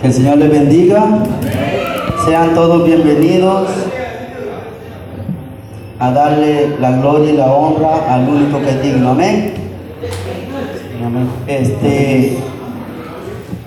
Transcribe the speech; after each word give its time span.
Que 0.00 0.06
el 0.06 0.12
Señor 0.12 0.38
les 0.38 0.50
bendiga. 0.50 1.04
Sean 2.24 2.54
todos 2.54 2.84
bienvenidos 2.84 3.68
a 5.98 6.10
darle 6.10 6.76
la 6.80 6.92
gloria 6.92 7.30
y 7.30 7.36
la 7.36 7.46
honra 7.46 8.14
al 8.14 8.28
único 8.28 8.60
que 8.60 8.68
es 8.70 8.82
digno. 8.82 9.10
Amén. 9.10 9.54
Este, 11.46 12.38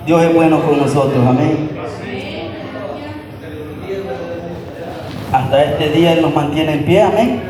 Dios 0.05 0.23
es 0.23 0.33
bueno 0.33 0.61
con 0.63 0.77
nosotros. 0.77 1.25
Amén. 1.27 1.69
Hasta 5.31 5.63
este 5.63 5.89
día 5.89 6.13
Él 6.13 6.21
nos 6.21 6.35
mantiene 6.35 6.73
en 6.73 6.85
pie. 6.85 7.01
Amén. 7.01 7.41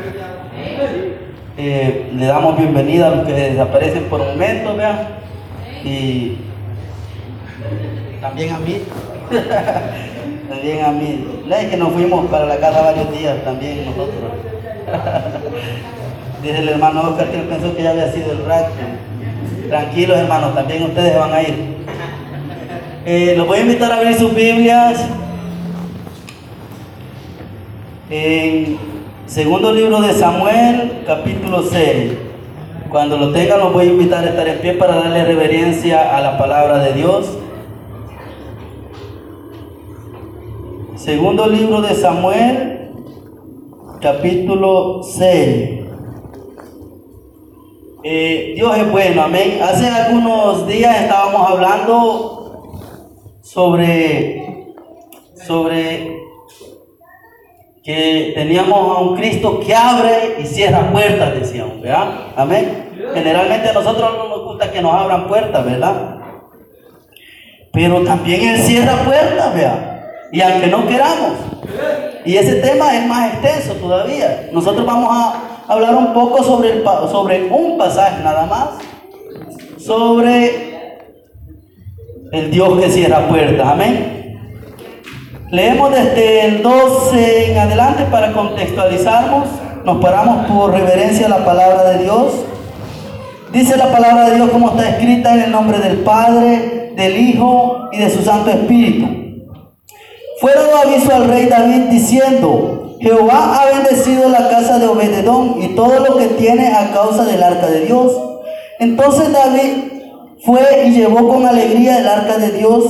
Eh, 1.58 2.10
le 2.16 2.26
damos 2.26 2.56
bienvenida 2.56 3.08
a 3.08 3.16
los 3.16 3.26
que 3.26 3.32
desaparecen 3.32 4.04
por 4.04 4.20
un 4.20 4.28
momento, 4.28 4.74
vean. 4.76 4.98
Y 5.84 6.38
también 8.22 8.54
a 8.54 8.58
mí. 8.60 8.78
también 10.48 10.84
a 10.84 10.92
mí. 10.92 11.42
Es 11.50 11.66
que 11.66 11.76
nos 11.76 11.92
fuimos 11.92 12.26
para 12.30 12.46
la 12.46 12.56
casa 12.56 12.80
varios 12.80 13.12
días 13.12 13.44
también 13.44 13.84
nosotros. 13.84 14.32
Dice 16.42 16.58
el 16.58 16.68
hermano 16.70 17.10
Oscar 17.10 17.30
que 17.30 17.40
él 17.40 17.46
pensó 17.46 17.76
que 17.76 17.82
ya 17.82 17.90
había 17.90 18.10
sido 18.12 18.32
el 18.32 18.46
rapto. 18.46 18.72
Tranquilos 19.68 20.18
hermanos, 20.18 20.54
también 20.54 20.84
ustedes 20.84 21.18
van 21.18 21.32
a 21.32 21.42
ir. 21.42 21.76
Eh, 23.04 23.34
los 23.36 23.46
voy 23.46 23.58
a 23.58 23.62
invitar 23.62 23.92
a 23.92 23.96
abrir 23.96 24.14
sus 24.14 24.34
Biblias. 24.34 25.04
En 28.08 28.78
segundo 29.26 29.72
libro 29.72 30.00
de 30.00 30.12
Samuel, 30.12 31.02
capítulo 31.06 31.62
6. 31.62 32.12
Cuando 32.88 33.16
lo 33.16 33.32
tengan, 33.32 33.60
los 33.60 33.72
voy 33.72 33.86
a 33.86 33.88
invitar 33.88 34.22
a 34.24 34.28
estar 34.28 34.46
en 34.46 34.58
pie 34.58 34.74
para 34.74 34.96
darle 34.96 35.24
reverencia 35.24 36.16
a 36.16 36.20
la 36.20 36.38
palabra 36.38 36.78
de 36.78 36.92
Dios. 36.92 37.38
Segundo 41.02 41.48
libro 41.48 41.82
de 41.82 41.96
Samuel, 41.96 42.92
capítulo 44.00 45.02
6. 45.02 45.80
Eh, 48.04 48.52
Dios 48.54 48.78
es 48.78 48.92
bueno, 48.92 49.22
amén. 49.22 49.58
Hace 49.60 49.88
algunos 49.88 50.64
días 50.68 51.00
estábamos 51.00 51.50
hablando 51.50 52.78
sobre, 53.42 54.74
sobre 55.44 56.20
que 57.82 58.30
teníamos 58.36 58.96
a 58.96 59.00
un 59.00 59.16
Cristo 59.16 59.58
que 59.58 59.74
abre 59.74 60.36
y 60.40 60.46
cierra 60.46 60.92
puertas, 60.92 61.34
decíamos, 61.34 61.80
¿verdad? 61.80 62.28
Amén. 62.36 62.90
Generalmente 63.12 63.70
a 63.70 63.72
nosotros 63.72 64.08
no 64.16 64.28
nos 64.28 64.44
gusta 64.44 64.70
que 64.70 64.80
nos 64.80 64.94
abran 64.94 65.26
puertas, 65.26 65.64
¿verdad? 65.64 66.20
Pero 67.72 68.04
también 68.04 68.50
Él 68.50 68.58
cierra 68.58 69.02
puertas, 69.02 69.52
¿verdad? 69.52 69.91
Y 70.32 70.40
aunque 70.40 70.66
no 70.66 70.88
queramos. 70.88 71.32
Y 72.24 72.36
ese 72.36 72.56
tema 72.56 72.96
es 72.96 73.06
más 73.06 73.34
extenso 73.34 73.74
todavía. 73.74 74.48
Nosotros 74.50 74.86
vamos 74.86 75.10
a 75.12 75.64
hablar 75.68 75.94
un 75.94 76.14
poco 76.14 76.42
sobre, 76.42 76.72
el, 76.72 76.84
sobre 77.10 77.44
un 77.50 77.76
pasaje 77.76 78.24
nada 78.24 78.46
más. 78.46 78.68
Sobre 79.78 80.72
el 82.32 82.50
Dios 82.50 82.80
que 82.80 82.88
cierra 82.88 83.28
puertas. 83.28 83.66
Amén. 83.66 84.38
Leemos 85.50 85.90
desde 85.90 86.46
el 86.46 86.62
12 86.62 87.52
en 87.52 87.58
adelante 87.58 88.04
para 88.10 88.32
contextualizarnos. 88.32 89.48
Nos 89.84 90.02
paramos 90.02 90.46
por 90.46 90.72
reverencia 90.72 91.26
a 91.26 91.28
la 91.28 91.44
palabra 91.44 91.90
de 91.90 92.04
Dios. 92.04 92.32
Dice 93.52 93.76
la 93.76 93.92
palabra 93.92 94.30
de 94.30 94.36
Dios 94.36 94.48
como 94.50 94.70
está 94.70 94.88
escrita 94.88 95.34
en 95.34 95.40
el 95.40 95.52
nombre 95.52 95.78
del 95.78 95.98
Padre, 95.98 96.92
del 96.96 97.16
Hijo 97.18 97.90
y 97.92 97.98
de 97.98 98.08
su 98.08 98.22
Santo 98.22 98.50
Espíritu. 98.50 99.21
Fue 100.42 100.52
dado 100.54 100.76
aviso 100.76 101.14
al 101.14 101.28
rey 101.28 101.46
David 101.46 101.82
diciendo, 101.82 102.96
Jehová 103.00 103.60
ha 103.60 103.66
bendecido 103.76 104.28
la 104.28 104.48
casa 104.48 104.80
de 104.80 104.88
Obededón 104.88 105.62
y 105.62 105.68
todo 105.76 106.00
lo 106.00 106.16
que 106.16 106.26
tiene 106.26 106.66
a 106.66 106.90
causa 106.92 107.24
del 107.24 107.40
arca 107.40 107.68
de 107.68 107.86
Dios. 107.86 108.10
Entonces 108.80 109.32
David 109.32 110.02
fue 110.44 110.86
y 110.86 110.90
llevó 110.90 111.28
con 111.28 111.46
alegría 111.46 112.00
el 112.00 112.08
arca 112.08 112.38
de 112.38 112.50
Dios 112.58 112.82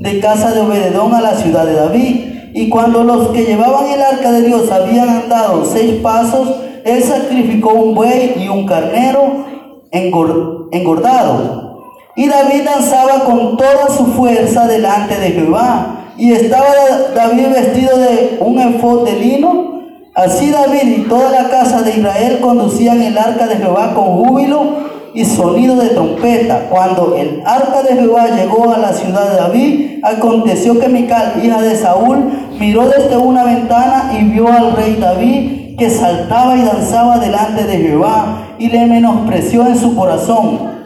de 0.00 0.20
casa 0.20 0.52
de 0.52 0.60
Obededón 0.60 1.14
a 1.14 1.22
la 1.22 1.34
ciudad 1.34 1.64
de 1.64 1.76
David. 1.76 2.50
Y 2.52 2.68
cuando 2.68 3.02
los 3.04 3.28
que 3.28 3.46
llevaban 3.46 3.86
el 3.86 4.02
arca 4.02 4.30
de 4.30 4.42
Dios 4.42 4.70
habían 4.70 5.08
andado 5.08 5.64
seis 5.64 6.02
pasos, 6.02 6.56
él 6.84 7.02
sacrificó 7.02 7.72
un 7.72 7.94
buey 7.94 8.34
y 8.38 8.48
un 8.48 8.66
carnero 8.66 9.46
engordado. 9.92 11.78
Y 12.16 12.28
David 12.28 12.64
danzaba 12.66 13.24
con 13.24 13.56
toda 13.56 13.88
su 13.96 14.04
fuerza 14.08 14.66
delante 14.66 15.18
de 15.18 15.30
Jehová. 15.30 15.94
Y 16.18 16.32
estaba 16.32 16.66
David 17.14 17.46
vestido 17.54 17.96
de 17.96 18.38
un 18.40 18.58
efod 18.58 19.04
de 19.04 19.16
lino. 19.16 19.78
Así 20.14 20.50
David 20.50 20.82
y 20.82 21.00
toda 21.08 21.30
la 21.30 21.48
casa 21.48 21.82
de 21.82 21.96
Israel 21.96 22.40
conducían 22.40 23.00
el 23.00 23.16
arca 23.16 23.46
de 23.46 23.56
Jehová 23.56 23.94
con 23.94 24.16
júbilo 24.16 24.88
y 25.14 25.24
sonido 25.24 25.76
de 25.76 25.90
trompeta. 25.90 26.66
Cuando 26.68 27.16
el 27.16 27.40
arca 27.46 27.84
de 27.84 27.94
Jehová 27.94 28.26
llegó 28.30 28.72
a 28.72 28.78
la 28.78 28.92
ciudad 28.92 29.30
de 29.30 29.36
David, 29.36 30.00
aconteció 30.02 30.80
que 30.80 30.88
Mical, 30.88 31.34
hija 31.42 31.62
de 31.62 31.76
Saúl, 31.76 32.32
miró 32.58 32.88
desde 32.88 33.16
una 33.16 33.44
ventana 33.44 34.12
y 34.18 34.24
vio 34.24 34.48
al 34.48 34.74
rey 34.74 34.96
David 35.00 35.76
que 35.78 35.88
saltaba 35.88 36.56
y 36.56 36.62
danzaba 36.62 37.18
delante 37.18 37.62
de 37.62 37.76
Jehová 37.78 38.56
y 38.58 38.68
le 38.68 38.86
menospreció 38.86 39.66
en 39.68 39.78
su 39.78 39.94
corazón. 39.94 40.77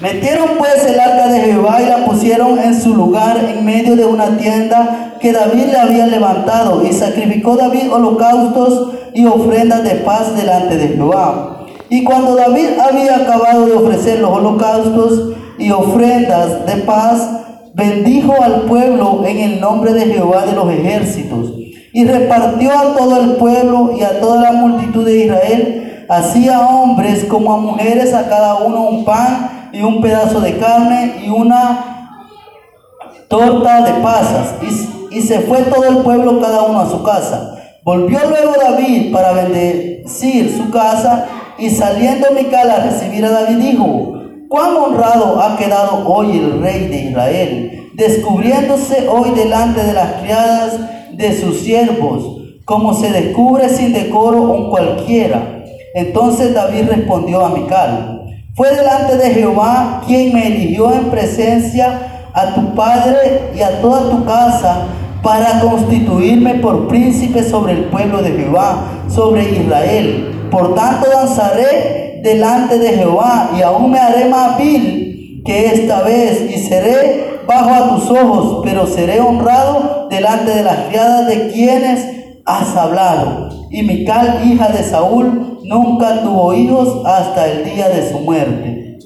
Metieron 0.00 0.56
pues 0.56 0.82
el 0.86 0.98
arca 0.98 1.28
de 1.28 1.40
Jehová 1.40 1.82
y 1.82 1.86
la 1.86 2.06
pusieron 2.06 2.58
en 2.58 2.80
su 2.80 2.94
lugar 2.94 3.36
en 3.36 3.66
medio 3.66 3.96
de 3.96 4.06
una 4.06 4.38
tienda 4.38 5.16
que 5.20 5.30
David 5.30 5.66
le 5.66 5.76
había 5.76 6.06
levantado 6.06 6.82
y 6.86 6.92
sacrificó 6.94 7.56
David 7.56 7.92
holocaustos 7.92 8.94
y 9.12 9.26
ofrendas 9.26 9.84
de 9.84 9.96
paz 9.96 10.34
delante 10.34 10.78
de 10.78 10.88
Jehová. 10.88 11.66
Y 11.90 12.02
cuando 12.02 12.34
David 12.34 12.78
había 12.78 13.16
acabado 13.16 13.66
de 13.66 13.74
ofrecer 13.74 14.20
los 14.20 14.30
holocaustos 14.30 15.34
y 15.58 15.70
ofrendas 15.70 16.64
de 16.64 16.76
paz, 16.76 17.28
bendijo 17.74 18.42
al 18.42 18.62
pueblo 18.62 19.22
en 19.26 19.38
el 19.38 19.60
nombre 19.60 19.92
de 19.92 20.06
Jehová 20.06 20.46
de 20.46 20.52
los 20.52 20.72
ejércitos 20.72 21.52
y 21.92 22.06
repartió 22.06 22.70
a 22.70 22.96
todo 22.96 23.20
el 23.20 23.32
pueblo 23.32 23.92
y 23.98 24.02
a 24.02 24.18
toda 24.18 24.40
la 24.40 24.52
multitud 24.52 25.04
de 25.04 25.26
Israel, 25.26 26.06
así 26.08 26.48
a 26.48 26.60
hombres 26.60 27.24
como 27.24 27.52
a 27.52 27.58
mujeres, 27.58 28.14
a 28.14 28.30
cada 28.30 28.54
uno 28.64 28.88
un 28.88 29.04
pan 29.04 29.59
y 29.72 29.82
un 29.82 30.00
pedazo 30.00 30.40
de 30.40 30.58
carne 30.58 31.22
y 31.24 31.30
una 31.30 32.16
torta 33.28 33.82
de 33.82 34.02
pasas. 34.02 34.54
Y, 35.10 35.22
se 35.22 35.40
fue 35.40 35.62
todo 35.62 35.84
el 35.84 35.98
pueblo 35.98 36.40
cada 36.40 36.62
uno 36.62 36.80
a 36.80 36.88
su 36.88 37.02
casa. 37.02 37.56
Volvió 37.84 38.18
luego 38.28 38.52
David 38.60 39.12
para 39.12 39.32
bendecir 39.32 40.56
su 40.56 40.70
casa 40.70 41.26
y 41.58 41.70
saliendo 41.70 42.28
Mical 42.30 42.70
a 42.70 42.84
recibir 42.84 43.24
a 43.24 43.30
David 43.30 43.56
dijo, 43.56 44.14
cuán 44.48 44.76
honrado 44.76 45.40
ha 45.40 45.56
quedado 45.56 46.06
hoy 46.08 46.38
el 46.38 46.60
rey 46.60 46.86
de 46.88 47.10
Israel, 47.10 47.90
descubriéndose 47.94 49.08
hoy 49.08 49.30
delante 49.30 49.82
de 49.82 49.92
las 49.92 50.12
criadas 50.20 50.78
de 51.12 51.38
sus 51.38 51.60
siervos, 51.60 52.40
como 52.64 52.94
se 52.94 53.10
descubre 53.10 53.68
sin 53.68 53.92
decoro 53.92 54.42
un 54.42 54.70
cualquiera. 54.70 55.62
Entonces 55.94 56.54
David 56.54 56.88
respondió 56.88 57.44
a 57.44 57.50
Mical, 57.50 58.19
fue 58.54 58.74
delante 58.74 59.16
de 59.16 59.34
Jehová 59.34 60.02
quien 60.06 60.34
me 60.34 60.46
eligió 60.46 60.92
en 60.92 61.10
presencia 61.10 62.26
a 62.34 62.54
tu 62.54 62.74
padre 62.74 63.52
y 63.56 63.60
a 63.60 63.80
toda 63.80 64.10
tu 64.10 64.24
casa 64.24 64.86
para 65.22 65.60
constituirme 65.60 66.54
por 66.54 66.88
príncipe 66.88 67.42
sobre 67.42 67.74
el 67.74 67.84
pueblo 67.84 68.22
de 68.22 68.32
Jehová, 68.32 68.84
sobre 69.08 69.50
Israel. 69.50 70.48
Por 70.50 70.74
tanto 70.74 71.08
danzaré 71.08 72.20
delante 72.22 72.78
de 72.78 72.94
Jehová 72.94 73.50
y 73.56 73.62
aún 73.62 73.90
me 73.90 73.98
haré 73.98 74.28
más 74.28 74.58
vil 74.58 75.42
que 75.44 75.66
esta 75.66 76.02
vez 76.02 76.50
y 76.50 76.58
seré 76.58 77.40
bajo 77.46 77.70
a 77.70 77.88
tus 77.96 78.10
ojos, 78.10 78.60
pero 78.64 78.86
seré 78.86 79.20
honrado 79.20 80.08
delante 80.10 80.52
de 80.52 80.62
las 80.62 80.76
criadas 80.88 81.26
de 81.26 81.50
quienes 81.50 82.06
has 82.44 82.76
hablado. 82.76 83.59
Y 83.70 83.82
Mical, 83.82 84.40
hija 84.44 84.68
de 84.68 84.82
Saúl, 84.82 85.60
nunca 85.62 86.22
tuvo 86.22 86.52
hijos 86.54 87.06
hasta 87.06 87.50
el 87.50 87.64
día 87.64 87.88
de 87.88 88.10
su 88.10 88.18
muerte. 88.18 88.98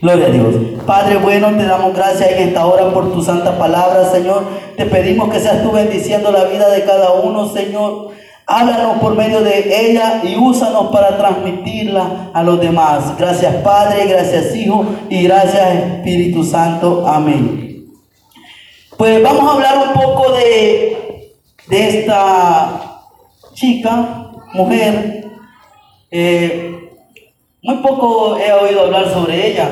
Gloria 0.00 0.26
a 0.26 0.30
Dios. 0.30 0.54
Padre 0.84 1.18
bueno, 1.18 1.50
te 1.56 1.64
damos 1.64 1.94
gracias 1.94 2.32
en 2.32 2.48
esta 2.48 2.66
hora 2.66 2.92
por 2.92 3.12
tu 3.12 3.22
santa 3.22 3.56
palabra, 3.56 4.10
Señor. 4.10 4.42
Te 4.76 4.86
pedimos 4.86 5.30
que 5.30 5.38
seas 5.38 5.62
tú 5.62 5.70
bendiciendo 5.70 6.32
la 6.32 6.44
vida 6.44 6.68
de 6.68 6.82
cada 6.82 7.12
uno, 7.12 7.48
Señor. 7.48 8.10
Háblanos 8.44 8.98
por 8.98 9.14
medio 9.14 9.40
de 9.42 9.90
ella 9.90 10.20
y 10.24 10.34
úsanos 10.34 10.88
para 10.88 11.16
transmitirla 11.16 12.30
a 12.34 12.42
los 12.42 12.60
demás. 12.60 13.16
Gracias 13.16 13.54
Padre, 13.62 14.06
gracias 14.08 14.54
Hijo 14.56 14.84
y 15.08 15.22
gracias 15.22 15.76
Espíritu 15.76 16.42
Santo. 16.42 17.06
Amén. 17.06 17.86
Pues 18.96 19.22
vamos 19.22 19.48
a 19.48 19.54
hablar 19.54 19.86
un 19.86 19.92
poco 19.92 20.32
de, 20.32 21.32
de 21.68 22.00
esta 22.00 22.91
chica, 23.62 24.32
mujer, 24.54 25.24
eh, 26.10 26.90
muy 27.62 27.76
poco 27.76 28.36
he 28.36 28.52
oído 28.52 28.82
hablar 28.82 29.08
sobre 29.08 29.52
ella. 29.52 29.70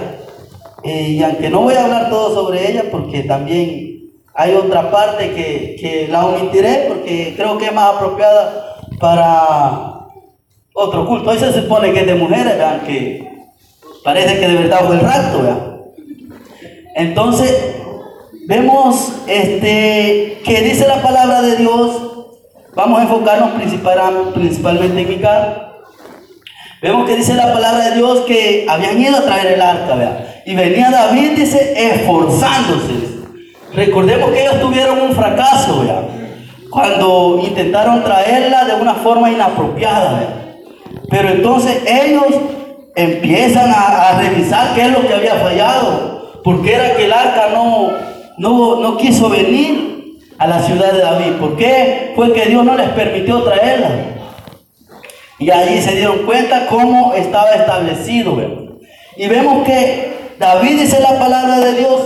Eh, 0.85 1.09
y 1.11 1.23
aunque 1.25 1.51
no 1.51 1.63
voy 1.63 1.75
a 1.75 1.85
hablar 1.85 2.09
todo 2.09 2.33
sobre 2.33 2.71
ella, 2.71 2.85
porque 2.89 3.25
también 3.25 4.13
hay 4.33 4.55
otra 4.55 4.93
parte 4.93 5.33
que, 5.33 5.77
que 5.81 6.07
la 6.09 6.25
omitiré, 6.25 6.85
porque 6.87 7.35
creo 7.37 7.59
que 7.59 7.67
es 7.67 7.75
más 7.75 7.97
apropiada 7.97 8.77
para 9.01 10.07
otro 10.73 11.05
culto. 11.05 11.31
Hoy 11.31 11.39
se 11.39 11.53
supone 11.53 11.93
que 11.93 12.01
es 12.01 12.07
de 12.07 12.15
mujeres, 12.15 12.57
vean, 12.57 12.81
que 12.87 13.29
parece 14.05 14.39
que 14.39 14.49
de 14.49 14.55
verdad 14.55 14.87
fue 14.87 14.95
el 14.95 15.01
rapto. 15.01 15.93
Entonces, 16.95 17.75
vemos 18.47 19.15
este, 19.27 20.41
que 20.45 20.61
dice 20.63 20.87
la 20.87 21.03
palabra 21.03 21.43
de 21.43 21.57
Dios, 21.57 22.10
vamos 22.75 23.01
a 23.01 23.03
enfocarnos 23.03 23.51
principalmente 24.33 25.01
en 25.01 25.09
Mical. 25.09 25.67
Vemos 26.83 27.07
que 27.07 27.17
dice 27.17 27.35
la 27.35 27.53
palabra 27.53 27.91
de 27.91 27.97
Dios 27.97 28.21
que 28.21 28.67
habían 28.69 29.01
ido 29.01 29.17
a 29.17 29.23
traer 29.23 29.55
el 29.55 29.61
arca, 29.61 29.95
vean. 29.97 30.19
Y 30.47 30.55
venía 30.55 30.91
David, 30.91 31.33
dice, 31.37 31.75
esforzándose. 31.77 33.21
Recordemos 33.75 34.31
que 34.31 34.43
ellos 34.43 34.61
tuvieron 34.61 35.01
un 35.01 35.13
fracaso, 35.13 35.83
vean. 35.83 36.07
Cuando 36.71 37.43
intentaron 37.45 38.03
traerla 38.03 38.65
de 38.65 38.81
una 38.81 38.95
forma 38.95 39.31
inapropiada, 39.31 40.21
vean. 40.21 40.51
Pero 41.11 41.29
entonces 41.29 41.83
ellos 41.87 42.27
empiezan 42.95 43.71
a, 43.71 44.19
revisar 44.21 44.75
qué 44.75 44.83
es 44.83 44.93
lo 44.93 45.07
que 45.07 45.15
había 45.15 45.35
fallado. 45.35 46.41
Porque 46.43 46.75
era 46.75 46.97
que 46.97 47.05
el 47.05 47.13
arca 47.13 47.51
no, 47.53 47.91
no, 48.39 48.77
no 48.81 48.97
quiso 48.97 49.29
venir 49.29 49.90
a 50.41 50.47
la 50.47 50.63
ciudad 50.63 50.93
de 50.93 51.01
David. 51.01 51.33
¿Por 51.39 51.57
qué? 51.59 52.15
Fue 52.17 52.33
que 52.33 52.47
Dios 52.47 52.65
no 52.65 52.75
les 52.75 52.89
permitió 52.89 53.43
traerla. 53.43 53.91
Y 55.39 55.51
allí 55.51 55.83
se 55.83 55.97
dieron 55.97 56.25
cuenta 56.25 56.67
cómo 56.67 57.13
estaba 57.13 57.51
establecido. 57.51 58.39
Y 59.17 59.29
vemos 59.29 59.67
que 59.67 60.33
David 60.39 60.81
dice 60.81 60.99
la 60.99 61.19
palabra 61.19 61.61
de 61.61 61.75
Dios. 61.75 62.01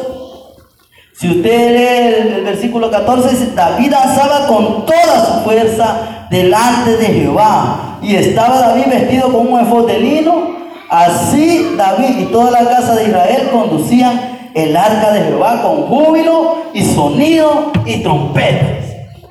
Si 1.17 1.31
usted 1.31 1.77
lee 1.77 2.33
el, 2.35 2.45
versículo 2.45 2.91
14, 2.91 3.29
dice, 3.29 3.53
David 3.55 3.93
danzaba 3.93 4.49
con 4.49 4.85
toda 4.85 5.25
su 5.27 5.45
fuerza 5.45 6.27
delante 6.29 6.97
de 6.97 7.07
Jehová. 7.07 7.99
Y 8.03 8.17
estaba 8.17 8.59
David 8.59 8.87
vestido 8.89 9.33
con 9.33 9.53
un 9.53 9.61
efod 9.61 9.87
de 9.87 10.01
lino. 10.01 10.57
Así 10.91 11.73
David 11.77 12.19
y 12.19 12.25
toda 12.33 12.51
la 12.51 12.69
casa 12.69 12.97
de 12.97 13.05
Israel 13.05 13.49
conducían 13.53 14.34
el 14.55 14.77
arca 14.77 15.13
de 15.13 15.23
Jehová 15.23 15.63
con 15.63 15.83
júbilo 15.89 16.57
y 16.73 16.85
sonido 16.85 17.73
y 17.85 18.03
trompetas. 18.03 18.85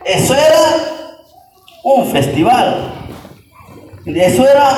Eso 0.05 0.33
era 0.33 0.59
un 1.83 2.05
festival. 2.07 2.91
Eso 4.05 4.45
era 4.45 4.77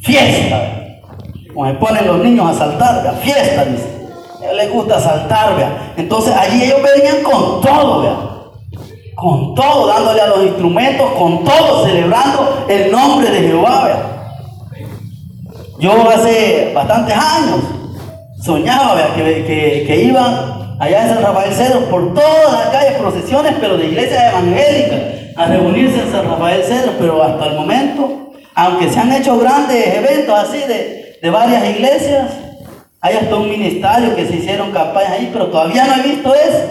fiesta. 0.00 0.76
Como 1.52 1.66
se 1.66 1.74
ponen 1.74 2.06
los 2.06 2.18
niños 2.20 2.48
a 2.48 2.58
saltar, 2.58 3.14
fiesta, 3.22 3.64
dice. 3.66 4.08
A 4.40 4.44
ellos 4.44 4.56
les 4.56 4.72
gusta 4.72 4.98
saltar, 4.98 5.54
vea. 5.56 5.92
Entonces 5.98 6.34
allí 6.34 6.62
ellos 6.62 6.80
venían 6.82 7.22
con 7.22 7.60
todo, 7.60 8.02
vea. 8.02 8.16
Con 9.16 9.54
todo, 9.54 9.86
dándole 9.86 10.20
a 10.22 10.28
los 10.28 10.44
instrumentos, 10.44 11.10
con 11.12 11.44
todo, 11.44 11.84
celebrando 11.84 12.64
el 12.70 12.90
nombre 12.90 13.30
de 13.30 13.48
Jehová, 13.48 13.84
vea. 13.84 14.06
Yo 15.78 16.08
hace 16.08 16.72
bastantes 16.74 17.14
años 17.14 17.79
soñaba, 18.42 19.14
que, 19.14 19.84
que 19.86 20.02
iban 20.02 20.76
allá 20.80 21.02
en 21.02 21.14
San 21.14 21.22
Rafael 21.22 21.52
Cedro 21.52 21.80
por 21.90 22.14
todas 22.14 22.52
las 22.52 22.68
calles, 22.70 22.98
procesiones, 22.98 23.54
pero 23.60 23.76
de 23.76 23.86
iglesias 23.86 24.32
evangélicas, 24.32 25.00
a 25.36 25.46
reunirse 25.46 26.00
en 26.00 26.10
San 26.10 26.28
Rafael 26.28 26.62
Cedro, 26.64 26.92
pero 26.98 27.22
hasta 27.22 27.46
el 27.46 27.54
momento, 27.54 28.32
aunque 28.54 28.90
se 28.90 28.98
han 28.98 29.12
hecho 29.12 29.38
grandes 29.38 29.94
eventos 29.94 30.34
así 30.38 30.58
de, 30.58 31.18
de 31.20 31.30
varias 31.30 31.68
iglesias. 31.68 32.30
Hay 33.02 33.16
hasta 33.16 33.36
un 33.36 33.48
ministerio 33.48 34.14
que 34.14 34.26
se 34.26 34.36
hicieron 34.36 34.72
campañas 34.72 35.12
ahí, 35.12 35.30
pero 35.32 35.46
todavía 35.46 35.84
no 35.84 35.94
he 35.96 36.08
visto 36.08 36.34
eso. 36.34 36.64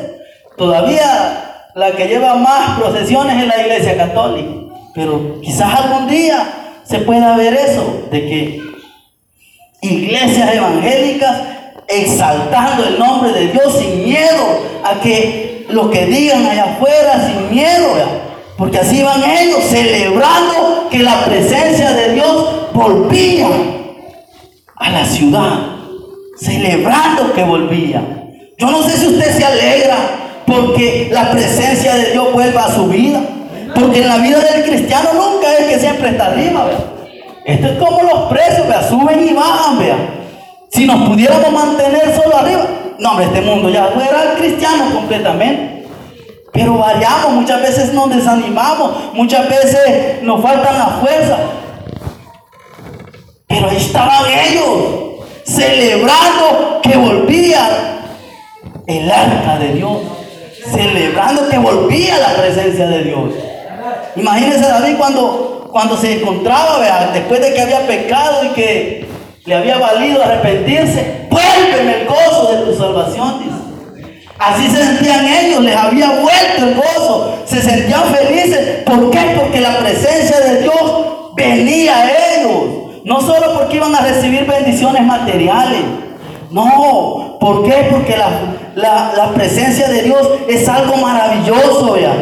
Todavía 0.58 1.72
la 1.76 1.92
que 1.92 2.08
lleva 2.08 2.36
más 2.36 2.80
procesiones 2.80 3.42
es 3.42 3.48
la 3.48 3.62
iglesia 3.62 3.98
católica. 3.98 4.52
Pero 4.94 5.40
quizás 5.42 5.74
algún 5.80 6.08
día 6.08 6.48
se 6.84 7.00
pueda 7.00 7.36
ver 7.38 7.54
eso, 7.54 8.08
de 8.12 8.22
que 8.22 8.62
iglesias 9.82 10.54
evangélicas 10.54 11.42
exaltando 11.90 12.86
el 12.86 13.00
nombre 13.00 13.34
de 13.34 13.48
Dios 13.48 13.78
sin 13.80 14.04
miedo 14.04 14.46
a 14.84 15.02
que 15.02 15.66
lo 15.70 15.90
que 15.90 16.06
digan 16.06 16.46
allá 16.46 16.76
afuera, 16.76 17.28
sin 17.28 17.50
miedo, 17.50 17.88
porque 18.58 18.78
así 18.78 19.02
van 19.02 19.24
ellos 19.24 19.64
celebrando 19.64 20.88
que 20.90 21.00
la 21.00 21.26
presencia 21.26 21.92
de 21.92 22.14
Dios 22.14 22.74
volvía 22.74 23.48
a 24.76 24.90
la 24.92 25.06
ciudad, 25.06 25.60
celebrando 26.40 27.34
que 27.34 27.44
volvía. 27.44 28.02
Yo 28.58 28.70
no 28.70 28.84
sé 28.84 28.98
si 28.98 29.08
usted 29.08 29.38
se 29.38 29.46
alegra 29.46 29.98
porque 30.46 31.10
la 31.12 31.32
presencia 31.32 31.96
de 31.96 32.12
Dios 32.12 32.34
vuelva 32.34 32.66
a 32.66 32.76
su 32.76 32.88
vida. 32.88 33.22
Porque 33.74 34.02
en 34.02 34.08
la 34.08 34.18
vida 34.18 34.40
del 34.40 34.64
cristiano 34.64 35.10
nunca 35.14 35.54
es 35.58 35.66
que 35.68 35.80
siempre 35.80 36.10
está 36.10 36.28
arriba, 36.28 36.70
Esto 37.46 37.68
es 37.68 37.78
como 37.78 38.02
los 38.04 38.30
precios, 38.30 38.66
suben 38.90 39.28
y 39.28 39.34
bajan, 39.34 39.80
vea. 39.80 39.98
Si 40.72 40.86
nos 40.86 41.10
pudiéramos 41.10 41.52
mantener 41.52 42.16
solo 42.16 42.38
arriba, 42.38 42.66
no, 43.00 43.20
este 43.20 43.42
mundo 43.42 43.70
ya 43.70 43.88
fuera 43.88 44.36
cristiano 44.38 44.94
completamente. 44.94 45.86
Pero 46.52 46.78
variamos, 46.78 47.34
muchas 47.34 47.62
veces 47.62 47.94
nos 47.94 48.10
desanimamos, 48.10 49.14
muchas 49.14 49.48
veces 49.50 50.22
nos 50.24 50.42
faltan 50.42 50.78
las 50.78 51.00
fuerzas. 51.00 51.40
Pero 53.48 53.70
ahí 53.70 53.78
estaban 53.78 54.24
ellos, 54.30 55.26
celebrando 55.46 56.80
que 56.84 56.98
volvía 56.98 58.00
el 58.88 59.12
arca 59.12 59.58
de 59.60 59.74
Dios, 59.74 60.00
celebrando 60.72 61.48
que 61.50 61.58
volvía 61.58 62.18
la 62.18 62.34
presencia 62.36 62.88
de 62.88 63.04
Dios. 63.04 63.32
Imagínense 64.16 64.68
David 64.68 64.98
cuando, 64.98 65.70
cuando 65.72 65.98
se 65.98 66.20
encontraba, 66.20 66.80
después 67.14 67.42
de 67.42 67.54
que 67.54 67.62
había 67.62 67.88
pecado 67.88 68.44
y 68.46 68.48
que 68.50 69.10
le 69.46 69.56
había 69.56 69.78
valido 69.78 70.24
arrepentirse, 70.24 71.28
vuélveme 71.30 72.02
el 72.02 72.08
gozo 72.08 72.52
de 72.52 72.66
tu 72.66 72.78
salvación. 72.78 73.60
Así 74.40 74.70
se 74.70 74.84
sentían 74.84 75.28
ellos, 75.28 75.62
les 75.64 75.76
había 75.76 76.12
vuelto 76.12 76.66
el 76.66 76.76
gozo, 76.76 77.40
se 77.46 77.62
sentían 77.62 78.04
felices. 78.06 78.84
¿Por 78.86 79.12
qué? 79.12 79.36
Porque 79.38 79.60
la 79.60 79.80
presencia 79.80 80.40
de 80.40 80.62
Dios 80.62 81.36
venía 81.36 81.98
a 81.98 82.10
ellos. 82.10 83.04
No 83.04 83.20
solo 83.20 83.54
porque 83.58 83.78
iban 83.78 83.94
a 83.96 84.02
recibir 84.02 84.46
bendiciones 84.46 85.04
materiales. 85.04 85.82
No, 86.52 87.38
¿por 87.40 87.64
qué? 87.64 87.88
Porque 87.92 88.16
la, 88.18 89.32
presencia 89.36 89.88
de 89.90 90.04
Dios 90.04 90.28
es 90.48 90.68
algo 90.70 90.96
maravilloso, 90.98 91.98
ya. 91.98 92.14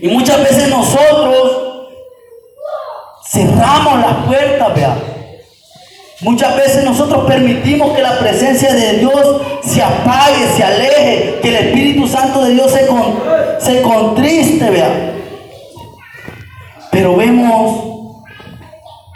Y 0.00 0.08
muchas 0.08 0.38
veces 0.42 0.68
nosotros 0.68 1.88
cerramos 3.30 4.00
las 4.00 4.26
puertas, 4.26 4.74
vea. 4.74 4.96
Muchas 6.22 6.56
veces 6.56 6.84
nosotros 6.84 7.24
permitimos 7.26 7.92
que 7.96 8.02
la 8.02 8.18
presencia 8.18 8.72
de 8.72 8.98
Dios 8.98 9.42
se 9.62 9.82
apague, 9.82 10.46
se 10.54 10.62
aleje, 10.62 11.40
que 11.42 11.48
el 11.48 11.66
Espíritu 11.66 12.06
Santo 12.06 12.44
de 12.44 12.54
Dios 12.54 12.70
se, 12.70 12.86
se 13.58 13.82
contriste, 13.82 14.70
vea. 14.70 15.14
Pero 16.92 17.16
vemos 17.16 17.92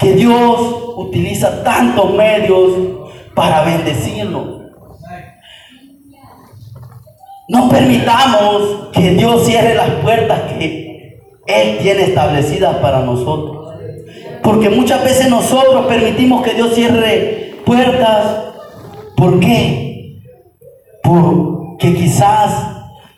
que 0.01 0.15
Dios 0.15 0.95
utiliza 0.97 1.63
tantos 1.63 2.13
medios 2.13 2.73
para 3.35 3.63
bendecirnos. 3.63 4.63
No 7.49 7.69
permitamos 7.69 8.89
que 8.93 9.11
Dios 9.13 9.47
cierre 9.47 9.77
las 9.77 9.91
puertas 10.03 10.41
que 10.53 11.21
Él 11.47 11.79
tiene 11.79 12.03
establecidas 12.03 12.77
para 12.79 13.01
nosotros. 13.01 13.66
Porque 14.47 14.71
muchas 14.71 15.03
veces 15.03 15.29
nosotros 15.29 15.87
permitimos 15.87 16.41
que 16.45 16.55
Dios 16.55 16.73
cierre 16.73 17.57
puertas. 17.67 18.45
¿Por 19.17 19.41
qué? 19.41 20.21
Porque 21.03 21.93
quizás 21.95 22.53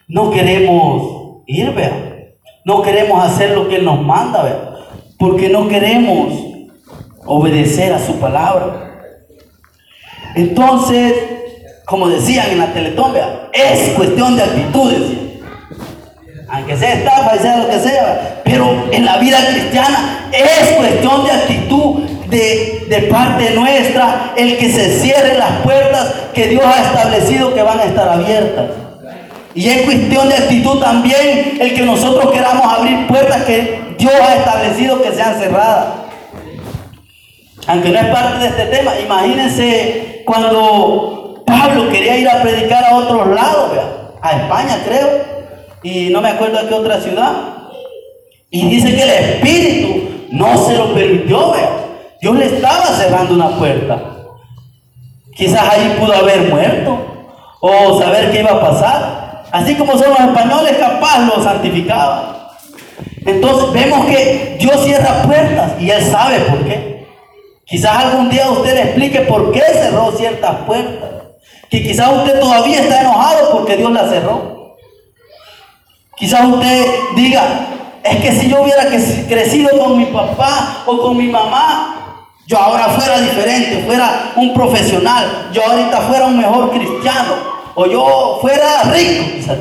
no 0.08 0.30
queremos 0.30 1.42
ir, 1.44 1.74
vea. 1.74 2.30
No 2.64 2.80
queremos 2.80 3.22
hacer 3.22 3.50
lo 3.50 3.68
que 3.68 3.76
Él 3.76 3.84
nos 3.84 4.00
manda, 4.00 4.42
vea. 4.42 4.70
Porque 5.18 5.50
no 5.50 5.68
queremos 5.68 6.32
obedecer 7.26 7.92
a 7.92 7.98
su 7.98 8.14
palabra. 8.14 9.02
Entonces, 10.34 11.12
como 11.84 12.08
decían 12.08 12.52
en 12.52 12.58
la 12.58 12.72
Teletón, 12.72 13.12
es 13.52 13.90
cuestión 13.90 14.34
de 14.34 14.44
actitudes. 14.44 15.02
Aunque 16.48 16.74
sea 16.74 16.94
estafa 16.94 17.36
y 17.36 17.38
sea 17.40 17.58
lo 17.58 17.68
que 17.68 17.78
sea, 17.80 18.40
pero 18.46 18.86
en 18.90 19.04
la 19.04 19.18
vida 19.18 19.36
cristiana 19.46 20.17
es 20.32 20.76
cuestión 20.76 21.24
de 21.24 21.32
actitud 21.32 22.02
de, 22.28 22.86
de 22.88 23.02
parte 23.10 23.50
nuestra 23.50 24.32
el 24.36 24.58
que 24.58 24.70
se 24.70 24.98
cierren 25.00 25.38
las 25.38 25.60
puertas 25.62 26.14
que 26.34 26.48
Dios 26.48 26.64
ha 26.64 26.82
establecido 26.82 27.54
que 27.54 27.62
van 27.62 27.80
a 27.80 27.84
estar 27.84 28.08
abiertas. 28.08 28.66
Y 29.54 29.68
es 29.68 29.82
cuestión 29.82 30.28
de 30.28 30.34
actitud 30.34 30.78
también 30.78 31.58
el 31.60 31.74
que 31.74 31.82
nosotros 31.82 32.32
queramos 32.32 32.64
abrir 32.64 33.06
puertas 33.06 33.44
que 33.44 33.94
Dios 33.98 34.12
ha 34.12 34.36
establecido 34.36 35.02
que 35.02 35.12
sean 35.12 35.38
cerradas 35.38 36.08
aunque 37.68 37.90
no 37.90 38.00
es 38.00 38.06
parte 38.06 38.38
de 38.38 38.46
este 38.46 38.64
tema, 38.76 38.98
imagínense 38.98 40.22
cuando 40.24 41.44
Pablo 41.46 41.90
quería 41.90 42.16
ir 42.16 42.26
a 42.26 42.40
predicar 42.40 42.82
a 42.82 42.96
otros 42.96 43.28
lados, 43.28 43.72
a 44.22 44.32
España 44.32 44.78
creo, 44.86 45.08
y 45.82 46.08
no 46.08 46.22
me 46.22 46.30
acuerdo 46.30 46.58
a 46.58 46.66
qué 46.66 46.72
otra 46.72 46.98
ciudad, 46.98 47.30
y 48.50 48.70
dice 48.70 48.96
que 48.96 49.02
el 49.02 49.10
Espíritu 49.10 50.17
no 50.30 50.66
se 50.66 50.76
lo 50.76 50.94
permitió, 50.94 51.52
vea. 51.52 51.70
Dios 52.20 52.36
le 52.36 52.46
estaba 52.46 52.86
cerrando 52.86 53.34
una 53.34 53.48
puerta. 53.50 53.98
Quizás 55.34 55.68
ahí 55.68 55.96
pudo 56.00 56.14
haber 56.14 56.50
muerto 56.50 56.98
o 57.60 57.98
saber 58.00 58.32
qué 58.32 58.40
iba 58.40 58.50
a 58.50 58.60
pasar. 58.60 59.44
Así 59.52 59.74
como 59.76 59.92
son 59.92 60.10
los 60.10 60.20
españoles, 60.20 60.76
capaz 60.78 61.20
lo 61.20 61.42
santificaba. 61.42 62.56
Entonces 63.24 63.72
vemos 63.72 64.06
que 64.06 64.56
Dios 64.58 64.82
cierra 64.84 65.22
puertas 65.22 65.72
y 65.80 65.90
Él 65.90 66.02
sabe 66.02 66.40
por 66.40 66.64
qué. 66.64 67.06
Quizás 67.64 68.04
algún 68.04 68.30
día 68.30 68.50
usted 68.50 68.74
le 68.74 68.82
explique 68.82 69.20
por 69.20 69.52
qué 69.52 69.60
cerró 69.60 70.10
ciertas 70.12 70.56
puertas. 70.66 71.10
Que 71.70 71.82
quizás 71.82 72.10
usted 72.12 72.40
todavía 72.40 72.80
está 72.80 73.02
enojado 73.02 73.52
porque 73.52 73.76
Dios 73.76 73.92
la 73.92 74.08
cerró. 74.08 74.76
Quizás 76.16 76.48
usted 76.48 76.86
diga, 77.14 77.44
es 78.02 78.16
que 78.16 78.32
si 78.32 78.48
yo 78.48 78.62
hubiera 78.62 78.86
crecido 78.86 79.70
con 79.78 79.98
mi 79.98 80.06
papá 80.06 80.84
o 80.86 80.98
con 80.98 81.16
mi 81.16 81.28
mamá, 81.28 82.26
yo 82.46 82.56
ahora 82.58 82.88
fuera 82.88 83.20
diferente, 83.20 83.84
fuera 83.84 84.32
un 84.36 84.54
profesional, 84.54 85.50
yo 85.52 85.62
ahorita 85.64 85.98
fuera 86.02 86.26
un 86.26 86.38
mejor 86.38 86.70
cristiano, 86.70 87.34
o 87.74 87.86
yo 87.86 88.38
fuera 88.40 88.84
rico, 88.84 89.24
quizás. 89.36 89.58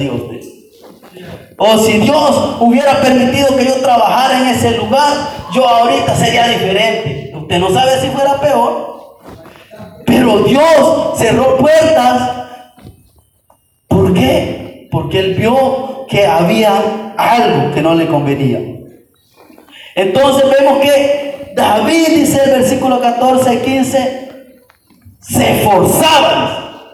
O 1.59 1.77
si 1.79 1.93
Dios 1.97 2.57
hubiera 2.59 3.01
permitido 3.01 3.57
que 3.57 3.65
yo 3.65 3.75
trabajara 3.81 4.39
en 4.39 4.47
ese 4.49 4.77
lugar, 4.77 5.11
yo 5.53 5.67
ahorita 5.67 6.15
sería 6.15 6.47
diferente. 6.47 7.33
Usted 7.35 7.59
no 7.59 7.71
sabe 7.71 7.99
si 7.99 8.09
fuera 8.09 8.39
peor. 8.39 9.17
Pero 10.05 10.43
Dios 10.43 11.17
cerró 11.17 11.57
puertas. 11.57 12.45
¿Por 13.87 14.13
qué? 14.13 14.87
Porque 14.91 15.19
Él 15.19 15.33
vio 15.33 15.96
que 16.07 16.25
había 16.25 17.13
algo 17.17 17.73
que 17.73 17.81
no 17.81 17.95
le 17.95 18.07
convenía. 18.07 18.59
Entonces 19.95 20.45
vemos 20.57 20.79
que 20.79 21.53
David, 21.55 22.07
dice 22.09 22.41
el 22.45 22.51
versículo 22.51 23.01
14 23.01 23.53
y 23.55 23.57
15, 23.57 24.29
se 25.19 25.51
esforzaba. 25.59 26.93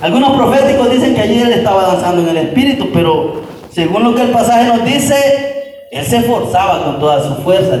Algunos 0.00 0.36
proféticos 0.36 0.90
dicen 0.90 1.14
que 1.14 1.22
allí 1.22 1.40
él 1.40 1.52
estaba 1.52 1.82
danzando 1.82 2.22
en 2.22 2.28
el 2.28 2.36
espíritu, 2.46 2.90
pero 2.92 3.42
según 3.70 4.04
lo 4.04 4.14
que 4.14 4.22
el 4.22 4.30
pasaje 4.30 4.66
nos 4.66 4.84
dice, 4.84 5.84
él 5.90 6.04
se 6.04 6.18
esforzaba 6.18 6.84
con 6.84 7.00
todas 7.00 7.24
sus 7.24 7.38
fuerzas. 7.38 7.80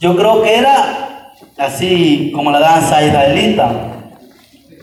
Yo 0.00 0.14
creo 0.16 0.42
que 0.42 0.54
era 0.54 1.32
así 1.56 2.30
como 2.34 2.50
la 2.50 2.60
danza 2.60 3.02
israelita. 3.02 3.72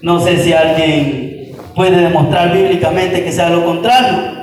No 0.01 0.19
sé 0.19 0.43
si 0.43 0.53
alguien 0.53 1.30
puede 1.75 1.97
demostrar 1.97 2.51
bíblicamente 2.51 3.23
que 3.23 3.31
sea 3.31 3.49
lo 3.49 3.65
contrario. 3.65 4.41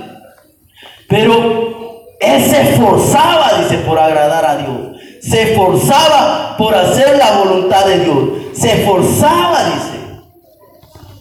Pero 1.09 2.07
él 2.21 2.43
se 2.43 2.61
esforzaba, 2.63 3.59
dice, 3.61 3.79
por 3.79 3.99
agradar 3.99 4.45
a 4.45 4.57
Dios. 4.57 4.99
Se 5.23 5.53
esforzaba 5.53 6.57
por 6.57 6.75
hacer 6.75 7.17
la 7.17 7.39
voluntad 7.39 7.87
de 7.87 7.99
Dios. 8.01 8.17
Se 8.53 8.73
esforzaba, 8.73 9.65
dice. 9.65 9.99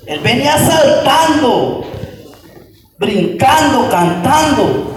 Él 0.07 0.19
venía 0.21 0.57
saltando, 0.57 1.83
brincando, 2.97 3.89
cantando. 3.89 4.93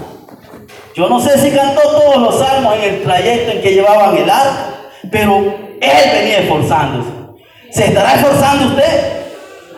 Yo 0.95 1.07
no 1.07 1.21
sé 1.21 1.37
si 1.37 1.51
cantó 1.51 1.81
todos 1.81 2.17
los 2.17 2.39
salmos 2.39 2.75
en 2.75 2.95
el 2.95 3.03
trayecto 3.03 3.51
en 3.51 3.61
que 3.61 3.73
llevaban 3.73 4.17
el 4.17 4.29
arco, 4.29 4.73
pero 5.09 5.37
él 5.37 6.11
venía 6.13 6.39
esforzándose. 6.39 7.09
¿Se 7.71 7.85
estará 7.85 8.15
esforzando 8.15 8.67
usted? 8.67 9.20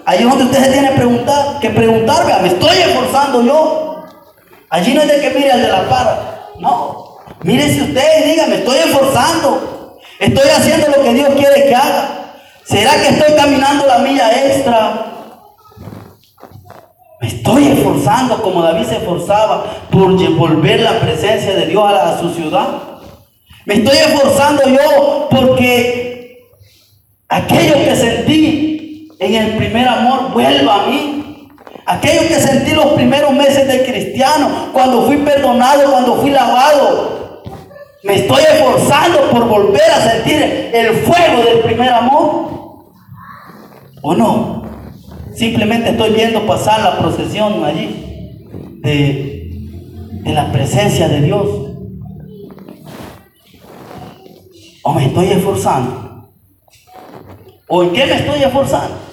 Ahí 0.06 0.20
es 0.20 0.30
donde 0.30 0.46
usted 0.46 0.64
se 0.64 0.82
que 0.82 0.96
preguntar, 0.96 1.60
que 1.62 1.70
preguntarme, 1.70 2.34
¿me 2.42 2.48
estoy 2.50 2.78
esforzando 2.78 3.42
yo? 3.42 4.04
Allí 4.70 4.94
no 4.94 5.02
es 5.02 5.08
de 5.08 5.22
que 5.22 5.30
mire 5.30 5.52
al 5.52 5.62
de 5.62 5.68
la 5.68 5.88
para. 5.88 6.50
No. 6.60 7.20
Mire 7.44 7.70
si 7.70 7.82
usted 7.82 8.26
diga, 8.26 8.48
me 8.48 8.56
estoy 8.56 8.80
esforzando. 8.80 10.00
Estoy 10.20 10.50
haciendo 10.50 10.88
lo 10.88 11.04
que 11.04 11.14
Dios 11.14 11.30
quiere 11.38 11.68
que 11.68 11.76
haga. 11.76 12.10
¿Será 12.66 12.92
que 12.96 13.10
estoy 13.10 13.36
caminando 13.36 13.86
la 13.86 14.00
milla 14.00 14.32
extra? 14.46 15.06
Me 17.22 17.28
estoy 17.28 17.68
esforzando 17.68 18.42
como 18.42 18.62
David 18.62 18.86
se 18.86 18.98
esforzaba 18.98 19.66
por 19.90 20.12
volver 20.36 20.82
la 20.82 21.00
presencia 21.00 21.54
de 21.54 21.68
Dios 21.68 21.84
a, 21.84 22.10
a 22.10 22.20
su 22.20 22.34
ciudad. 22.34 22.68
Me 23.66 23.76
estoy 23.76 23.98
esforzando 23.98 24.64
yo 24.68 25.30
porque 25.30 26.50
aquello 27.30 27.76
que 27.76 27.96
sentí 27.96 28.83
en 29.26 29.36
el 29.36 29.58
primer 29.58 29.88
amor 29.88 30.32
vuelva 30.34 30.84
a 30.84 30.88
mí. 30.88 31.50
Aquello 31.86 32.28
que 32.28 32.36
sentí 32.36 32.72
los 32.72 32.94
primeros 32.94 33.34
meses 33.34 33.68
de 33.68 33.84
cristiano, 33.86 34.70
cuando 34.72 35.04
fui 35.04 35.18
perdonado, 35.18 35.92
cuando 35.92 36.16
fui 36.16 36.30
lavado. 36.32 37.42
Me 38.04 38.16
estoy 38.16 38.42
esforzando 38.44 39.30
por 39.32 39.48
volver 39.48 39.90
a 39.92 40.02
sentir 40.02 40.72
el 40.74 40.94
fuego 40.98 41.44
del 41.44 41.60
primer 41.60 41.90
amor. 41.90 42.84
¿O 44.02 44.14
no? 44.14 44.64
Simplemente 45.36 45.92
estoy 45.92 46.12
viendo 46.12 46.46
pasar 46.46 46.82
la 46.82 46.98
procesión 47.00 47.64
allí 47.64 48.48
de, 48.82 49.50
de 50.24 50.34
la 50.34 50.52
presencia 50.52 51.08
de 51.08 51.22
Dios. 51.22 51.48
¿O 54.84 54.94
me 54.94 55.06
estoy 55.06 55.28
esforzando? 55.32 56.30
¿O 57.68 57.84
en 57.84 57.94
qué 57.94 58.06
me 58.06 58.16
estoy 58.16 58.44
esforzando? 58.44 59.13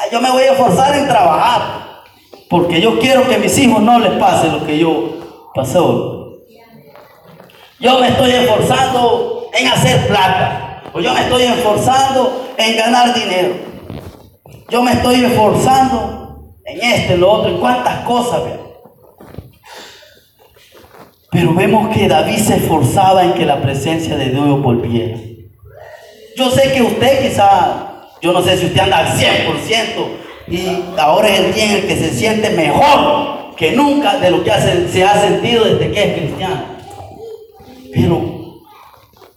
Ah, 0.00 0.04
yo 0.10 0.20
me 0.22 0.30
voy 0.30 0.44
a 0.44 0.52
esforzar 0.52 0.96
en 0.96 1.06
trabajar. 1.06 2.02
Porque 2.48 2.80
yo 2.80 2.98
quiero 2.98 3.28
que 3.28 3.34
a 3.34 3.38
mis 3.38 3.56
hijos 3.58 3.82
no 3.82 3.98
les 3.98 4.12
pase 4.12 4.48
lo 4.48 4.64
que 4.64 4.78
yo 4.78 5.50
pasé. 5.54 5.78
Yo 7.78 7.98
me 8.00 8.08
estoy 8.08 8.30
esforzando 8.30 9.50
en 9.52 9.68
hacer 9.68 10.08
plata. 10.08 10.82
O 10.94 11.00
yo 11.00 11.12
me 11.12 11.20
estoy 11.20 11.42
esforzando 11.42 12.48
en 12.56 12.76
ganar 12.76 13.14
dinero. 13.14 13.54
Yo 14.70 14.82
me 14.82 14.92
estoy 14.92 15.24
esforzando 15.24 16.54
en 16.64 16.80
este, 16.82 17.18
lo 17.18 17.30
otro, 17.30 17.50
en 17.50 17.58
cuántas 17.58 18.00
cosas. 18.04 18.42
Pero 21.30 21.54
vemos 21.54 21.94
que 21.94 22.08
David 22.08 22.38
se 22.38 22.56
esforzaba 22.56 23.24
en 23.24 23.34
que 23.34 23.44
la 23.44 23.60
presencia 23.60 24.16
de 24.16 24.30
Dios 24.30 24.62
volviera. 24.62 25.18
Yo 26.36 26.50
sé 26.50 26.72
que 26.72 26.82
usted 26.82 27.28
quizá, 27.28 27.89
yo 28.20 28.32
no 28.32 28.42
sé 28.42 28.56
si 28.56 28.66
usted 28.66 28.80
anda 28.80 28.98
al 28.98 29.08
100%, 29.08 30.30
y 30.48 30.66
ahora 30.98 31.28
es 31.28 31.40
el 31.40 31.54
día 31.54 31.64
en 31.64 31.70
el 31.72 31.86
que 31.86 31.96
se 31.96 32.10
siente 32.10 32.50
mejor 32.50 33.54
que 33.56 33.72
nunca 33.72 34.18
de 34.18 34.30
lo 34.30 34.42
que 34.42 34.50
se 34.90 35.04
ha 35.04 35.20
sentido 35.20 35.64
desde 35.64 35.92
que 35.92 36.02
es 36.02 36.18
cristiano. 36.18 36.64
Pero 37.92 38.16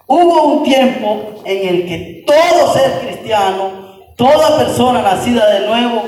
hubo 0.07 0.43
un 0.43 0.63
tiempo 0.63 1.41
en 1.45 1.67
el 1.67 1.85
que 1.85 2.23
todo 2.25 2.73
ser 2.73 2.99
cristiano, 3.05 3.71
toda 4.15 4.57
persona 4.57 5.01
nacida 5.01 5.49
de 5.53 5.67
nuevo, 5.67 6.03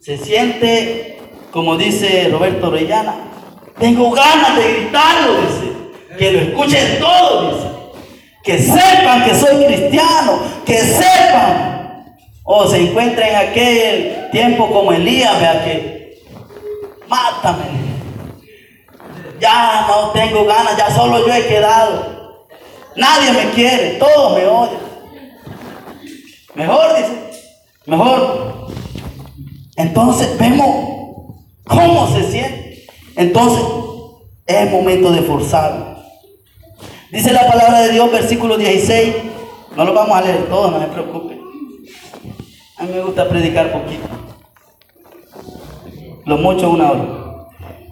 se 0.00 0.16
siente, 0.18 1.18
como 1.50 1.76
dice 1.76 2.28
Roberto 2.30 2.68
Orellana, 2.68 3.14
tengo 3.78 4.10
ganas 4.10 4.56
de 4.56 4.72
gritarlo, 4.72 5.40
dice, 5.42 5.72
que 6.18 6.32
lo 6.32 6.38
escuchen 6.40 6.98
todos, 7.00 7.54
dice, 7.54 7.68
que 8.42 8.58
sepan 8.58 9.24
que 9.24 9.34
soy 9.34 9.64
cristiano, 9.64 10.38
que 10.64 10.78
sepan 10.78 11.72
o 12.44 12.66
se 12.66 12.82
encuentra 12.82 13.28
en 13.28 13.50
aquel 13.50 14.30
tiempo 14.32 14.68
como 14.68 14.92
Elías, 14.92 15.38
vea 15.38 15.64
que, 15.64 16.22
mátame. 17.08 17.82
Ya 19.40 19.86
no 19.88 20.10
tengo 20.10 20.44
ganas, 20.44 20.76
ya 20.76 20.90
solo 20.90 21.26
yo 21.26 21.32
he 21.32 21.46
quedado. 21.46 22.46
Nadie 22.96 23.32
me 23.32 23.50
quiere, 23.50 23.98
todos 23.98 24.36
me 24.36 24.46
odian. 24.46 24.82
Mejor, 26.54 26.96
dice, 26.96 27.30
mejor. 27.86 28.68
Entonces 29.76 30.38
vemos 30.38 30.68
cómo 31.66 32.12
se 32.12 32.30
siente. 32.30 32.86
Entonces 33.16 33.64
es 34.46 34.70
momento 34.70 35.10
de 35.10 35.22
forzarlo. 35.22 35.91
Dice 37.12 37.30
la 37.30 37.46
palabra 37.46 37.82
de 37.82 37.92
Dios, 37.92 38.10
versículo 38.10 38.56
16. 38.56 39.14
No 39.76 39.84
lo 39.84 39.92
vamos 39.92 40.16
a 40.16 40.22
leer 40.22 40.46
todo, 40.48 40.70
no 40.70 40.80
se 40.80 40.86
preocupe. 40.86 41.38
A 42.78 42.84
mí 42.84 42.90
me 42.94 43.02
gusta 43.02 43.28
predicar 43.28 43.70
poquito. 43.70 44.08
Lo 46.24 46.38
mucho 46.38 46.70
una 46.70 46.90
hora. 46.90 47.04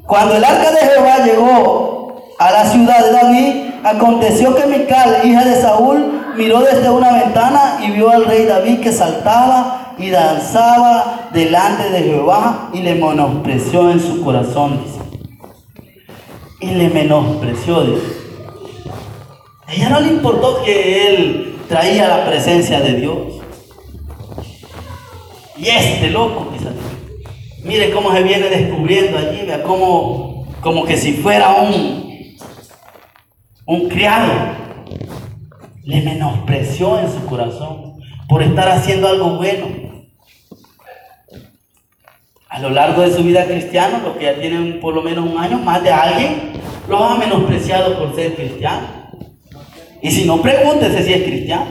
Cuando 0.06 0.36
el 0.36 0.42
arca 0.42 0.70
de 0.70 0.78
Jehová 0.78 1.18
llegó 1.26 2.34
a 2.38 2.50
la 2.50 2.64
ciudad 2.64 3.04
de 3.04 3.12
David, 3.12 3.74
aconteció 3.84 4.54
que 4.56 4.64
Mical, 4.64 5.20
hija 5.22 5.44
de 5.44 5.60
Saúl, 5.60 6.22
miró 6.38 6.62
desde 6.62 6.88
una 6.88 7.12
ventana 7.12 7.78
y 7.86 7.90
vio 7.90 8.08
al 8.08 8.24
rey 8.24 8.46
David 8.46 8.80
que 8.80 8.90
saltaba 8.90 9.94
y 9.98 10.08
danzaba 10.08 11.28
delante 11.34 11.90
de 11.90 12.04
Jehová 12.04 12.70
y 12.72 12.80
le 12.80 12.94
menospreció 12.94 13.90
en 13.90 14.00
su 14.00 14.24
corazón, 14.24 14.82
dice. 14.82 15.00
Y 16.60 16.70
le 16.70 16.88
menospreció, 16.88 17.82
dice. 17.82 18.19
A 19.70 19.74
ella 19.74 19.88
no 19.88 20.00
le 20.00 20.08
importó 20.08 20.64
que 20.64 21.06
él 21.06 21.58
traía 21.68 22.08
la 22.08 22.26
presencia 22.26 22.80
de 22.80 22.94
Dios. 22.94 23.18
Y 25.56 25.68
este 25.68 26.10
loco, 26.10 26.50
quizás, 26.52 26.74
mire 27.62 27.92
cómo 27.92 28.12
se 28.12 28.24
viene 28.24 28.48
descubriendo 28.48 29.16
allí, 29.16 29.46
vea 29.46 29.62
como, 29.62 30.48
como 30.60 30.84
que 30.84 30.96
si 30.96 31.12
fuera 31.12 31.50
un, 31.50 32.36
un 33.66 33.88
criado, 33.88 34.32
le 35.84 36.02
menospreció 36.02 36.98
en 36.98 37.12
su 37.12 37.24
corazón 37.26 38.00
por 38.28 38.42
estar 38.42 38.68
haciendo 38.70 39.06
algo 39.06 39.36
bueno. 39.36 39.66
A 42.48 42.58
lo 42.58 42.70
largo 42.70 43.02
de 43.02 43.12
su 43.12 43.22
vida 43.22 43.44
cristiana, 43.44 44.00
los 44.04 44.16
que 44.16 44.24
ya 44.24 44.34
tienen 44.34 44.80
por 44.80 44.94
lo 44.94 45.02
menos 45.02 45.30
un 45.30 45.38
año, 45.38 45.58
más 45.58 45.80
de 45.84 45.92
alguien 45.92 46.54
los 46.88 47.00
ha 47.00 47.14
menospreciado 47.14 47.96
por 47.96 48.16
ser 48.16 48.34
cristiano. 48.34 48.99
Y 50.02 50.10
si 50.10 50.24
no, 50.24 50.40
pregúntese 50.40 51.04
si 51.04 51.12
es 51.12 51.22
cristiano. 51.22 51.66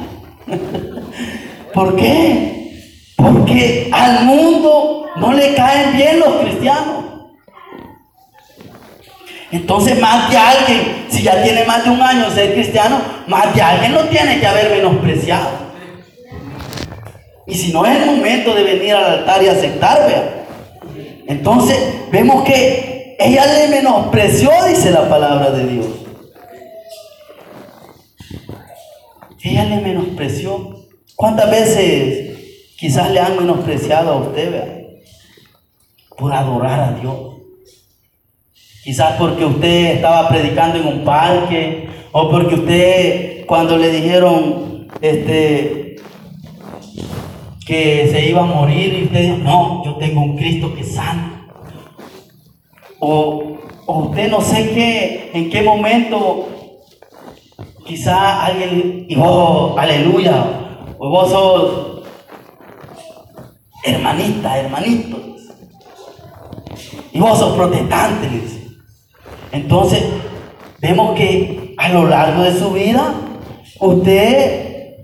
¿Por 1.74 1.96
qué? 1.96 2.72
Porque 3.16 3.90
al 3.92 4.26
mundo 4.26 5.06
no 5.18 5.34
le 5.34 5.54
caen 5.56 5.98
bien 5.98 6.20
los 6.20 6.36
cristianos. 6.42 7.06
Entonces 9.52 10.00
más 10.00 10.30
de 10.30 10.38
alguien, 10.38 11.06
si 11.10 11.24
ya 11.24 11.42
tiene 11.42 11.64
más 11.66 11.84
de 11.84 11.90
un 11.90 12.02
año 12.02 12.30
ser 12.30 12.54
cristiano, 12.54 13.02
más 13.28 13.54
de 13.56 13.62
alguien 13.62 13.94
lo 13.94 14.06
tiene 14.06 14.40
que 14.40 14.46
haber 14.46 14.70
menospreciado. 14.70 15.70
Y 17.48 17.56
si 17.56 17.74
no 17.74 17.84
es 17.86 17.98
el 17.98 18.06
momento 18.06 18.54
de 18.54 18.64
venir 18.64 18.94
al 18.94 19.06
altar 19.06 19.42
y 19.42 19.48
aceptar, 19.48 20.08
vea. 20.08 20.46
Entonces 21.28 21.78
vemos 22.12 22.44
que 22.44 23.16
ella 23.20 23.46
le 23.48 23.68
menospreció, 23.70 24.52
dice 24.68 24.92
la 24.92 25.10
palabra 25.10 25.50
de 25.50 25.66
Dios. 25.66 25.86
Ella 29.42 29.66
le 29.66 29.82
menospreció. 29.82 30.76
¿Cuántas 31.16 31.50
veces 31.50 32.74
quizás 32.78 33.12
le 33.12 33.20
han 33.20 33.38
menospreciado 33.38 34.12
a 34.12 34.16
usted, 34.18 34.52
vea? 34.52 34.80
Por 36.18 36.34
adorar 36.34 36.80
a 36.80 37.00
Dios. 37.00 37.38
Quizás 38.84 39.16
porque 39.18 39.46
usted 39.46 39.96
estaba 39.96 40.30
predicando 40.30 40.80
en 40.80 40.88
un 40.88 41.04
parque 41.04 41.90
o 42.12 42.30
porque 42.30 42.56
usted 42.56 43.46
cuando 43.46 43.78
le 43.78 43.90
dijeron 43.90 44.88
este 45.02 45.96
que 47.66 48.08
se 48.12 48.30
iba 48.30 48.42
a 48.42 48.46
morir 48.46 48.94
y 48.94 49.04
usted 49.04 49.22
dijo, 49.22 49.38
no, 49.38 49.86
yo 49.86 49.96
tengo 49.98 50.24
un 50.24 50.36
Cristo 50.36 50.74
que 50.74 50.84
sana. 50.84 51.48
O, 53.00 53.58
o 53.86 53.98
usted 54.06 54.32
no 54.32 54.42
sé 54.42 54.72
qué, 54.72 55.30
en 55.34 55.52
qué 55.52 55.62
momento 55.62 56.59
quizás 57.90 58.50
alguien, 58.50 59.06
y 59.10 59.16
vos, 59.16 59.78
aleluya, 59.78 60.46
o 60.98 61.10
vos 61.10 61.30
sos 61.30 62.02
hermanita, 63.84 64.60
hermanito, 64.60 65.18
y 67.12 67.20
vos 67.20 67.38
sos 67.38 67.56
protestante, 67.56 68.30
entonces, 69.52 70.04
vemos 70.80 71.16
que 71.18 71.74
a 71.78 71.90
lo 71.90 72.06
largo 72.06 72.44
de 72.44 72.54
su 72.54 72.72
vida, 72.72 73.14
usted 73.80 74.96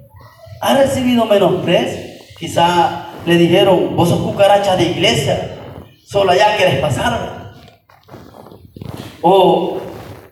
ha 0.62 0.78
recibido 0.78 1.26
menosprecio. 1.26 2.02
Quizá 2.38 3.08
le 3.26 3.38
dijeron, 3.38 3.96
vos 3.96 4.10
sos 4.10 4.20
cucaracha 4.20 4.76
de 4.76 4.84
iglesia, 4.84 5.58
solo 6.06 6.32
allá 6.32 6.58
quieres 6.58 6.80
pasar. 6.80 7.54
O, 9.22 9.78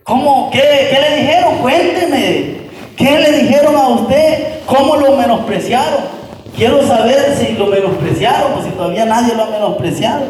¿cómo? 0.04 0.50
¿Qué, 0.50 0.60
¿Qué 0.60 0.98
le 1.00 1.22
dijeron? 1.22 1.58
Cuénteme. 1.58 2.64
¿Qué 2.96 3.18
le 3.18 3.32
dijeron 3.42 3.74
a 3.74 3.88
usted? 3.88 4.64
¿Cómo 4.66 4.96
lo 4.96 5.16
menospreciaron? 5.16 6.14
Quiero 6.56 6.86
saber 6.86 7.36
si 7.36 7.54
lo 7.54 7.66
menospreciaron 7.66 8.52
o 8.52 8.62
si 8.62 8.70
todavía 8.70 9.04
nadie 9.04 9.34
lo 9.34 9.42
ha 9.42 9.50
menospreciado. 9.50 10.22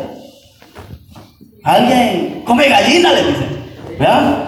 Alguien 1.63 2.43
come 2.47 2.69
gallina, 2.69 3.13
le 3.13 3.23
dicen. 3.23 3.65
¿Verdad? 3.99 4.45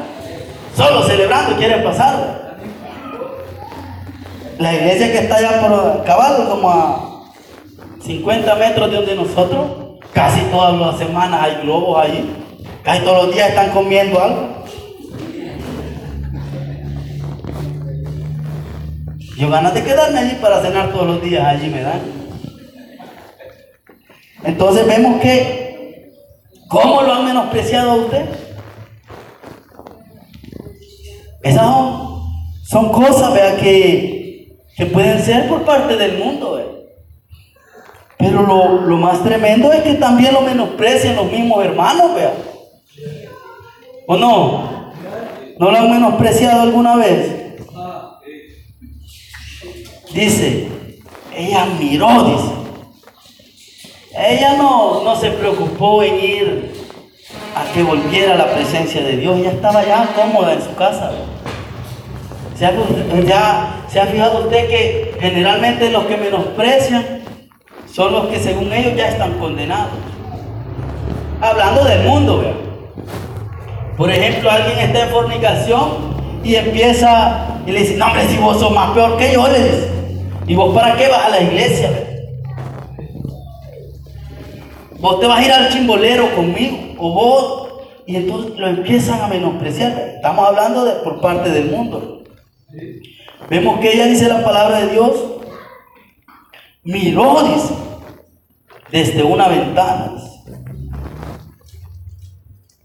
Solo 0.75 1.03
celebrando 1.05 1.57
quiere 1.57 1.77
pasar. 1.79 2.57
La 4.59 4.75
iglesia 4.75 5.13
que 5.13 5.19
está 5.19 5.37
allá 5.37 5.61
por 5.61 6.05
caballo, 6.05 6.49
como 6.49 6.71
a 6.71 7.31
50 8.03 8.55
metros 8.55 8.91
de 8.91 8.97
donde 8.97 9.15
nosotros, 9.15 9.67
casi 10.13 10.41
todas 10.51 10.75
las 10.79 10.99
semanas 10.99 11.43
hay 11.43 11.63
globos 11.63 12.03
allí. 12.03 12.35
Casi 12.83 13.03
todos 13.03 13.27
los 13.27 13.35
días 13.35 13.51
están 13.51 13.71
comiendo 13.71 14.23
algo. 14.23 14.56
Yo 19.37 19.51
ganas 19.51 19.75
de 19.75 19.85
quedarme 19.85 20.19
allí 20.21 20.37
para 20.41 20.63
cenar 20.63 20.93
todos 20.93 21.07
los 21.07 21.23
días 21.23 21.45
allí, 21.47 21.69
me 21.69 21.83
dan. 21.83 22.01
Entonces 24.45 24.87
vemos 24.87 25.21
que, 25.21 26.13
¿cómo 26.69 27.03
lo 27.03 27.13
han 27.13 27.27
menospreciado 27.27 27.91
a 27.91 27.95
usted? 27.97 28.25
Esas 31.43 31.65
son, 32.65 32.91
cosas 32.93 33.35
vea, 33.35 33.57
que, 33.57 34.57
que, 34.75 34.87
pueden 34.87 35.23
ser 35.23 35.49
por 35.49 35.65
parte 35.65 35.97
del 35.97 36.19
mundo. 36.19 36.63
Pero 38.17 38.43
lo, 38.43 38.97
más 38.97 39.23
tremendo 39.23 39.71
es 39.71 39.83
que 39.83 39.95
también 39.95 40.33
lo 40.33 40.41
menosprecian 40.41 41.15
los 41.15 41.31
mismos 41.31 41.63
hermanos. 41.63 42.15
Vea. 42.15 42.33
¿O 44.07 44.17
no? 44.17 44.93
¿No 45.59 45.71
lo 45.71 45.77
han 45.77 45.91
menospreciado 45.91 46.63
alguna 46.63 46.97
vez? 46.97 47.46
Dice, 50.17 50.67
ella 51.37 51.67
miró, 51.79 52.09
dice. 52.25 52.53
Ella 54.19 54.55
no, 54.55 55.03
no 55.05 55.15
se 55.15 55.31
preocupó 55.33 56.03
en 56.03 56.19
ir 56.19 56.73
a 57.55 57.71
que 57.75 57.83
volviera 57.83 58.35
la 58.35 58.51
presencia 58.51 59.03
de 59.03 59.19
Dios. 59.19 59.37
Ella 59.37 59.51
estaba 59.51 59.85
ya 59.85 60.09
cómoda 60.17 60.55
en 60.55 60.63
su 60.63 60.75
casa. 60.75 61.13
¿Se 62.57 62.65
ha, 62.65 62.73
ya, 63.27 63.85
¿Se 63.89 64.01
ha 64.01 64.07
fijado 64.07 64.45
usted 64.45 64.71
que 64.71 65.17
generalmente 65.21 65.91
los 65.91 66.05
que 66.07 66.17
menosprecian 66.17 67.21
son 67.93 68.15
los 68.15 68.29
que 68.29 68.39
según 68.39 68.73
ellos 68.73 68.97
ya 68.97 69.09
están 69.09 69.39
condenados? 69.39 69.93
Hablando 71.43 71.85
del 71.85 72.09
mundo, 72.09 72.39
¿verdad? 72.39 72.55
Por 73.99 74.11
ejemplo, 74.11 74.51
alguien 74.51 74.79
está 74.79 75.03
en 75.03 75.11
fornicación 75.11 75.91
y 76.43 76.55
empieza 76.55 77.61
y 77.67 77.73
le 77.73 77.81
dice, 77.81 77.97
no 77.99 78.07
hombre, 78.07 78.27
si 78.29 78.39
vos 78.39 78.59
sos 78.59 78.73
más 78.73 78.93
peor 78.93 79.19
que 79.19 79.35
yo, 79.35 79.47
le 79.49 79.59
dice. 79.63 79.97
¿Y 80.47 80.55
vos 80.55 80.75
para 80.75 80.97
qué 80.97 81.09
vas 81.09 81.25
a 81.25 81.29
la 81.31 81.41
iglesia? 81.41 81.91
Vos 85.01 85.21
te 85.21 85.27
vas 85.27 85.41
a 85.41 85.45
ir 85.45 85.53
al 85.53 85.69
chimbolero 85.71 86.35
conmigo, 86.35 86.95
o 86.99 87.13
vos, 87.13 87.69
y 88.07 88.17
entonces 88.17 88.57
lo 88.57 88.69
empiezan 88.69 89.21
a 89.21 89.29
menospreciar. 89.29 89.93
Estamos 90.17 90.47
hablando 90.47 91.03
por 91.03 91.21
parte 91.21 91.51
del 91.51 91.71
mundo. 91.71 92.23
Vemos 93.51 93.81
que 93.81 93.93
ella 93.93 94.07
dice 94.07 94.29
la 94.29 94.45
palabra 94.45 94.81
de 94.81 94.93
Dios, 94.93 95.17
miró, 96.85 97.43
dice, 97.43 97.75
desde 98.91 99.23
una 99.23 99.49
ventana. 99.49 100.13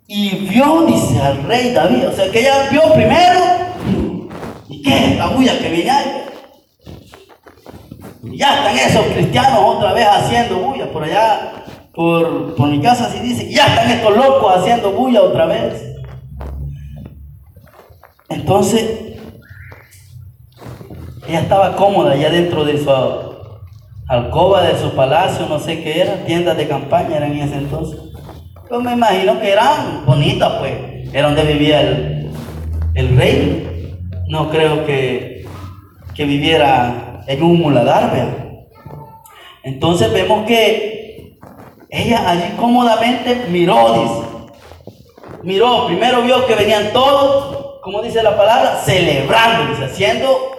Y 0.07 0.47
vio, 0.47 0.85
dice, 0.87 1.21
al 1.21 1.43
rey 1.43 1.71
David. 1.71 2.09
O 2.09 2.11
sea, 2.11 2.29
que 2.31 2.39
ella 2.39 2.67
vio 2.69 2.91
primero, 2.93 3.39
¿y 4.67 4.81
qué 4.81 4.89
es 4.89 5.11
esta 5.11 5.27
bulla 5.27 5.57
que 5.57 5.69
viene 5.69 5.89
ahí? 5.89 6.20
Ya 8.23 8.57
están 8.57 8.77
esos 8.77 9.05
cristianos 9.13 9.59
otra 9.63 9.93
vez 9.93 10.07
haciendo 10.07 10.57
bulla 10.57 10.91
por 10.91 11.03
allá, 11.03 11.63
por, 11.93 12.55
por 12.55 12.69
mi 12.69 12.79
casa, 12.79 13.07
así 13.07 13.19
dice, 13.19 13.51
ya 13.51 13.65
están 13.65 13.89
estos 13.89 14.15
locos 14.15 14.57
haciendo 14.57 14.91
bulla 14.91 15.23
otra 15.23 15.47
vez. 15.47 15.83
Entonces, 18.29 19.17
ella 21.27 21.39
estaba 21.41 21.75
cómoda 21.75 22.15
ya 22.15 22.29
dentro 22.29 22.63
de 22.63 22.77
su 22.77 22.91
alcoba, 24.07 24.63
de 24.63 24.77
su 24.77 24.91
palacio, 24.95 25.47
no 25.47 25.59
sé 25.59 25.81
qué 25.81 26.01
era, 26.01 26.23
tiendas 26.25 26.57
de 26.57 26.67
campaña 26.67 27.17
eran 27.17 27.31
en 27.31 27.39
ese 27.39 27.55
entonces. 27.55 27.99
Yo 28.69 28.79
me 28.79 28.93
imagino 28.93 29.39
que 29.39 29.51
eran 29.51 30.05
bonitas, 30.05 30.53
pues. 30.59 30.73
Era 31.13 31.27
donde 31.27 31.43
vivía 31.43 31.81
el, 31.81 32.31
el 32.93 33.17
rey. 33.17 33.97
No 34.29 34.49
creo 34.49 34.85
que, 34.85 35.45
que 36.15 36.25
viviera 36.25 37.10
en 37.31 37.43
un 37.43 37.59
muladar, 37.59 38.11
Entonces 39.63 40.11
vemos 40.11 40.45
que 40.45 41.37
ella 41.89 42.29
allí 42.29 42.53
cómodamente 42.59 43.45
miró, 43.49 43.93
dice. 43.93 44.31
Miró, 45.43 45.87
primero 45.87 46.21
vio 46.21 46.45
que 46.45 46.55
venían 46.55 46.91
todos, 46.93 47.79
como 47.81 48.01
dice 48.01 48.21
la 48.21 48.37
palabra, 48.37 48.81
celebrando, 48.83 49.83
haciendo 49.83 50.51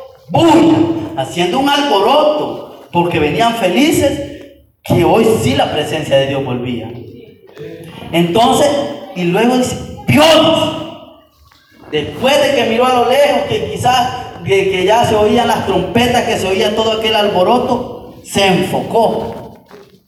haciendo 1.16 1.58
un 1.58 1.68
alboroto, 1.68 2.86
porque 2.90 3.18
venían 3.18 3.54
felices 3.54 4.32
que 4.82 5.04
hoy 5.04 5.26
sí 5.42 5.54
la 5.54 5.72
presencia 5.72 6.16
de 6.16 6.28
Dios 6.28 6.44
volvía. 6.44 6.90
Entonces, 8.12 8.68
y 9.14 9.24
luego 9.24 9.58
dice, 9.58 9.76
Dios, 10.06 10.76
después 11.90 12.42
de 12.42 12.56
que 12.56 12.70
miró 12.70 12.86
a 12.86 12.94
lo 12.94 13.08
lejos, 13.08 13.42
que 13.48 13.70
quizás 13.70 14.21
que 14.44 14.84
ya 14.84 15.04
se 15.04 15.14
oían 15.14 15.48
las 15.48 15.66
trompetas, 15.66 16.22
que 16.22 16.38
se 16.38 16.46
oía 16.46 16.74
todo 16.74 16.92
aquel 16.92 17.14
alboroto, 17.14 18.14
se 18.24 18.46
enfocó 18.46 19.64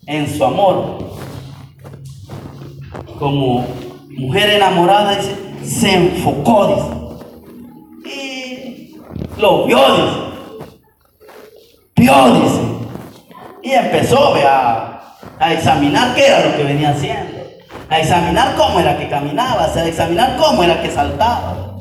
en 0.07 0.27
su 0.29 0.44
amor. 0.44 0.99
Como 3.18 3.66
mujer 4.11 4.51
enamorada, 4.51 5.16
dice, 5.16 5.35
se 5.64 5.94
enfocó, 5.94 6.66
dice. 8.03 8.16
Y 8.16 8.97
lo 9.38 9.66
vio, 9.66 9.79
dice. 9.79 10.25
Vio, 11.97 12.35
dice. 12.35 12.61
Y 13.62 13.73
empezó 13.73 14.35
a, 14.47 15.16
a 15.38 15.53
examinar 15.53 16.14
qué 16.14 16.27
era 16.27 16.47
lo 16.47 16.57
que 16.57 16.64
venía 16.64 16.90
haciendo. 16.90 17.42
A 17.88 18.01
examinar 18.01 18.55
cómo 18.57 18.81
era 18.81 18.99
que 18.99 19.09
caminaba, 19.09 19.64
a 19.64 19.87
examinar 19.87 20.37
cómo 20.37 20.62
era 20.62 20.83
que 20.83 20.90
saltaba. 20.90 21.73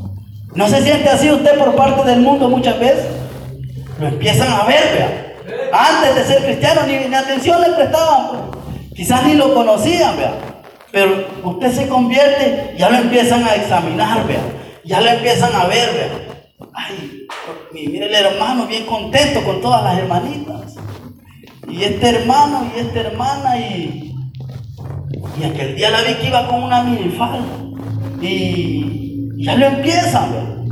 ¿No 0.56 0.68
se 0.68 0.84
siente 0.84 1.10
así 1.10 1.32
usted 1.32 1.58
por 1.58 1.76
parte 1.76 2.08
del 2.10 2.20
mundo 2.20 2.48
muchas 2.48 2.80
veces? 2.80 3.08
Lo 4.00 4.08
empiezan 4.08 4.52
a 4.52 4.64
ver, 4.66 4.84
vea. 4.94 5.70
Antes 5.72 6.16
de 6.16 6.24
ser 6.26 6.44
cristiano 6.46 6.82
ni, 6.86 7.14
atención 7.14 7.62
le 7.62 7.70
prestaban, 7.70 8.28
pues. 8.28 8.94
quizás 8.96 9.26
ni 9.26 9.34
lo 9.34 9.54
conocían, 9.54 10.16
vea. 10.18 10.34
Pero 10.92 11.28
usted 11.44 11.72
se 11.72 11.88
convierte, 11.88 12.76
ya 12.78 12.90
lo 12.90 12.98
empiezan 12.98 13.44
a 13.44 13.56
examinar, 13.56 14.28
vea. 14.28 14.42
Ya 14.86 15.02
lo 15.02 15.10
empiezan 15.10 15.56
a 15.56 15.66
ver, 15.66 15.90
vea. 15.94 16.68
Ay, 16.74 17.28
mire 17.72 18.06
el 18.06 18.14
hermano 18.14 18.68
bien 18.68 18.86
contento 18.86 19.44
con 19.44 19.60
todas 19.60 19.84
las 19.84 19.98
hermanitas. 19.98 20.76
Y 21.68 21.84
este 21.84 22.10
hermano 22.10 22.72
y 22.76 22.80
esta 22.80 23.00
hermana 23.00 23.58
y, 23.58 24.14
y 25.40 25.44
aquel 25.44 25.76
día 25.76 25.90
la 25.90 26.02
vi 26.02 26.14
que 26.16 26.28
iba 26.28 26.48
con 26.48 26.62
una 26.64 26.84
minifalda. 26.84 27.44
Y 28.22 29.13
ya 29.44 29.56
lo 29.56 29.66
empiezan, 29.66 30.72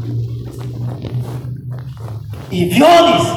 Y 2.50 2.66
vio, 2.66 2.86
dice. 2.86 3.30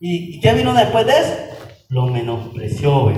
¿Y, 0.00 0.40
qué 0.40 0.52
vino 0.52 0.74
después 0.74 1.06
de 1.06 1.12
eso? 1.12 1.36
Lo 1.88 2.06
menospreció, 2.06 3.12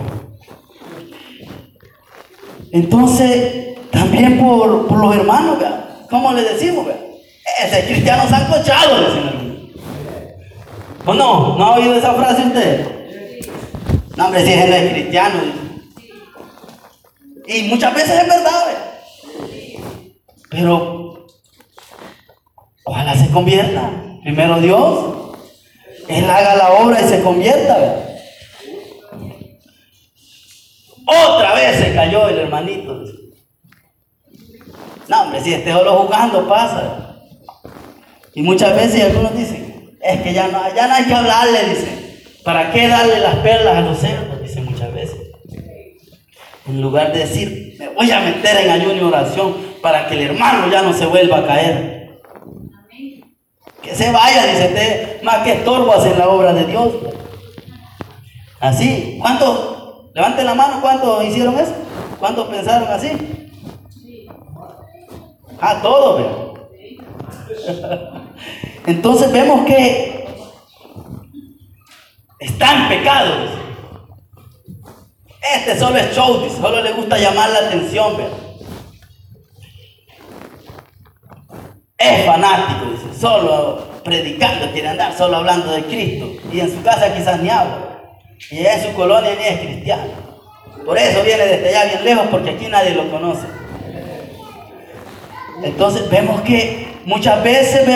Entonces, 2.70 3.76
también 3.90 4.38
por, 4.38 4.92
los 4.92 5.16
hermanos, 5.16 5.58
¿vea? 5.58 6.04
¿Cómo 6.08 6.32
le 6.32 6.42
decimos, 6.42 6.86
vea? 6.86 6.98
Ese 7.64 7.86
cristiano 7.86 8.28
sancochado, 8.28 9.00
dicen 9.00 9.72
¿O 11.04 11.14
no? 11.14 11.56
¿No 11.58 11.64
ha 11.64 11.76
oído 11.76 11.94
esa 11.94 12.14
frase 12.14 12.42
usted? 12.42 12.86
No, 14.16 14.26
hombre, 14.26 14.44
si 14.44 14.52
es 14.52 14.92
cristiano. 14.92 15.40
Y 17.46 17.62
muchas 17.62 17.94
veces 17.94 18.22
es 18.22 18.28
verdad, 18.28 18.66
¿vea? 18.66 18.87
Pero 20.50 21.26
ojalá 22.84 23.14
se 23.14 23.30
convierta. 23.30 23.90
Primero 24.22 24.60
Dios. 24.60 25.14
Él 26.08 26.28
haga 26.28 26.56
la 26.56 26.72
obra 26.72 27.00
y 27.00 27.08
se 27.08 27.22
convierta. 27.22 28.04
Otra 31.06 31.54
vez 31.54 31.76
se 31.76 31.94
cayó 31.94 32.28
el 32.28 32.38
hermanito. 32.38 33.02
No, 35.08 35.22
hombre, 35.22 35.40
si 35.40 35.54
esté 35.54 35.72
solo 35.72 35.96
jugando 35.96 36.48
pasa. 36.48 37.16
Y 38.34 38.42
muchas 38.42 38.74
veces 38.74 39.04
algunos 39.04 39.36
dicen, 39.36 39.96
es 40.02 40.20
que 40.22 40.32
ya 40.32 40.48
no, 40.48 40.62
ya 40.74 40.86
no 40.86 40.94
hay 40.94 41.04
que 41.04 41.14
hablarle, 41.14 41.68
dicen. 41.70 41.98
¿Para 42.44 42.70
qué 42.72 42.88
darle 42.88 43.18
las 43.20 43.36
perlas 43.36 43.76
a 43.76 43.80
los 43.80 43.98
cerdos? 43.98 44.40
Dicen 44.42 44.64
muchas 44.64 44.92
veces. 44.92 45.18
En 46.66 46.80
lugar 46.80 47.12
de 47.12 47.20
decir, 47.20 47.76
me 47.78 47.88
voy 47.88 48.10
a 48.10 48.20
meter 48.20 48.58
en 48.58 48.70
ayuno 48.70 48.94
y 48.94 49.00
oración 49.00 49.67
para 49.82 50.06
que 50.06 50.14
el 50.14 50.30
hermano 50.30 50.68
ya 50.70 50.82
no 50.82 50.92
se 50.92 51.06
vuelva 51.06 51.38
a 51.38 51.46
caer. 51.46 52.20
Que 53.82 53.94
se 53.94 54.10
vaya, 54.12 54.46
dice 54.46 54.68
usted, 54.68 55.22
más 55.22 55.38
que 55.38 55.52
estorbos 55.52 56.04
en 56.04 56.18
la 56.18 56.28
obra 56.28 56.52
de 56.52 56.66
Dios. 56.66 56.92
Así, 58.60 59.18
¿cuántos? 59.20 60.12
Levanten 60.14 60.46
la 60.46 60.54
mano, 60.54 60.80
¿cuántos 60.80 61.24
hicieron 61.24 61.58
eso? 61.58 61.74
¿Cuántos 62.18 62.48
pensaron 62.48 62.88
así? 62.88 63.12
Ah, 65.60 65.80
todos, 65.82 66.56
Entonces 68.86 69.32
vemos 69.32 69.66
que 69.66 70.26
está 72.38 72.74
en 72.74 72.88
pecado. 72.88 73.34
Este 75.54 75.78
solo 75.78 75.96
es 75.96 76.14
show, 76.14 76.48
solo 76.60 76.82
le 76.82 76.92
gusta 76.92 77.18
llamar 77.18 77.50
la 77.50 77.58
atención, 77.68 78.16
Es 81.98 82.24
fanático, 82.24 82.92
dice, 82.92 83.20
solo 83.20 83.88
predicando, 84.04 84.70
quiere 84.72 84.88
andar 84.88 85.16
solo 85.18 85.38
hablando 85.38 85.72
de 85.72 85.82
Cristo. 85.82 86.32
Y 86.52 86.60
en 86.60 86.70
su 86.70 86.80
casa 86.82 87.12
quizás 87.12 87.42
ni 87.42 87.50
habla. 87.50 88.02
Y 88.50 88.64
en 88.64 88.82
su 88.82 88.92
colonia 88.94 89.32
ni 89.36 89.44
es 89.44 89.60
cristiano. 89.60 90.12
Por 90.84 90.96
eso 90.96 91.22
viene 91.24 91.44
desde 91.44 91.68
allá 91.68 91.84
bien 91.86 92.04
lejos, 92.04 92.28
porque 92.30 92.50
aquí 92.50 92.66
nadie 92.68 92.94
lo 92.94 93.10
conoce. 93.10 93.46
Entonces 95.64 96.08
vemos 96.08 96.40
que 96.42 96.86
muchas 97.04 97.42
veces, 97.42 97.88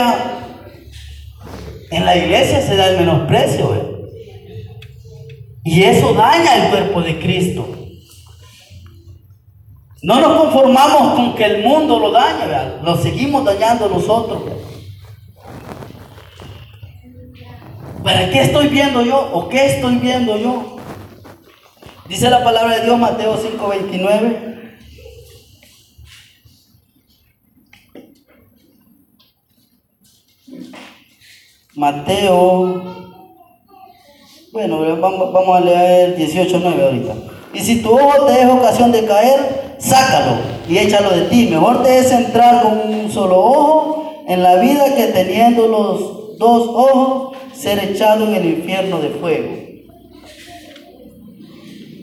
en 1.90 2.04
la 2.04 2.16
iglesia 2.16 2.60
se 2.60 2.74
da 2.74 2.88
el 2.88 2.98
menosprecio. 2.98 4.10
Y 5.64 5.84
eso 5.84 6.12
daña 6.12 6.56
el 6.56 6.70
cuerpo 6.70 7.02
de 7.02 7.20
Cristo. 7.20 7.81
No 10.02 10.20
nos 10.20 10.36
conformamos 10.36 11.14
con 11.14 11.34
que 11.34 11.44
el 11.44 11.62
mundo 11.62 11.98
lo 11.98 12.10
dañe, 12.10 12.80
lo 12.82 12.96
seguimos 12.96 13.44
dañando 13.44 13.88
nosotros. 13.88 14.42
¿Para 18.02 18.28
qué 18.30 18.42
estoy 18.42 18.66
viendo 18.68 19.02
yo 19.02 19.30
o 19.32 19.48
qué 19.48 19.66
estoy 19.66 19.96
viendo 19.96 20.36
yo? 20.36 20.76
Dice 22.08 22.28
la 22.28 22.42
palabra 22.42 22.78
de 22.78 22.84
Dios, 22.84 22.98
Mateo 22.98 23.36
5:29. 23.36 24.50
Mateo 31.74 33.02
bueno, 34.52 34.80
vamos, 35.00 35.56
a 35.56 35.60
leer 35.60 36.14
18.9 36.14 36.84
ahorita. 36.84 37.14
Y 37.54 37.60
si 37.60 37.80
tu 37.82 37.90
ojo 37.90 38.26
te 38.26 38.42
es 38.42 38.46
ocasión 38.46 38.92
de 38.92 39.06
caer, 39.06 39.71
sácalo 39.82 40.38
y 40.68 40.78
échalo 40.78 41.10
de 41.10 41.22
ti. 41.22 41.48
Mejor 41.50 41.82
te 41.82 41.98
es 41.98 42.10
entrar 42.12 42.62
con 42.62 42.78
un 42.78 43.10
solo 43.10 43.38
ojo 43.38 44.24
en 44.26 44.42
la 44.42 44.56
vida 44.56 44.94
que 44.94 45.08
teniendo 45.08 45.66
los 45.66 46.38
dos 46.38 46.68
ojos 46.68 47.36
ser 47.52 47.78
echado 47.78 48.26
en 48.26 48.34
el 48.34 48.46
infierno 48.46 49.00
de 49.00 49.10
fuego. 49.10 49.50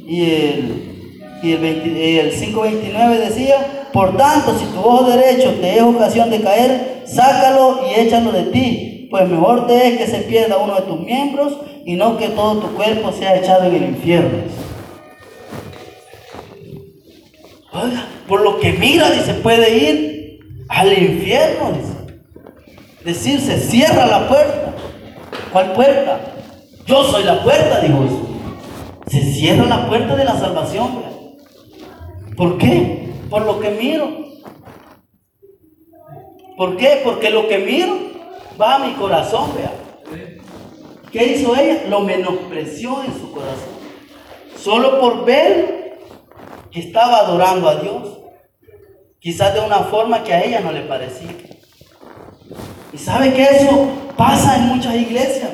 Y 0.08 0.22
el, 0.22 1.40
y 1.44 1.52
el, 1.52 1.64
el 1.66 2.32
5.29 2.34 3.18
decía, 3.20 3.90
por 3.94 4.18
tanto, 4.18 4.58
si 4.58 4.66
tu 4.66 4.80
ojo 4.80 5.04
derecho 5.10 5.54
te 5.62 5.78
es 5.78 5.82
ocasión 5.82 6.30
de 6.30 6.42
caer, 6.42 7.04
sácalo 7.06 7.82
y 7.90 8.00
échalo 8.00 8.32
de 8.32 8.44
ti, 8.44 9.08
pues 9.10 9.28
mejor 9.28 9.68
te 9.68 9.88
es 9.88 9.98
que 9.98 10.08
se 10.08 10.20
pierda 10.24 10.58
uno 10.58 10.76
de 10.76 10.82
tus 10.82 11.00
miembros 11.00 11.58
y 11.86 11.96
no 11.96 12.18
que 12.18 12.28
todo 12.30 12.60
tu 12.60 12.76
cuerpo 12.76 13.12
sea 13.12 13.38
echado 13.38 13.66
en 13.66 13.76
el 13.76 13.84
infierno. 13.84 14.69
Oiga, 17.72 18.08
por 18.28 18.42
lo 18.42 18.60
que 18.60 18.74
mira, 18.74 19.12
dice, 19.12 19.36
puede 19.36 19.78
ir 19.78 20.40
al 20.70 20.92
infierno, 20.92 21.72
dice. 21.72 22.00
Decir, 23.04 23.40
se 23.40 23.60
cierra 23.60 24.06
la 24.06 24.28
puerta. 24.28 24.76
¿Cuál 25.52 25.74
puerta? 25.74 26.20
Yo 26.86 27.04
soy 27.04 27.24
la 27.24 27.44
puerta, 27.44 27.80
dijo 27.82 28.04
eso. 28.04 28.28
Se 29.08 29.22
cierra 29.22 29.66
la 29.66 29.88
puerta 29.88 30.16
de 30.16 30.26
la 30.26 30.38
salvación. 30.38 31.04
¿Por 32.36 32.58
qué? 32.58 33.10
Por 33.30 33.46
lo 33.46 33.60
que 33.60 33.70
miro. 33.72 34.10
¿Por 36.58 36.78
qué? 36.78 37.02
Porque 37.04 37.30
lo 37.30 37.48
que 37.48 37.60
miro 37.60 37.98
va 38.60 38.76
a 38.76 38.80
mi 38.80 38.94
corazón, 38.94 39.52
vea. 39.56 39.72
¿Qué 41.12 41.24
hizo 41.26 41.56
ella? 41.56 41.84
Lo 41.90 42.02
menospreció 42.02 43.04
en 43.04 43.14
su 43.14 43.32
corazón. 43.32 43.80
Solo 44.58 45.00
por 45.00 45.26
ver 45.26 45.89
que 46.72 46.80
estaba 46.80 47.20
adorando 47.20 47.70
a 47.70 47.76
Dios. 47.76 48.20
Quizás 49.20 49.54
de 49.54 49.60
una 49.60 49.80
forma 49.80 50.24
que 50.24 50.34
a 50.34 50.44
ella 50.44 50.62
no 50.62 50.72
le 50.72 50.82
parecía. 50.82 51.36
Y 52.94 52.98
sabe 52.98 53.34
que 53.34 53.44
eso 53.44 53.88
pasa 54.16 54.56
en 54.58 54.68
muchas 54.68 54.96
iglesias. 54.96 55.50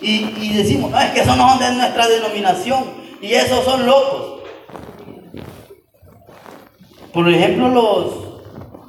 Y, 0.00 0.52
decimos, 0.54 0.90
no, 0.90 1.00
es 1.00 1.10
que 1.12 1.20
eso 1.20 1.36
no 1.36 1.48
son 1.48 1.58
de 1.60 1.70
nuestra 1.72 2.08
denominación. 2.08 2.84
Y 3.20 3.32
esos 3.32 3.64
son 3.64 3.86
locos. 3.86 4.42
Por 7.12 7.28
ejemplo, 7.28 7.68
los, 7.68 8.14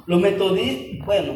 los 0.06 0.20
metodistas, 0.20 1.06
bueno, 1.06 1.34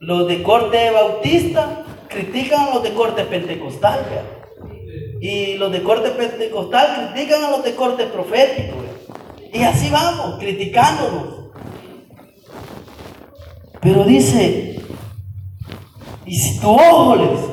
los 0.00 0.28
de 0.28 0.42
corte 0.42 0.90
bautista 0.90 1.84
critican 2.08 2.68
a 2.68 2.74
los 2.74 2.82
de 2.82 2.92
corte 2.92 3.24
pentecostal, 3.24 4.00
y 5.20 5.54
los 5.54 5.70
de 5.70 5.82
corte 5.82 6.10
pentecostal 6.10 7.12
critican 7.12 7.44
a 7.44 7.50
los 7.50 7.62
de 7.62 7.74
corte 7.74 8.04
profético. 8.06 8.76
Y 9.52 9.62
así 9.62 9.90
vamos, 9.90 10.38
criticándonos. 10.38 11.40
Pero 13.80 14.04
dice, 14.04 14.80
Y 16.26 16.36
si 16.36 16.60
tu 16.60 16.70
ojo 16.70 17.16
le 17.16 17.28
dice, 17.28 17.48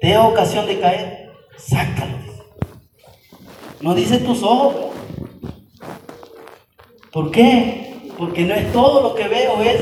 te 0.00 0.10
da 0.10 0.26
ocasión 0.26 0.66
de 0.66 0.80
caer, 0.80 1.30
sácalo. 1.56 2.18
No 3.80 3.94
dice 3.94 4.18
tus 4.18 4.42
ojos. 4.42 4.74
¿Por 7.12 7.30
qué? 7.30 7.96
Porque 8.18 8.42
no 8.42 8.54
es 8.54 8.70
todo 8.72 9.02
lo 9.02 9.14
que 9.14 9.28
veo, 9.28 9.62
es 9.62 9.80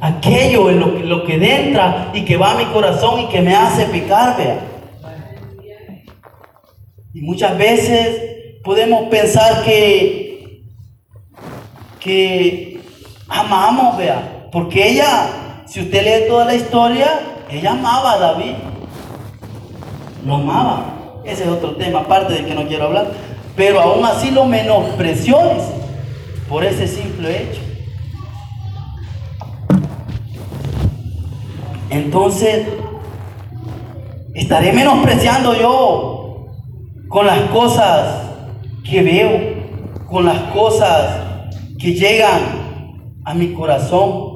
aquello 0.00 0.70
en 0.70 0.80
lo 0.80 0.86
lo 0.86 1.24
que 1.24 1.34
entra 1.34 2.10
y 2.12 2.24
que 2.24 2.36
va 2.36 2.52
a 2.52 2.58
mi 2.58 2.66
corazón 2.66 3.20
y 3.20 3.28
que 3.28 3.40
me 3.40 3.54
hace 3.56 3.86
picar, 3.86 4.36
vea. 4.36 4.60
Y 7.14 7.22
muchas 7.22 7.56
veces 7.56 8.60
podemos 8.62 9.08
pensar 9.08 9.64
que, 9.64 10.23
que 12.04 12.82
amamos, 13.28 13.96
vea, 13.96 14.48
porque 14.52 14.90
ella, 14.90 15.62
si 15.66 15.80
usted 15.80 16.04
lee 16.04 16.28
toda 16.28 16.44
la 16.44 16.54
historia, 16.54 17.20
ella 17.50 17.72
amaba 17.72 18.12
a 18.12 18.18
David. 18.18 18.52
Lo 20.26 20.34
amaba. 20.36 20.84
Ese 21.24 21.44
es 21.44 21.48
otro 21.48 21.76
tema, 21.76 22.00
aparte 22.00 22.34
de 22.34 22.44
que 22.44 22.54
no 22.54 22.66
quiero 22.68 22.84
hablar. 22.84 23.06
Pero 23.56 23.80
aún 23.80 24.04
así 24.04 24.30
lo 24.30 24.44
menospreció 24.44 25.38
por 26.46 26.62
ese 26.62 26.86
simple 26.86 27.42
hecho. 27.42 27.60
Entonces, 31.88 32.66
estaré 34.34 34.72
menospreciando 34.72 35.54
yo 35.54 36.48
con 37.08 37.26
las 37.26 37.40
cosas 37.50 38.30
que 38.88 39.02
veo, 39.02 40.04
con 40.06 40.26
las 40.26 40.38
cosas 40.52 41.23
que 41.84 41.92
llegan 41.92 43.20
a 43.26 43.34
mi 43.34 43.52
corazón. 43.52 44.32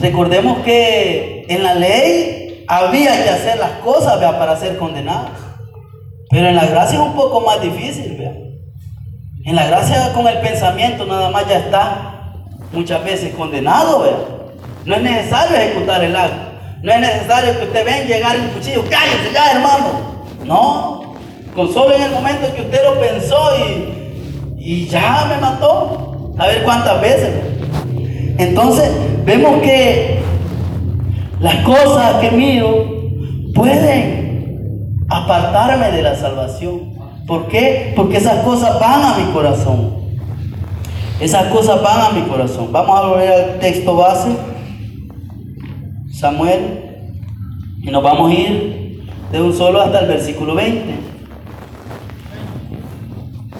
Recordemos 0.00 0.60
que 0.60 1.44
en 1.50 1.62
la 1.62 1.74
ley 1.74 2.64
había 2.66 3.22
que 3.22 3.28
hacer 3.28 3.58
las 3.58 3.72
cosas 3.84 4.16
para 4.16 4.56
ser 4.56 4.78
condenados. 4.78 5.32
Pero 6.30 6.48
en 6.48 6.56
la 6.56 6.64
gracia 6.64 6.98
es 6.98 7.04
un 7.04 7.12
poco 7.12 7.42
más 7.42 7.60
difícil. 7.60 8.16
¿vea? 8.16 8.32
En 9.44 9.54
la 9.54 9.66
gracia 9.66 10.14
con 10.14 10.26
el 10.26 10.38
pensamiento 10.40 11.04
nada 11.04 11.28
más 11.28 11.46
ya 11.46 11.58
está 11.58 12.32
muchas 12.72 13.04
veces 13.04 13.34
condenado. 13.34 14.00
¿vea? 14.02 14.16
No 14.86 14.94
es 14.94 15.02
necesario 15.02 15.58
ejecutar 15.58 16.02
el 16.02 16.16
acto. 16.16 16.52
No 16.82 16.90
es 16.90 17.00
necesario 17.00 17.58
que 17.58 17.66
usted 17.66 17.84
venga, 17.84 18.06
llegar 18.06 18.40
un 18.40 18.48
cuchillo, 18.48 18.82
cállese 18.88 19.30
ya 19.34 19.52
hermano. 19.52 20.24
No, 20.46 21.16
con 21.54 21.70
solo 21.70 21.94
en 21.94 22.02
el 22.02 22.10
momento 22.12 22.52
que 22.54 22.62
usted 22.62 22.82
lo 22.82 22.98
pensó 22.98 23.38
y, 23.58 24.01
y 24.64 24.86
ya 24.86 25.26
me 25.28 25.40
mató. 25.40 26.34
A 26.38 26.46
ver 26.46 26.62
cuántas 26.62 27.00
veces. 27.00 27.30
Entonces, 28.38 28.90
vemos 29.24 29.60
que 29.60 30.20
las 31.40 31.56
cosas 31.56 32.14
que 32.20 32.30
miro 32.30 32.86
pueden 33.54 35.04
apartarme 35.08 35.90
de 35.90 36.02
la 36.02 36.14
salvación. 36.14 36.92
¿Por 37.26 37.48
qué? 37.48 37.92
Porque 37.94 38.16
esas 38.16 38.44
cosas 38.44 38.78
van 38.80 39.02
a 39.02 39.18
mi 39.18 39.32
corazón. 39.32 40.02
Esas 41.20 41.44
cosas 41.52 41.82
van 41.82 42.00
a 42.00 42.10
mi 42.10 42.22
corazón. 42.22 42.72
Vamos 42.72 42.98
a 42.98 43.08
volver 43.08 43.32
al 43.32 43.58
texto 43.58 43.96
base. 43.96 44.30
Samuel. 46.12 47.08
Y 47.82 47.90
nos 47.90 48.02
vamos 48.02 48.30
a 48.30 48.34
ir 48.34 49.02
de 49.30 49.42
un 49.42 49.52
solo 49.52 49.80
hasta 49.80 50.00
el 50.00 50.08
versículo 50.08 50.54
20. 50.54 51.11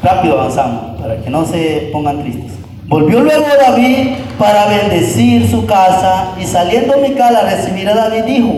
Rápido 0.03 0.41
avanzamos 0.41 1.01
para 1.01 1.23
que 1.23 1.31
no 1.31 1.45
se 1.45 1.91
pongan 1.93 2.23
tristes. 2.23 2.53
Volvió 2.87 3.21
luego 3.21 3.47
David 3.61 4.09
para 4.39 4.67
bendecir 4.67 5.49
su 5.49 5.65
casa 5.65 6.35
y 6.41 6.45
saliendo 6.45 6.99
Mical 6.99 7.37
a 7.37 7.43
recibir 7.43 7.89
a 7.89 7.95
David 7.95 8.25
dijo, 8.25 8.53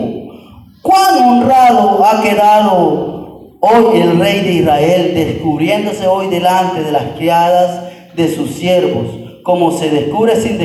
cuán 0.81 1.23
honrado 1.23 2.03
ha 2.03 2.21
quedado 2.21 3.51
hoy 3.59 4.01
el 4.01 4.19
rey 4.19 4.41
de 4.41 4.51
Israel 4.53 5.13
descubriéndose 5.13 6.07
hoy 6.07 6.27
delante 6.27 6.83
de 6.83 6.91
las 6.91 7.03
criadas 7.15 7.83
de 8.15 8.33
sus 8.33 8.51
siervos, 8.51 9.05
como 9.43 9.71
se 9.71 9.89
descubre 9.89 10.35
sin, 10.35 10.57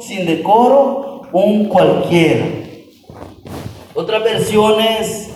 sin 0.00 0.26
decoro 0.26 1.22
un 1.32 1.64
cualquiera. 1.66 2.44
Otras 3.94 4.22
versiones, 4.22 5.33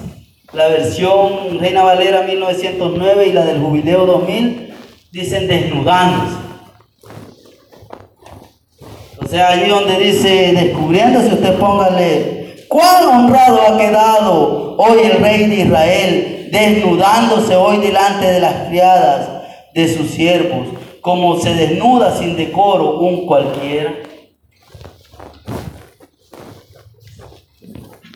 la 0.52 0.68
versión 0.68 1.58
Reina 1.60 1.82
Valera 1.82 2.22
1909 2.22 3.26
y 3.26 3.32
la 3.32 3.44
del 3.44 3.60
Jubileo 3.60 4.06
2000, 4.06 4.74
dicen 5.12 5.46
desnudándose. 5.46 6.36
O 9.20 9.26
sea, 9.26 9.48
allí 9.50 9.68
donde 9.68 9.98
dice 9.98 10.52
descubriéndose, 10.54 11.34
usted 11.34 11.58
póngale, 11.58 12.64
cuán 12.68 13.04
honrado 13.08 13.60
ha 13.60 13.76
quedado 13.76 14.76
hoy 14.78 15.00
el 15.02 15.18
rey 15.20 15.46
de 15.46 15.56
Israel, 15.56 16.48
desnudándose 16.50 17.54
hoy 17.54 17.76
delante 17.78 18.26
de 18.26 18.40
las 18.40 18.68
criadas 18.68 19.28
de 19.74 19.94
sus 19.94 20.10
siervos, 20.10 20.68
como 21.02 21.38
se 21.38 21.52
desnuda 21.52 22.16
sin 22.16 22.36
decoro 22.36 23.00
un 23.00 23.26
cualquiera. 23.26 23.94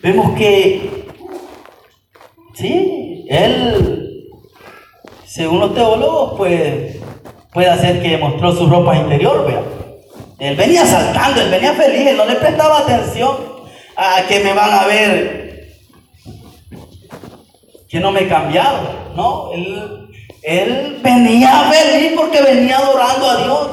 Vemos 0.03 0.37
que, 0.37 1.02
sí, 2.62 3.27
él, 3.29 4.31
según 5.27 5.61
los 5.61 5.75
teólogos, 5.75 6.35
pues 6.38 6.96
puede 7.53 7.68
hacer 7.68 8.01
que 8.01 8.16
mostró 8.16 8.53
su 8.53 8.66
ropa 8.66 8.96
interior, 8.96 9.46
vea. 9.46 9.62
Él 10.38 10.57
venía 10.57 10.87
saltando, 10.87 11.40
él 11.40 11.51
venía 11.51 11.72
feliz, 11.75 12.07
él 12.07 12.16
no 12.16 12.25
le 12.25 12.37
prestaba 12.37 12.79
atención 12.79 13.37
a 13.96 14.22
que 14.27 14.40
me 14.40 14.53
van 14.55 14.72
a 14.72 14.87
ver 14.87 15.42
que 17.88 18.01
no 18.01 18.11
me 18.11 18.22
he 18.22 18.29
cambiado. 18.29 18.81
No, 19.14 19.53
él, 19.53 20.09
él 20.42 21.01
venía 21.03 21.70
feliz 21.70 22.12
porque 22.16 22.40
venía 22.40 22.79
adorando 22.79 23.31
a 23.31 23.37
Dios. 23.44 23.68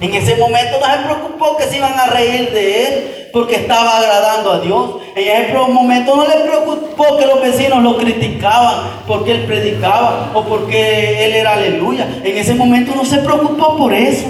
En 0.00 0.14
ese 0.14 0.36
momento 0.36 0.78
no 0.80 0.86
se 0.86 1.04
preocupó 1.04 1.56
que 1.56 1.64
se 1.64 1.76
iban 1.76 1.98
a 1.98 2.06
reír 2.06 2.50
de 2.50 2.86
él 2.86 3.28
porque 3.32 3.56
estaba 3.56 3.98
agradando 3.98 4.52
a 4.52 4.60
Dios. 4.60 4.90
En 5.18 5.44
ese 5.44 5.52
momento 5.52 6.14
no 6.14 6.26
le 6.26 6.44
preocupó 6.48 7.16
que 7.16 7.26
los 7.26 7.40
vecinos 7.42 7.82
lo 7.82 7.96
criticaban 7.96 9.02
porque 9.06 9.32
él 9.32 9.44
predicaba 9.46 10.30
o 10.32 10.44
porque 10.44 11.24
él 11.24 11.32
era 11.32 11.54
aleluya. 11.54 12.06
En 12.22 12.36
ese 12.36 12.54
momento 12.54 12.94
no 12.94 13.04
se 13.04 13.18
preocupó 13.18 13.76
por 13.76 13.92
eso. 13.92 14.28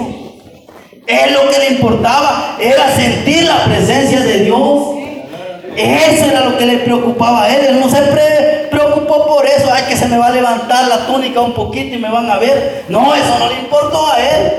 Él 1.05 1.33
lo 1.33 1.49
que 1.51 1.59
le 1.59 1.69
importaba 1.75 2.57
era 2.59 2.89
sentir 2.95 3.43
la 3.43 3.65
presencia 3.65 4.21
de 4.21 4.45
Dios. 4.45 4.95
Eso 5.75 6.25
era 6.25 6.45
lo 6.45 6.57
que 6.57 6.65
le 6.65 6.77
preocupaba 6.77 7.43
a 7.43 7.55
él. 7.55 7.65
Él 7.69 7.79
no 7.79 7.89
se 7.89 8.01
preocupó 8.71 9.27
por 9.27 9.45
eso. 9.45 9.69
Ay, 9.71 9.83
que 9.87 9.95
se 9.95 10.07
me 10.07 10.17
va 10.17 10.27
a 10.27 10.31
levantar 10.31 10.87
la 10.87 11.05
túnica 11.05 11.39
un 11.39 11.53
poquito 11.53 11.95
y 11.95 11.99
me 11.99 12.09
van 12.09 12.29
a 12.31 12.39
ver. 12.39 12.85
No, 12.89 13.13
eso 13.13 13.37
no 13.37 13.47
le 13.47 13.59
importó 13.59 14.11
a 14.11 14.19
él. 14.19 14.51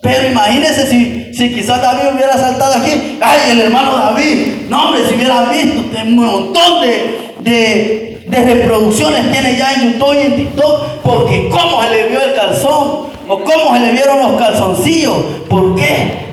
Pero 0.00 0.28
imagínese 0.28 0.86
si, 0.86 1.23
si 1.36 1.54
quizás 1.54 1.80
David 1.80 2.14
hubiera 2.14 2.34
saltado 2.34 2.74
aquí. 2.74 3.18
Ay, 3.20 3.50
el 3.50 3.60
hermano 3.62 3.96
David. 3.96 4.66
No, 4.68 4.86
hombre, 4.86 5.08
si 5.08 5.14
hubiera 5.14 5.42
visto 5.50 5.82
un 6.02 6.16
montón 6.16 6.82
de, 6.82 7.34
de, 7.40 8.24
de 8.26 8.54
reproducciones 8.54 9.30
tiene 9.32 9.56
ya 9.56 9.72
en 9.74 9.92
YouTube 9.92 10.14
y 10.14 10.26
en 10.26 10.36
TikTok. 10.36 10.80
Porque 11.02 11.48
cómo 11.50 11.82
se 11.82 11.90
le 11.90 12.08
vio 12.08 12.22
el 12.22 12.34
calzón. 12.34 13.14
¿O 13.26 13.40
cómo 13.40 13.74
se 13.74 13.80
le 13.80 13.92
vieron 13.92 14.20
los 14.20 14.40
calzoncillos? 14.40 15.16
¿Por 15.48 15.74
qué? 15.76 16.24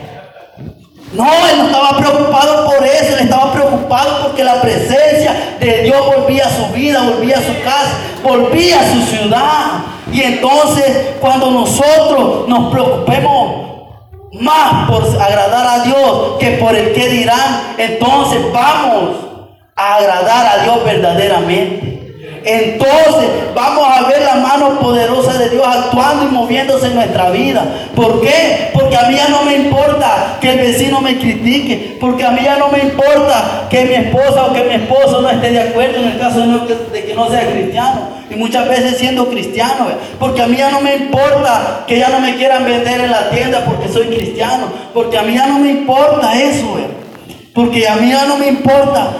No, 1.13 1.25
él 1.25 1.57
no 1.57 1.65
estaba 1.65 1.97
preocupado 1.97 2.65
por 2.65 2.85
eso, 2.85 3.17
él 3.17 3.23
estaba 3.23 3.51
preocupado 3.51 4.27
porque 4.27 4.43
la 4.43 4.61
presencia 4.61 5.57
de 5.59 5.83
Dios 5.83 6.05
volvía 6.05 6.45
a 6.45 6.49
su 6.49 6.73
vida, 6.73 7.01
volvía 7.01 7.37
a 7.37 7.41
su 7.41 7.61
casa, 7.63 7.97
volvía 8.23 8.79
a 8.79 8.93
su 8.93 9.01
ciudad. 9.01 9.83
Y 10.11 10.21
entonces 10.21 11.15
cuando 11.19 11.51
nosotros 11.51 12.47
nos 12.47 12.71
preocupemos 12.71 13.60
más 14.39 14.89
por 14.89 15.03
agradar 15.21 15.67
a 15.67 15.83
Dios 15.83 16.37
que 16.39 16.51
por 16.51 16.75
el 16.75 16.93
que 16.93 17.09
dirán, 17.09 17.75
entonces 17.77 18.39
vamos 18.53 19.15
a 19.75 19.95
agradar 19.95 20.59
a 20.59 20.63
Dios 20.63 20.83
verdaderamente 20.83 21.91
entonces 22.43 23.29
vamos 23.53 23.87
a 23.87 24.07
ver 24.07 24.21
la 24.21 24.35
mano 24.35 24.79
poderosa 24.79 25.37
de 25.37 25.49
Dios 25.49 25.65
actuando 25.65 26.25
y 26.25 26.27
moviéndose 26.33 26.87
en 26.87 26.95
nuestra 26.95 27.29
vida. 27.29 27.63
¿Por 27.95 28.21
qué? 28.21 28.69
Porque 28.73 28.97
a 28.97 29.03
mí 29.03 29.15
ya 29.15 29.29
no 29.29 29.43
me 29.43 29.55
importa 29.55 30.37
que 30.41 30.51
el 30.51 30.57
vecino 30.57 31.01
me 31.01 31.19
critique, 31.19 31.97
porque 31.99 32.23
a 32.25 32.31
mí 32.31 32.41
ya 32.43 32.57
no 32.57 32.69
me 32.69 32.79
importa 32.79 33.67
que 33.69 33.85
mi 33.85 33.93
esposa 33.93 34.45
o 34.45 34.53
que 34.53 34.63
mi 34.63 34.73
esposo 34.73 35.21
no 35.21 35.29
esté 35.29 35.51
de 35.51 35.61
acuerdo 35.61 35.99
en 35.99 36.07
el 36.07 36.19
caso 36.19 36.39
de, 36.39 37.05
que 37.05 37.13
no 37.13 37.29
sea 37.29 37.47
cristiano. 37.51 38.20
Y 38.31 38.35
muchas 38.35 38.67
veces 38.67 38.97
siendo 38.97 39.27
cristiano, 39.27 39.87
porque 40.17 40.41
a 40.41 40.47
mí 40.47 40.55
ya 40.55 40.71
no 40.71 40.79
me 40.79 40.95
importa 40.95 41.83
que 41.85 41.99
ya 41.99 42.09
no 42.09 42.19
me 42.21 42.35
quieran 42.35 42.63
vender 42.63 43.01
en 43.01 43.11
la 43.11 43.29
tienda 43.29 43.65
porque 43.65 43.89
soy 43.89 44.07
cristiano, 44.07 44.67
porque 44.93 45.17
a 45.17 45.23
mí 45.23 45.33
ya 45.33 45.47
no 45.47 45.59
me 45.59 45.69
importa 45.69 46.39
eso, 46.41 46.77
porque 47.53 47.87
a 47.87 47.95
mí 47.95 48.09
ya 48.09 48.25
no 48.25 48.37
me 48.37 48.47
importa 48.47 49.11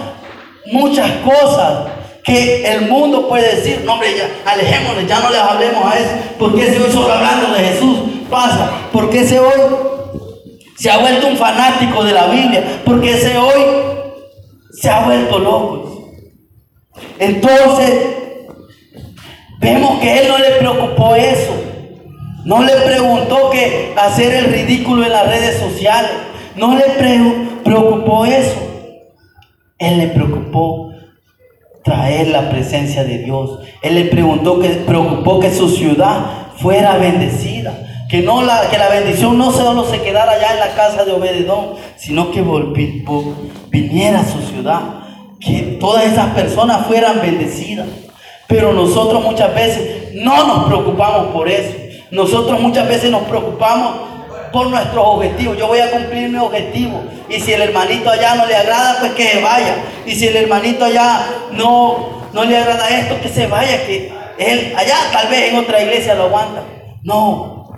muchas 0.72 1.10
cosas 1.18 1.90
que 2.24 2.64
el 2.64 2.88
mundo 2.88 3.28
puede 3.28 3.56
decir, 3.56 3.82
no 3.84 3.94
hombre, 3.94 4.16
ya 4.16 4.50
alejémonos, 4.50 5.06
ya 5.06 5.20
no 5.20 5.30
les 5.30 5.40
hablemos 5.40 5.84
a 5.84 5.98
eso, 5.98 6.10
porque 6.38 6.70
se 6.70 6.80
hoy 6.80 6.90
solo 6.90 7.12
hablando 7.12 7.52
de 7.52 7.64
Jesús 7.64 7.98
pasa, 8.30 8.70
porque 8.92 9.24
se 9.24 9.38
hoy 9.38 9.60
Se 10.76 10.90
ha 10.90 10.98
vuelto 10.98 11.28
un 11.28 11.36
fanático 11.36 12.02
de 12.02 12.12
la 12.12 12.26
Biblia, 12.26 12.80
porque 12.84 13.12
ese 13.12 13.36
hoy 13.36 13.62
se 14.72 14.90
ha 14.90 15.04
vuelto 15.04 15.38
loco. 15.38 16.10
Entonces, 17.20 18.21
vemos 19.62 20.00
que 20.00 20.18
él 20.18 20.28
no 20.28 20.38
le 20.38 20.50
preocupó 20.58 21.14
eso. 21.14 21.54
No 22.44 22.62
le 22.62 22.74
preguntó 22.74 23.50
que 23.50 23.94
hacer 23.96 24.34
el 24.34 24.52
ridículo 24.52 25.04
en 25.04 25.12
las 25.12 25.26
redes 25.26 25.58
sociales. 25.58 26.10
No 26.56 26.74
le 26.74 26.84
preocupó 27.64 28.26
eso. 28.26 28.58
Él 29.78 29.98
le 29.98 30.08
preocupó 30.08 30.90
traer 31.84 32.28
la 32.28 32.50
presencia 32.50 33.04
de 33.04 33.18
Dios. 33.18 33.60
Él 33.82 33.94
le 33.94 34.04
preguntó 34.06 34.60
que 34.60 34.68
preocupó 34.68 35.40
que 35.40 35.52
su 35.52 35.68
ciudad 35.68 36.26
fuera 36.56 36.96
bendecida. 36.96 37.78
Que, 38.08 38.20
no 38.20 38.42
la, 38.42 38.68
que 38.70 38.76
la 38.76 38.88
bendición 38.88 39.38
no 39.38 39.52
solo 39.52 39.84
se 39.84 40.02
quedara 40.02 40.32
allá 40.32 40.52
en 40.52 40.60
la 40.60 40.74
casa 40.74 41.04
de 41.04 41.12
Obededón, 41.12 41.76
sino 41.96 42.30
que 42.30 42.44
viniera 43.70 44.20
a 44.20 44.24
su 44.24 44.42
ciudad. 44.42 44.80
Que 45.40 45.78
todas 45.80 46.04
esas 46.06 46.34
personas 46.34 46.86
fueran 46.86 47.20
bendecidas. 47.22 47.86
Pero 48.46 48.72
nosotros 48.72 49.22
muchas 49.22 49.54
veces 49.54 50.14
no 50.14 50.46
nos 50.46 50.64
preocupamos 50.64 51.32
por 51.32 51.48
eso. 51.48 51.72
Nosotros 52.10 52.60
muchas 52.60 52.88
veces 52.88 53.10
nos 53.10 53.22
preocupamos 53.22 54.12
por 54.52 54.68
nuestros 54.68 55.04
objetivos. 55.04 55.56
Yo 55.56 55.66
voy 55.66 55.80
a 55.80 55.90
cumplir 55.90 56.28
mi 56.28 56.38
objetivo. 56.38 57.02
Y 57.28 57.40
si 57.40 57.52
el 57.52 57.62
hermanito 57.62 58.10
allá 58.10 58.34
no 58.34 58.46
le 58.46 58.54
agrada, 58.54 59.00
pues 59.00 59.12
que 59.12 59.28
se 59.28 59.40
vaya. 59.40 59.76
Y 60.06 60.14
si 60.14 60.28
el 60.28 60.36
hermanito 60.36 60.84
allá 60.84 61.26
no, 61.52 62.28
no 62.32 62.44
le 62.44 62.56
agrada 62.56 62.88
esto, 62.90 63.20
que 63.20 63.28
se 63.28 63.46
vaya. 63.46 63.86
Que 63.86 64.12
él 64.38 64.74
allá 64.76 64.96
tal 65.12 65.28
vez 65.28 65.52
en 65.52 65.58
otra 65.58 65.82
iglesia 65.82 66.14
lo 66.14 66.24
aguanta. 66.24 66.62
No, 67.02 67.70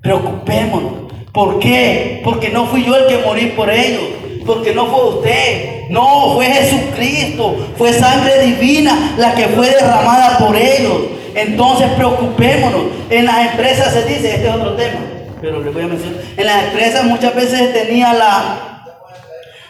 preocupémonos. 0.00 1.12
¿Por 1.32 1.58
qué? 1.58 2.22
Porque 2.24 2.48
no 2.48 2.66
fui 2.66 2.84
yo 2.84 2.96
el 2.96 3.06
que 3.06 3.18
morí 3.18 3.46
por 3.48 3.70
ellos. 3.70 4.02
Porque 4.46 4.74
no 4.74 4.86
fue 4.86 5.08
usted. 5.16 5.88
No, 5.90 6.34
fue 6.34 6.46
Jesucristo. 6.46 7.56
Fue 7.76 7.92
sangre 7.92 8.42
divina 8.42 9.14
la 9.18 9.34
que 9.34 9.44
fue 9.48 9.68
derramada 9.68 10.38
por 10.38 10.56
ellos. 10.56 11.02
Entonces 11.34 11.88
preocupémonos. 11.96 12.82
En 13.10 13.26
las 13.26 13.50
empresas 13.50 13.92
se 13.92 14.04
dice, 14.04 14.36
este 14.36 14.48
es 14.48 14.54
otro 14.54 14.72
tema, 14.72 15.00
pero 15.40 15.62
les 15.62 15.72
voy 15.72 15.82
a 15.82 15.86
mencionar. 15.86 16.20
En 16.36 16.46
las 16.46 16.64
empresas 16.64 17.04
muchas 17.04 17.34
veces 17.34 17.74
tenía 17.74 18.14
la, 18.14 18.84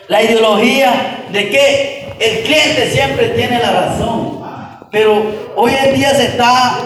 la 0.06 0.22
ideología 0.22 1.24
de 1.32 1.48
que 1.48 2.14
el 2.20 2.44
cliente 2.44 2.90
siempre 2.92 3.30
tiene 3.30 3.58
la 3.58 3.72
razón. 3.72 4.40
Pero 4.92 5.24
hoy 5.56 5.72
en 5.84 5.94
día 5.94 6.14
se 6.14 6.26
está, 6.26 6.78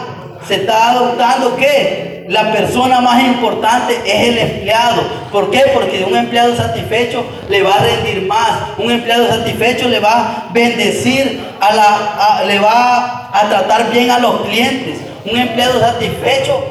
se 0.48 0.54
está 0.56 0.92
adoptando 0.92 1.56
que 1.56 2.09
la 2.30 2.52
persona 2.52 3.00
más 3.00 3.24
importante 3.24 4.00
es 4.06 4.28
el 4.28 4.38
empleado. 4.38 5.02
¿Por 5.32 5.50
qué? 5.50 5.64
Porque 5.74 6.04
un 6.04 6.16
empleado 6.16 6.54
satisfecho 6.56 7.24
le 7.48 7.60
va 7.60 7.74
a 7.74 7.78
rendir 7.78 8.28
más. 8.28 8.78
Un 8.78 8.92
empleado 8.92 9.26
satisfecho 9.26 9.88
le 9.88 9.98
va 9.98 10.12
a 10.12 10.44
bendecir, 10.52 11.40
a 11.60 11.74
la, 11.74 12.44
le 12.46 12.60
va 12.60 13.30
a 13.32 13.48
tratar 13.48 13.90
bien 13.90 14.12
a 14.12 14.20
los 14.20 14.42
clientes. 14.42 15.00
Un 15.28 15.40
empleado 15.40 15.80
satisfecho 15.80 16.64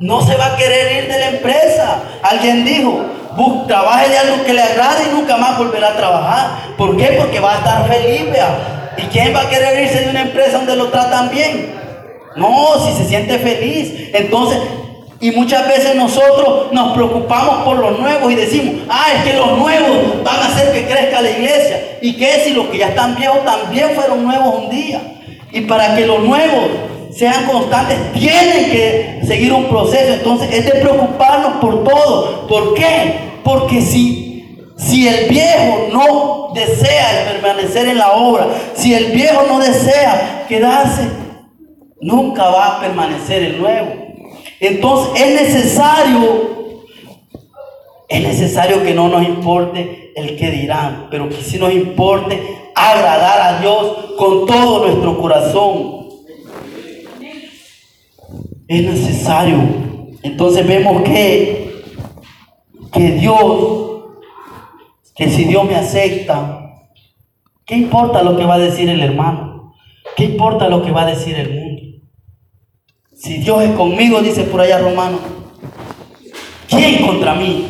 no 0.00 0.20
se 0.20 0.36
va 0.36 0.52
a 0.52 0.56
querer 0.56 1.04
ir 1.04 1.10
de 1.10 1.20
la 1.20 1.28
empresa. 1.30 2.02
Alguien 2.22 2.66
dijo, 2.66 3.02
trabaje 3.66 4.10
de 4.10 4.18
algo 4.18 4.44
que 4.44 4.52
le 4.52 4.62
agrade 4.62 5.04
y 5.10 5.14
nunca 5.14 5.38
más 5.38 5.56
volverá 5.56 5.88
a 5.88 5.96
trabajar. 5.96 6.50
¿Por 6.76 6.98
qué? 6.98 7.16
Porque 7.18 7.40
va 7.40 7.54
a 7.54 7.56
estar 7.56 7.88
feliz. 7.88 8.26
¿Y 8.98 9.02
quién 9.04 9.34
va 9.34 9.40
a 9.40 9.48
querer 9.48 9.84
irse 9.84 10.00
de 10.00 10.10
una 10.10 10.20
empresa 10.20 10.58
donde 10.58 10.76
lo 10.76 10.88
tratan 10.88 11.30
bien? 11.30 11.75
No, 12.36 12.74
si 12.84 12.92
se 12.92 13.08
siente 13.08 13.38
feliz. 13.38 14.10
Entonces, 14.12 14.58
y 15.18 15.30
muchas 15.30 15.66
veces 15.66 15.94
nosotros 15.94 16.72
nos 16.72 16.92
preocupamos 16.92 17.64
por 17.64 17.78
los 17.78 17.98
nuevos 17.98 18.30
y 18.30 18.34
decimos, 18.34 18.74
ah, 18.90 19.06
es 19.16 19.24
que 19.24 19.38
los 19.38 19.58
nuevos 19.58 20.22
van 20.22 20.36
a 20.36 20.46
hacer 20.46 20.72
que 20.72 20.84
crezca 20.84 21.22
la 21.22 21.30
iglesia. 21.30 21.98
¿Y 22.02 22.16
qué 22.16 22.42
si 22.44 22.52
los 22.52 22.66
que 22.66 22.78
ya 22.78 22.88
están 22.88 23.16
viejos 23.16 23.42
también 23.44 23.90
fueron 23.94 24.24
nuevos 24.24 24.54
un 24.64 24.70
día? 24.70 25.00
Y 25.52 25.62
para 25.62 25.96
que 25.96 26.06
los 26.06 26.20
nuevos 26.20 26.64
sean 27.16 27.46
constantes, 27.46 28.12
tienen 28.12 28.70
que 28.70 29.20
seguir 29.26 29.54
un 29.54 29.64
proceso. 29.68 30.12
Entonces 30.12 30.52
es 30.52 30.66
de 30.66 30.72
preocuparnos 30.72 31.60
por 31.62 31.82
todo. 31.84 32.46
¿Por 32.46 32.74
qué? 32.74 33.14
Porque 33.42 33.80
si, 33.80 34.54
si 34.76 35.08
el 35.08 35.30
viejo 35.30 35.88
no 35.92 36.52
desea 36.54 37.24
permanecer 37.32 37.88
en 37.88 37.96
la 37.96 38.12
obra, 38.12 38.48
si 38.74 38.92
el 38.92 39.12
viejo 39.12 39.44
no 39.48 39.58
desea 39.60 40.44
quedarse, 40.46 41.08
nunca 42.00 42.44
va 42.44 42.76
a 42.76 42.80
permanecer 42.80 43.42
el 43.42 43.60
nuevo. 43.60 43.88
Entonces 44.60 45.22
es 45.22 45.42
necesario, 45.42 46.84
es 48.08 48.22
necesario 48.22 48.82
que 48.82 48.94
no 48.94 49.08
nos 49.08 49.26
importe 49.26 50.12
el 50.16 50.36
que 50.36 50.50
dirán, 50.50 51.08
pero 51.10 51.28
que 51.28 51.36
sí 51.36 51.58
nos 51.58 51.72
importe 51.72 52.40
agradar 52.74 53.54
a 53.54 53.60
Dios 53.60 54.14
con 54.16 54.46
todo 54.46 54.86
nuestro 54.86 55.18
corazón 55.18 55.96
es 58.68 58.82
necesario. 58.84 59.58
Entonces 60.22 60.66
vemos 60.66 61.02
que, 61.02 61.82
que 62.92 63.12
Dios, 63.12 64.04
que 65.14 65.30
si 65.30 65.44
Dios 65.44 65.64
me 65.64 65.76
acepta, 65.76 66.82
¿qué 67.64 67.76
importa 67.76 68.22
lo 68.22 68.36
que 68.36 68.44
va 68.44 68.54
a 68.54 68.58
decir 68.58 68.88
el 68.88 69.00
hermano? 69.00 69.74
¿Qué 70.16 70.24
importa 70.24 70.68
lo 70.68 70.82
que 70.82 70.90
va 70.90 71.02
a 71.02 71.06
decir 71.06 71.36
el 71.36 71.54
mundo? 71.54 71.65
Si 73.16 73.38
Dios 73.38 73.62
es 73.62 73.70
conmigo, 73.70 74.20
dice 74.20 74.42
por 74.42 74.60
allá 74.60 74.78
Romano, 74.78 75.18
¿quién 76.68 77.06
contra 77.06 77.34
mí? 77.34 77.66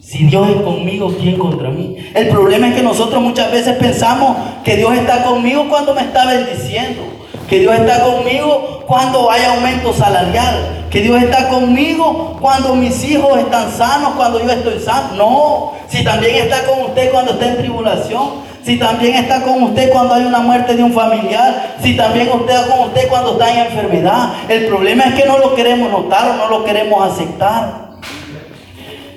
Si 0.00 0.26
Dios 0.26 0.50
es 0.50 0.56
conmigo, 0.62 1.12
¿quién 1.20 1.36
contra 1.36 1.68
mí? 1.68 1.96
El 2.14 2.28
problema 2.28 2.68
es 2.68 2.76
que 2.76 2.82
nosotros 2.82 3.20
muchas 3.20 3.50
veces 3.50 3.76
pensamos 3.76 4.36
que 4.62 4.76
Dios 4.76 4.94
está 4.94 5.24
conmigo 5.24 5.68
cuando 5.68 5.94
me 5.94 6.02
está 6.02 6.26
bendiciendo. 6.26 7.02
Que 7.48 7.58
Dios 7.58 7.74
está 7.74 8.04
conmigo 8.04 8.84
cuando 8.86 9.28
hay 9.32 9.42
aumento 9.44 9.92
salarial. 9.92 10.83
Que 10.94 11.00
Dios 11.00 11.20
está 11.20 11.48
conmigo 11.48 12.36
cuando 12.40 12.76
mis 12.76 13.02
hijos 13.02 13.36
están 13.36 13.68
sanos, 13.72 14.12
cuando 14.12 14.38
yo 14.38 14.48
estoy 14.48 14.78
sano. 14.78 15.16
No, 15.16 15.72
si 15.88 16.04
también 16.04 16.36
está 16.36 16.64
con 16.66 16.82
usted 16.82 17.10
cuando 17.10 17.32
está 17.32 17.48
en 17.48 17.56
tribulación. 17.56 18.44
Si 18.62 18.78
también 18.78 19.16
está 19.16 19.42
con 19.42 19.60
usted 19.64 19.90
cuando 19.90 20.14
hay 20.14 20.24
una 20.24 20.38
muerte 20.38 20.76
de 20.76 20.84
un 20.84 20.92
familiar. 20.92 21.78
Si 21.82 21.96
también 21.96 22.28
está 22.28 22.68
con 22.68 22.90
usted 22.90 23.08
cuando 23.08 23.32
está 23.32 23.52
en 23.52 23.66
enfermedad. 23.72 24.34
El 24.48 24.66
problema 24.66 25.02
es 25.06 25.14
que 25.20 25.26
no 25.26 25.38
lo 25.38 25.56
queremos 25.56 25.90
notar 25.90 26.30
o 26.30 26.36
no 26.36 26.48
lo 26.48 26.64
queremos 26.64 27.10
aceptar. 27.10 27.90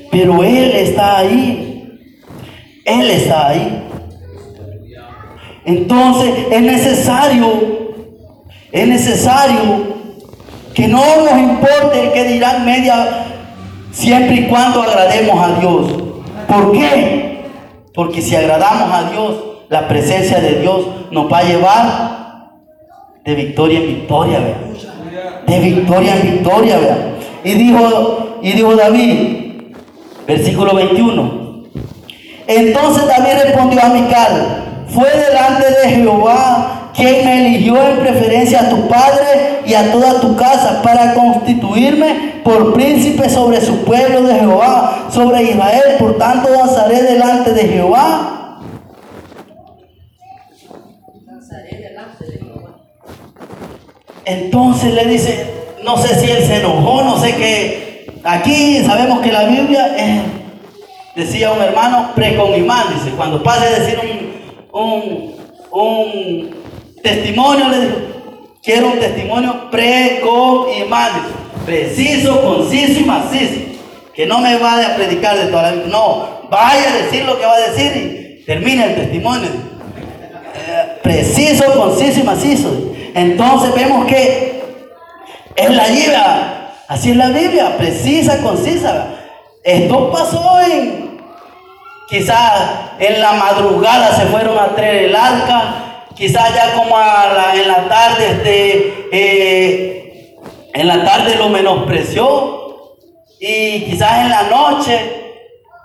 Pero 0.10 0.44
Él 0.44 0.72
está 0.72 1.20
ahí. 1.20 2.10
Él 2.86 3.12
está 3.12 3.50
ahí. 3.50 3.84
Entonces 5.64 6.34
es 6.50 6.62
necesario 6.64 7.78
es 8.72 8.88
necesario 8.88 9.97
que 10.78 10.88
no 10.88 11.02
nos 11.26 11.40
importe 11.40 12.04
el 12.04 12.12
que 12.14 12.24
dirán 12.26 12.64
media 12.64 13.26
siempre 13.92 14.36
y 14.36 14.44
cuando 14.44 14.84
agrademos 14.84 15.44
a 15.44 15.60
Dios. 15.60 15.88
¿Por 16.48 16.72
qué? 16.72 17.48
Porque 17.96 18.22
si 18.22 18.36
agradamos 18.36 18.94
a 18.94 19.10
Dios, 19.10 19.36
la 19.70 19.88
presencia 19.88 20.40
de 20.40 20.62
Dios 20.62 20.86
nos 21.10 21.34
va 21.34 21.40
a 21.40 21.44
llevar 21.46 22.50
de 23.26 23.34
victoria 23.34 23.80
en 23.80 23.88
victoria, 23.88 24.40
De 25.48 25.60
victoria 25.62 26.16
en 26.16 26.32
victoria, 26.34 26.78
Y 27.44 27.54
dijo, 27.56 28.38
y 28.44 28.52
dijo 28.52 28.76
David, 28.76 29.74
versículo 30.28 30.76
21. 30.76 31.64
Entonces 32.46 33.08
David 33.08 33.46
respondió 33.46 33.82
a 33.82 33.90
Mical, 33.90 34.86
fue 34.90 35.10
delante 35.10 35.66
de 35.72 35.90
Jehová 35.96 36.77
quien 36.98 37.24
me 37.24 37.46
eligió 37.46 37.80
en 37.80 38.00
preferencia 38.00 38.62
a 38.62 38.70
tu 38.70 38.88
padre 38.88 39.62
y 39.68 39.76
a 39.76 39.92
toda 39.92 40.20
tu 40.20 40.36
casa 40.36 40.82
para 40.82 41.14
constituirme 41.14 42.42
por 42.44 42.74
príncipe 42.74 43.30
sobre 43.30 43.62
su 43.62 43.84
pueblo 43.84 44.24
de 44.24 44.34
Jehová, 44.34 45.08
sobre 45.12 45.44
Israel. 45.44 45.98
Por 46.00 46.18
tanto, 46.18 46.50
danzaré 46.52 47.04
delante 47.04 47.54
de 47.54 47.68
Jehová. 47.68 48.34
Entonces 54.26 54.94
le 54.94 55.06
dice, 55.06 55.54
no 55.84 55.98
sé 55.98 56.16
si 56.16 56.32
él 56.32 56.44
se 56.44 56.58
enojó, 56.58 57.04
no 57.04 57.20
sé 57.20 57.36
qué. 57.36 58.20
Aquí 58.24 58.84
sabemos 58.84 59.20
que 59.20 59.32
la 59.32 59.46
Biblia 59.46 59.96
es, 59.96 60.22
decía 61.16 61.52
un 61.52 61.62
hermano, 61.62 62.10
preconimán, 62.16 62.88
dice, 62.96 63.16
cuando 63.16 63.42
pase 63.44 63.68
a 63.68 63.80
decir 63.80 64.00
un, 64.74 64.82
un, 64.82 65.36
un 65.72 66.67
Testimonio, 67.02 67.70
le 67.70 67.80
dijo. 67.80 67.96
Quiero 68.64 68.88
un 68.88 69.00
testimonio 69.00 69.70
pre, 69.72 70.22
y. 70.22 71.66
Preciso, 71.66 72.42
conciso 72.42 73.00
y 73.00 73.04
macizo. 73.04 73.60
Que 74.14 74.26
no 74.26 74.40
me 74.40 74.58
vaya 74.58 74.94
a 74.94 74.96
predicar 74.96 75.38
de 75.38 75.46
toda 75.46 75.64
la 75.64 75.72
vida. 75.72 75.86
No, 75.88 76.28
vaya 76.50 76.92
a 76.92 76.98
decir 77.04 77.24
lo 77.26 77.38
que 77.38 77.46
va 77.46 77.54
a 77.54 77.70
decir 77.70 77.96
y 77.96 78.46
termine 78.46 78.86
el 78.86 78.96
testimonio. 78.96 79.50
Eh, 80.56 81.00
preciso, 81.04 81.66
conciso 81.74 82.20
y 82.20 82.24
macizo. 82.24 82.70
Entonces 83.14 83.74
vemos 83.74 84.06
que 84.06 84.64
es 85.56 85.70
la 85.70 85.88
Biblia. 85.88 86.54
Así 86.88 87.12
es 87.12 87.18
la 87.18 87.30
Biblia, 87.30 87.78
precisa, 87.78 88.42
concisa. 88.42 89.08
Esto 89.64 90.12
pasó 90.12 90.62
en, 90.62 91.20
quizás 92.08 92.72
en 93.00 93.20
la 93.20 93.34
madrugada 93.34 94.16
se 94.16 94.26
fueron 94.28 94.58
a 94.58 94.76
traer 94.76 95.06
el 95.06 95.16
arca, 95.16 95.87
quizás 96.18 96.54
ya 96.54 96.74
como 96.74 96.98
en 96.98 97.68
la 97.68 97.88
tarde, 97.88 98.32
este, 98.32 99.08
eh, 99.12 100.36
en 100.74 100.88
la 100.88 101.06
tarde 101.06 101.36
lo 101.36 101.50
menospreció 101.50 102.58
y 103.40 103.82
quizás 103.82 104.26
en 104.26 104.30
la 104.30 104.44
noche, 104.44 105.00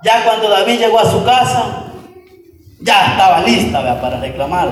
ya 0.03 0.25
cuando 0.25 0.49
David 0.49 0.79
llegó 0.79 0.99
a 0.99 1.11
su 1.11 1.23
casa, 1.23 1.85
ya 2.81 3.13
estaba 3.13 3.43
lista 3.43 4.01
para 4.01 4.19
reclamar 4.21 4.71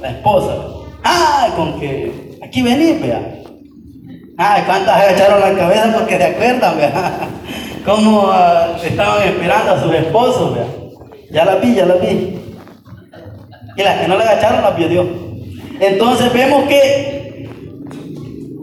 la 0.00 0.10
esposa. 0.10 0.56
Ah, 1.04 1.48
con 1.54 1.78
que 1.78 2.38
aquí 2.42 2.62
venís, 2.62 3.00
vea. 3.00 3.20
Ay, 4.38 4.62
cuántas 4.64 5.04
se 5.04 5.14
echaron 5.14 5.40
la 5.40 5.54
cabeza 5.54 5.92
porque 5.92 6.16
se 6.16 6.24
acuerdan, 6.24 6.76
vea. 6.78 7.28
Cómo 7.84 8.28
ah, 8.32 8.76
estaban 8.82 9.22
esperando 9.28 9.72
a 9.72 9.82
sus 9.82 9.94
esposos, 9.94 10.54
vea. 10.54 10.66
Ya 11.30 11.44
la 11.44 11.56
vi, 11.56 11.74
ya 11.74 11.86
la 11.86 11.94
vi. 11.96 12.41
Y 13.76 13.82
las 13.82 14.00
que 14.00 14.08
no 14.08 14.16
le 14.16 14.24
agacharon 14.24 14.62
las 14.62 14.76
Dios. 14.76 15.06
Entonces 15.80 16.32
vemos 16.32 16.64
que, 16.68 17.48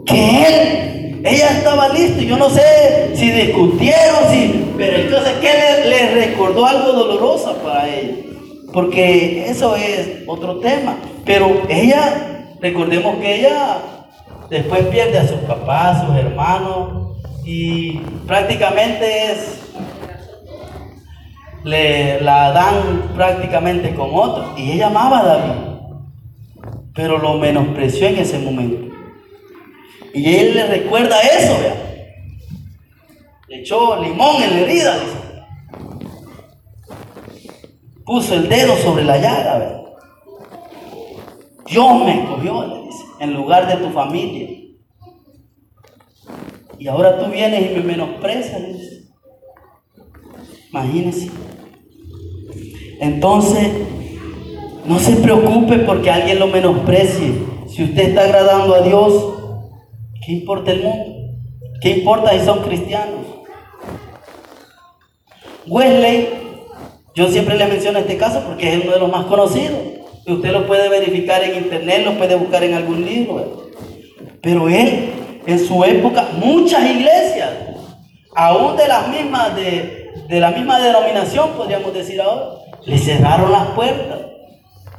que 0.06 0.46
él, 0.46 1.22
ella 1.24 1.50
estaba 1.50 1.88
lista. 1.88 2.22
Yo 2.22 2.36
no 2.36 2.48
sé 2.48 3.10
si 3.14 3.30
discutieron, 3.30 4.30
si, 4.30 4.72
pero 4.76 4.96
entonces 4.96 5.32
que 5.34 5.48
le, 5.48 5.88
le 5.88 6.26
recordó 6.26 6.66
algo 6.66 6.92
doloroso 6.92 7.54
para 7.64 7.88
ella. 7.88 8.16
Porque 8.72 9.46
eso 9.48 9.74
es 9.76 10.22
otro 10.26 10.60
tema. 10.60 10.96
Pero 11.24 11.62
ella, 11.68 12.46
recordemos 12.60 13.16
que 13.16 13.40
ella 13.40 13.78
después 14.48 14.84
pierde 14.86 15.18
a 15.18 15.28
sus 15.28 15.40
papás, 15.40 16.04
sus 16.06 16.16
hermanos 16.16 17.16
y 17.44 17.98
prácticamente 18.26 19.32
es 19.32 19.60
le 21.64 22.20
la 22.20 22.52
dan 22.52 23.12
prácticamente 23.14 23.94
con 23.94 24.10
otro 24.12 24.54
y 24.56 24.72
ella 24.72 24.86
amaba 24.86 25.20
a 25.20 25.24
David 25.24 25.70
pero 26.94 27.18
lo 27.18 27.34
menospreció 27.34 28.08
en 28.08 28.18
ese 28.18 28.38
momento 28.38 28.94
y 30.14 30.34
él 30.34 30.54
le 30.54 30.66
recuerda 30.66 31.20
eso 31.20 31.60
vea 31.60 31.76
le 33.48 33.60
echó 33.60 34.02
limón 34.02 34.42
en 34.42 34.50
la 34.50 34.60
herida 34.60 34.96
puso 38.04 38.34
el 38.34 38.48
dedo 38.48 38.76
sobre 38.76 39.04
la 39.04 39.18
llaga 39.18 39.80
Dios 41.70 42.04
me 42.04 42.20
escogió, 42.20 42.84
dice, 42.84 43.04
en 43.20 43.34
lugar 43.34 43.68
de 43.68 43.76
tu 43.76 43.92
familia. 43.92 44.48
Y 46.78 46.88
ahora 46.88 47.16
tú 47.16 47.30
vienes 47.30 47.70
y 47.70 47.74
me 47.76 47.82
menosprecias. 47.82 48.60
Imagínese. 50.70 51.30
Entonces, 53.00 53.70
no 54.84 54.98
se 54.98 55.16
preocupe 55.16 55.78
porque 55.78 56.10
alguien 56.10 56.38
lo 56.38 56.48
menosprecie. 56.48 57.32
Si 57.68 57.84
usted 57.84 58.10
está 58.10 58.24
agradando 58.24 58.74
a 58.74 58.82
Dios, 58.82 59.34
¿qué 60.24 60.32
importa 60.32 60.72
el 60.72 60.82
mundo? 60.82 61.20
¿Qué 61.80 61.90
importa 61.90 62.32
si 62.32 62.44
son 62.44 62.60
cristianos? 62.60 63.20
Wesley, 65.66 66.28
yo 67.14 67.28
siempre 67.28 67.56
le 67.56 67.66
menciono 67.66 68.00
este 68.00 68.18
caso 68.18 68.42
porque 68.46 68.74
es 68.74 68.84
uno 68.84 68.92
de 68.92 69.00
los 69.00 69.10
más 69.10 69.24
conocidos. 69.26 69.78
Usted 70.26 70.52
lo 70.52 70.66
puede 70.66 70.90
verificar 70.90 71.42
en 71.42 71.56
internet, 71.56 72.02
lo 72.04 72.18
puede 72.18 72.34
buscar 72.34 72.62
en 72.64 72.74
algún 72.74 73.04
libro. 73.04 73.70
Pero 74.42 74.68
él, 74.68 75.10
en 75.46 75.58
su 75.58 75.82
época, 75.84 76.28
muchas 76.36 76.82
iglesias, 76.90 77.50
aún 78.34 78.76
de 78.76 78.86
las 78.86 79.08
mismas, 79.08 79.56
de, 79.56 80.10
de 80.28 80.40
la 80.40 80.50
misma 80.50 80.78
denominación, 80.80 81.50
podríamos 81.56 81.94
decir 81.94 82.20
ahora, 82.20 82.60
le 82.84 82.98
cerraron 82.98 83.52
las 83.52 83.68
puertas. 83.68 84.18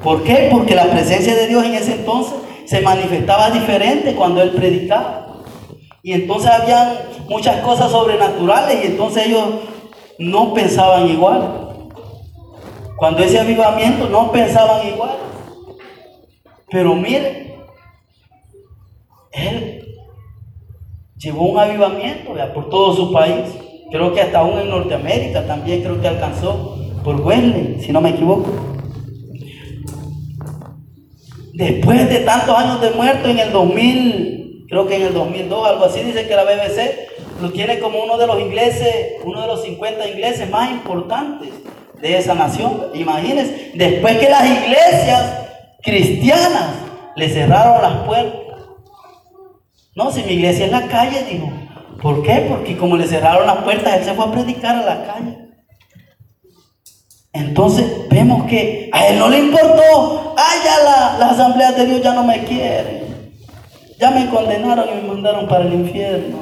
¿Por 0.04 0.24
qué? 0.24 0.50
Porque 0.52 0.76
la 0.76 0.86
presencia 0.86 1.36
de 1.36 1.48
Dios 1.48 1.64
en 1.66 1.76
ese 1.76 1.94
entonces 1.94 2.34
se 2.66 2.82
manifestaba 2.82 3.52
diferente 3.52 4.16
cuando 4.16 4.42
él 4.42 4.52
predicaba. 4.52 5.28
Y 6.04 6.14
entonces 6.14 6.50
habían 6.50 6.94
muchas 7.30 7.62
cosas 7.62 7.92
sobrenaturales 7.92 8.84
y 8.84 8.88
entonces 8.88 9.28
ellos 9.28 9.46
no 10.18 10.54
pensaban 10.54 11.08
igual. 11.08 11.70
Cuando 12.96 13.24
ese 13.24 13.40
avivamiento 13.40 14.10
no 14.10 14.32
pensaban 14.32 14.88
igual. 14.88 15.18
Pero 16.70 16.96
mire, 16.96 17.60
él 19.32 19.86
llevó 21.18 21.50
un 21.50 21.60
avivamiento 21.60 22.34
por 22.54 22.70
todo 22.70 22.96
su 22.96 23.12
país. 23.12 23.46
Creo 23.92 24.14
que 24.14 24.22
hasta 24.22 24.40
aún 24.40 24.58
en 24.60 24.70
Norteamérica 24.70 25.46
también 25.46 25.84
creo 25.84 26.00
que 26.02 26.08
alcanzó 26.08 26.81
por 27.04 27.22
Wesley, 27.22 27.82
si 27.82 27.92
no 27.92 28.02
me 28.02 28.10
equivoco. 28.12 28.52
Después 31.54 32.10
de 32.10 32.20
tantos 32.20 32.58
años 32.58 32.82
de 32.82 32.92
muerto 32.92 33.30
en 33.30 33.40
el 33.40 33.52
2000, 33.52 34.66
creo 34.70 34.88
que 34.88 34.96
en 34.96 35.02
el 35.04 35.14
2002, 35.14 35.68
algo 35.68 35.86
así, 35.86 36.02
dice 36.02 36.28
que 36.28 36.36
la 36.36 36.44
BBC 36.44 37.10
lo 37.42 37.52
tiene 37.52 37.80
como 37.80 38.04
uno 38.04 38.18
de 38.18 38.28
los 38.28 38.40
ingleses, 38.40 39.14
uno 39.24 39.42
de 39.42 39.48
los 39.48 39.64
50 39.64 40.08
ingleses 40.08 40.50
más 40.50 40.72
importantes 40.72 41.50
de 42.02 42.18
esa 42.18 42.34
nación. 42.36 42.88
Imagínense, 42.94 43.72
después 43.76 44.18
que 44.18 44.30
las 44.30 44.46
iglesias 44.46 45.48
cristianas 45.84 46.76
le 47.16 47.30
cerraron 47.30 47.82
las 47.82 48.06
puertas. 48.06 48.42
No, 49.96 50.12
si 50.12 50.24
mi 50.24 50.34
iglesia 50.34 50.66
es 50.66 50.72
la 50.72 50.88
calle, 50.88 51.26
digo. 51.30 51.52
¿Por 52.02 52.24
qué? 52.24 52.46
Porque 52.48 52.78
como 52.78 52.96
le 52.96 53.06
cerraron 53.08 53.46
las 53.46 53.58
puertas, 53.58 53.98
él 53.98 54.06
se 54.06 54.14
fue 54.14 54.26
a 54.26 54.32
predicar 54.32 54.76
a 54.78 54.86
la 54.86 55.06
calle. 55.06 55.51
Entonces 57.34 58.10
vemos 58.10 58.46
que 58.46 58.90
a 58.92 59.08
él 59.08 59.20
no 59.20 59.30
le 59.30 59.40
importó. 59.40 60.36
Ah, 60.38 60.54
ya 60.64 60.84
la, 60.84 61.18
las 61.20 61.32
asambleas 61.34 61.76
de 61.76 61.86
Dios 61.86 62.02
ya 62.02 62.14
no 62.14 62.24
me 62.24 62.44
quieren. 62.44 63.32
Ya 64.00 64.12
me 64.12 64.30
condenaron 64.30 64.86
y 64.90 65.02
me 65.02 65.08
mandaron 65.08 65.48
para 65.48 65.64
el 65.64 65.74
infierno. 65.74 66.40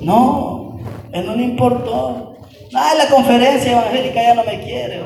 No, 0.00 0.78
él 1.12 1.26
no 1.26 1.34
le 1.34 1.44
importó. 1.44 2.36
Ah, 2.74 2.92
la 2.98 3.08
conferencia 3.08 3.72
evangélica 3.72 4.22
ya 4.22 4.34
no 4.34 4.44
me 4.44 4.60
quiere. 4.60 5.00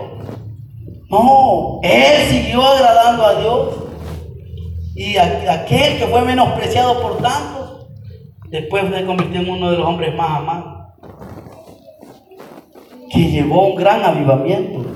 No, 1.08 1.78
él 1.82 2.28
siguió 2.28 2.62
agradando 2.62 3.26
a 3.26 3.34
Dios. 3.34 3.68
Y 4.94 5.16
aquel 5.16 5.98
que 5.98 6.06
fue 6.06 6.22
menospreciado 6.22 7.00
por 7.00 7.18
tantos, 7.18 7.86
después 8.48 8.84
se 8.92 9.04
convirtió 9.04 9.40
en 9.40 9.50
uno 9.50 9.70
de 9.70 9.78
los 9.78 9.86
hombres 9.86 10.14
más 10.14 10.38
amados. 10.38 10.71
Que 13.12 13.30
llevó 13.30 13.68
un 13.68 13.76
gran 13.76 14.02
avivamiento. 14.02 14.90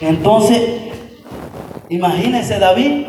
Entonces, 0.00 0.62
imagínense 1.88 2.58
David, 2.58 3.06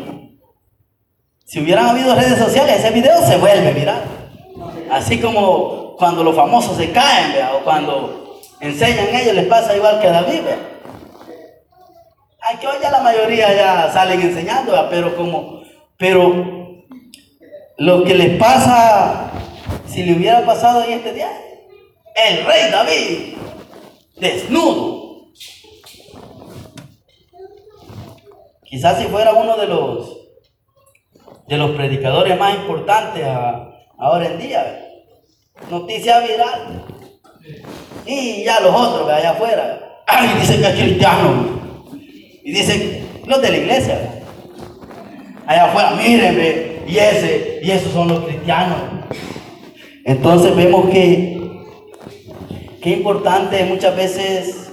si 1.44 1.60
hubieran 1.60 1.86
habido 1.86 2.14
redes 2.14 2.38
sociales, 2.38 2.80
ese 2.80 2.90
video 2.90 3.16
se 3.24 3.36
vuelve 3.36 3.72
viral. 3.72 4.02
Así 4.90 5.20
como 5.20 5.94
cuando 5.96 6.24
los 6.24 6.34
famosos 6.34 6.76
se 6.76 6.90
caen, 6.90 7.36
o 7.54 7.64
cuando 7.64 8.40
enseñan 8.60 9.14
ellos, 9.14 9.34
les 9.34 9.46
pasa 9.46 9.76
igual 9.76 10.00
que 10.00 10.08
a 10.08 10.12
David. 10.12 10.40
Hay 12.40 12.56
que 12.56 12.66
hoy 12.66 12.76
ya 12.82 12.90
la 12.90 13.00
mayoría 13.00 13.54
ya 13.54 13.90
salen 13.92 14.20
enseñando, 14.20 14.74
pero 14.90 15.16
como, 15.16 15.62
pero 15.96 16.84
lo 17.78 18.04
que 18.04 18.14
les 18.14 18.38
pasa, 18.38 19.30
si 19.86 20.02
le 20.02 20.14
hubiera 20.14 20.44
pasado 20.44 20.84
en 20.84 20.92
este 20.92 21.12
día, 21.12 21.30
el 22.14 22.46
rey 22.46 22.70
David, 22.70 23.36
desnudo. 24.16 25.32
Quizás 28.64 28.98
si 28.98 29.04
fuera 29.04 29.32
uno 29.32 29.56
de 29.56 29.66
los 29.66 30.20
de 31.46 31.58
los 31.58 31.72
predicadores 31.72 32.38
más 32.38 32.56
importantes 32.56 33.24
ahora 33.98 34.26
en 34.26 34.38
día, 34.38 34.84
Noticia 35.70 36.20
viral. 36.20 36.84
Y 38.06 38.44
ya 38.44 38.60
los 38.60 38.74
otros, 38.74 39.08
allá 39.10 39.30
afuera. 39.30 40.02
Ay, 40.06 40.28
dicen 40.40 40.60
que 40.60 40.66
es 40.66 40.74
cristiano. 40.74 41.60
Y 42.42 42.52
dicen, 42.52 43.22
los 43.26 43.40
de 43.40 43.50
la 43.50 43.56
iglesia. 43.56 44.22
Allá 45.46 45.64
afuera, 45.66 45.92
mírenme. 45.92 46.82
Y 46.86 46.98
ese, 46.98 47.60
y 47.62 47.70
esos 47.70 47.92
son 47.92 48.08
los 48.08 48.24
cristianos. 48.24 48.78
Entonces 50.04 50.54
vemos 50.54 50.90
que 50.90 51.43
qué 52.84 52.90
importante 52.90 53.64
muchas 53.64 53.96
veces 53.96 54.70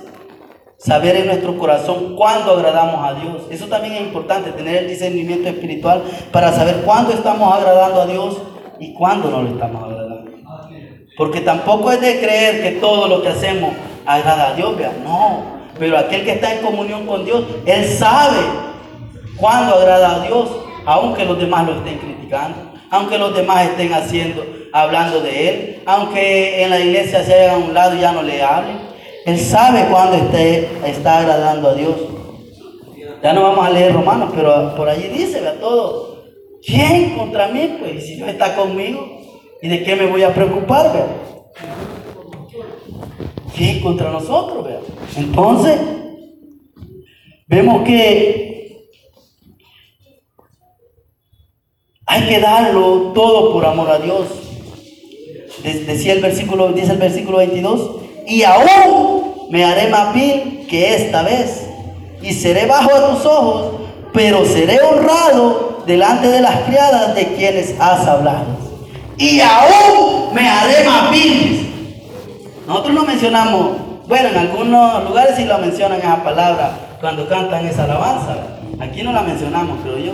saber 0.78 1.16
en 1.16 1.28
nuestro 1.28 1.58
corazón 1.58 2.18
cuándo 2.18 2.52
agradamos 2.52 3.08
a 3.08 3.14
Dios. 3.14 3.44
Eso 3.50 3.68
también 3.68 3.94
es 3.94 4.02
importante, 4.02 4.52
tener 4.52 4.84
el 4.84 4.90
discernimiento 4.90 5.48
espiritual 5.48 6.04
para 6.30 6.52
saber 6.52 6.82
cuándo 6.84 7.14
estamos 7.14 7.54
agradando 7.54 8.02
a 8.02 8.06
Dios 8.06 8.38
y 8.82 8.94
cuándo 8.94 9.32
no 9.32 9.44
lo 9.44 9.50
estamos 9.52 9.84
agradando. 9.84 10.30
Porque 11.16 11.40
tampoco 11.40 11.90
es 11.90 12.02
de 12.02 12.20
creer 12.20 12.62
que 12.62 12.72
todo 12.82 13.08
lo 13.08 13.22
que 13.22 13.30
hacemos 13.30 13.74
agrada 14.06 14.50
a 14.50 14.54
Dios, 14.56 14.78
vea. 14.78 14.92
No, 15.06 15.62
pero 15.80 15.98
aquel 15.98 16.26
que 16.26 16.34
está 16.34 16.54
en 16.54 16.66
comunión 16.66 17.06
con 17.06 17.24
Dios, 17.24 17.46
él 17.66 17.86
sabe 17.86 18.40
cuándo 19.38 19.76
agrada 19.76 20.16
a 20.16 20.28
Dios, 20.28 20.50
aunque 20.86 21.24
los 21.24 21.40
demás 21.40 21.66
lo 21.66 21.76
estén 21.76 21.98
criticando. 22.00 22.71
Aunque 22.92 23.18
los 23.18 23.34
demás 23.34 23.70
estén 23.70 23.94
haciendo, 23.94 24.46
hablando 24.74 25.22
de 25.22 25.50
Él, 25.50 25.82
aunque 25.86 26.62
en 26.62 26.70
la 26.70 26.80
iglesia 26.80 27.24
se 27.24 27.34
haga 27.34 27.54
a 27.54 27.58
un 27.58 27.74
lado 27.74 27.96
y 27.96 28.02
ya 28.02 28.12
no 28.12 28.22
le 28.22 28.44
hablen. 28.44 28.80
Él 29.26 29.40
sabe 29.40 29.86
cuándo 29.90 30.18
está 30.86 31.20
agradando 31.20 31.70
a 31.70 31.74
Dios. 31.74 31.96
Ya 33.24 33.32
no 33.34 33.44
vamos 33.44 33.66
a 33.66 33.70
leer 33.70 33.94
Romanos, 33.94 34.32
pero 34.36 34.76
por 34.76 34.90
allí 34.90 35.08
dice, 35.08 35.40
vea 35.40 35.60
todo. 35.60 36.26
¿Quién 36.62 37.16
contra 37.16 37.48
mí? 37.48 37.78
Pues 37.80 38.06
si 38.06 38.16
Dios 38.16 38.28
está 38.28 38.56
conmigo, 38.56 39.22
¿y 39.62 39.70
de 39.70 39.84
qué 39.84 39.96
me 39.96 40.08
voy 40.08 40.24
a 40.24 40.34
preocupar? 40.34 40.92
Vea? 40.92 41.08
¿Quién 43.56 43.80
contra 43.80 44.12
nosotros? 44.12 44.66
Vea? 44.66 44.80
Entonces, 45.16 45.80
vemos 47.48 47.84
que 47.84 48.51
Hay 52.12 52.24
que 52.24 52.42
darlo 52.42 53.14
todo 53.16 53.54
por 53.54 53.66
amor 53.66 53.90
a 53.90 53.98
Dios. 53.98 54.28
Decía 55.64 56.12
el 56.12 56.22
versículo, 56.22 56.74
dice 56.74 56.92
el 56.92 56.98
versículo 56.98 57.38
22, 57.38 58.02
y 58.28 58.44
aún 58.44 59.48
me 59.50 59.64
haré 59.64 59.88
más 59.88 60.14
vil 60.14 60.68
que 60.70 60.94
esta 60.94 61.24
vez, 61.24 61.66
y 62.22 62.34
seré 62.34 62.66
bajo 62.66 62.94
a 62.94 63.12
tus 63.12 63.26
ojos, 63.26 63.76
pero 64.12 64.44
seré 64.44 64.82
honrado 64.82 65.84
delante 65.88 66.28
de 66.28 66.42
las 66.42 66.64
criadas 66.64 67.16
de 67.16 67.28
quienes 67.28 67.80
has 67.80 68.06
hablado. 68.06 68.58
Y 69.18 69.40
aún 69.40 70.34
me 70.34 70.50
haré 70.50 70.84
más 70.84 71.12
vil. 71.12 72.04
Nosotros 72.68 72.94
no 72.94 73.06
mencionamos, 73.06 73.68
bueno, 74.06 74.28
en 74.28 74.38
algunos 74.38 75.06
lugares 75.06 75.38
sí 75.38 75.46
lo 75.46 75.60
mencionan 75.60 76.00
esa 76.00 76.22
palabra 76.22 76.98
cuando 77.00 77.30
cantan 77.30 77.66
esa 77.66 77.86
alabanza. 77.86 78.36
Aquí 78.82 79.02
no 79.02 79.14
la 79.14 79.22
mencionamos, 79.22 79.80
creo 79.82 79.98
yo 79.98 80.14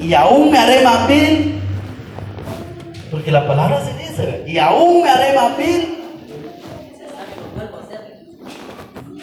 y 0.00 0.14
aún 0.14 0.50
me 0.50 0.58
haré 0.58 0.82
más 0.82 1.06
vil. 1.06 1.60
Porque 3.10 3.30
la 3.30 3.46
palabra 3.46 3.80
se 3.84 3.92
dice, 3.98 4.44
y 4.46 4.58
aún 4.58 5.02
me 5.02 5.10
haré 5.10 5.34
más 5.34 5.56
vil. 5.56 5.96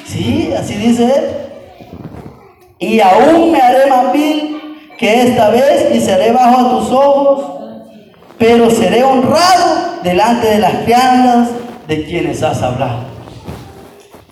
Sí, 0.05 0.53
así 0.57 0.75
dice 0.75 1.05
él. 1.05 1.25
Y 2.80 2.99
aún 2.99 3.51
me 3.51 3.59
haré 3.59 3.88
más 3.88 4.13
vil 4.13 4.57
que 4.97 5.23
esta 5.23 5.49
vez 5.49 5.95
y 5.95 5.99
seré 5.99 6.32
bajo 6.32 6.78
tus 6.78 6.91
ojos, 6.91 7.45
pero 8.38 8.69
seré 8.69 9.03
honrado 9.03 9.99
delante 10.03 10.47
de 10.47 10.59
las 10.59 10.73
criadas 10.84 11.49
de 11.88 12.05
quienes 12.05 12.43
has 12.43 12.61
hablado. 12.61 13.05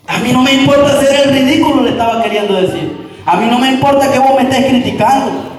A 0.06 0.18
mí 0.18 0.32
no 0.32 0.42
me 0.42 0.52
importa 0.52 0.98
hacer 0.98 1.26
el 1.26 1.34
ridículo, 1.34 1.82
le 1.82 1.90
estaba 1.90 2.22
queriendo 2.22 2.54
decir. 2.54 3.10
A 3.24 3.36
mí 3.36 3.46
no 3.50 3.58
me 3.58 3.68
importa 3.68 4.10
que 4.10 4.18
vos 4.18 4.36
me 4.36 4.42
estés 4.42 4.66
criticando. 4.66 5.55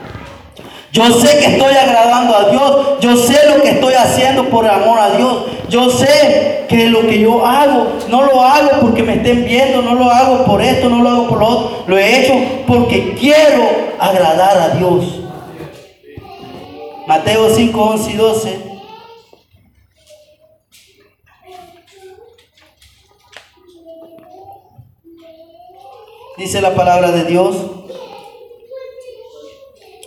Yo 0.98 1.12
sé 1.12 1.38
que 1.38 1.45
estoy 1.45 1.76
agradando 1.76 2.36
a 2.36 2.50
Dios. 2.50 3.00
Yo 3.00 3.16
sé 3.16 3.38
lo 3.48 3.62
que 3.62 3.70
estoy 3.70 3.93
haciendo 3.93 4.45
por 4.50 4.68
amor 4.68 4.98
a 4.98 5.12
Dios. 5.12 5.45
Yo 5.70 5.91
sé 5.91 6.66
que 6.68 6.88
lo 6.88 7.02
que 7.02 7.20
yo 7.20 7.45
hago, 7.45 8.00
no 8.10 8.24
lo 8.24 8.41
hago 8.41 8.80
porque 8.82 9.04
me 9.04 9.14
estén 9.14 9.45
viendo, 9.45 9.84
no 9.84 9.93
lo 9.93 10.10
hago 10.10 10.43
por 10.45 10.60
esto, 10.60 10.89
no 10.89 11.04
lo 11.04 11.10
hago 11.10 11.28
por 11.28 11.38
lo 11.38 11.48
otro. 11.48 11.84
Lo 11.86 12.00
he 12.00 12.20
hecho 12.20 12.34
porque 12.66 13.14
quiero 13.14 13.64
agradar 14.00 14.58
a 14.58 14.70
Dios. 14.70 15.06
Mateo 17.06 17.48
5, 17.54 17.80
11 17.80 18.12
y 18.12 18.16
12. 18.16 18.60
Dice 26.38 26.60
la 26.60 26.74
palabra 26.74 27.12
de 27.12 27.24
Dios. 27.26 27.56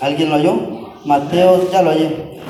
¿Alguien 0.01 0.31
lo 0.31 0.37
oyó? 0.37 0.80
Mateo, 1.05 1.71
ya 1.73 1.83
lo 1.83 1.91
hallé. 1.91 2.41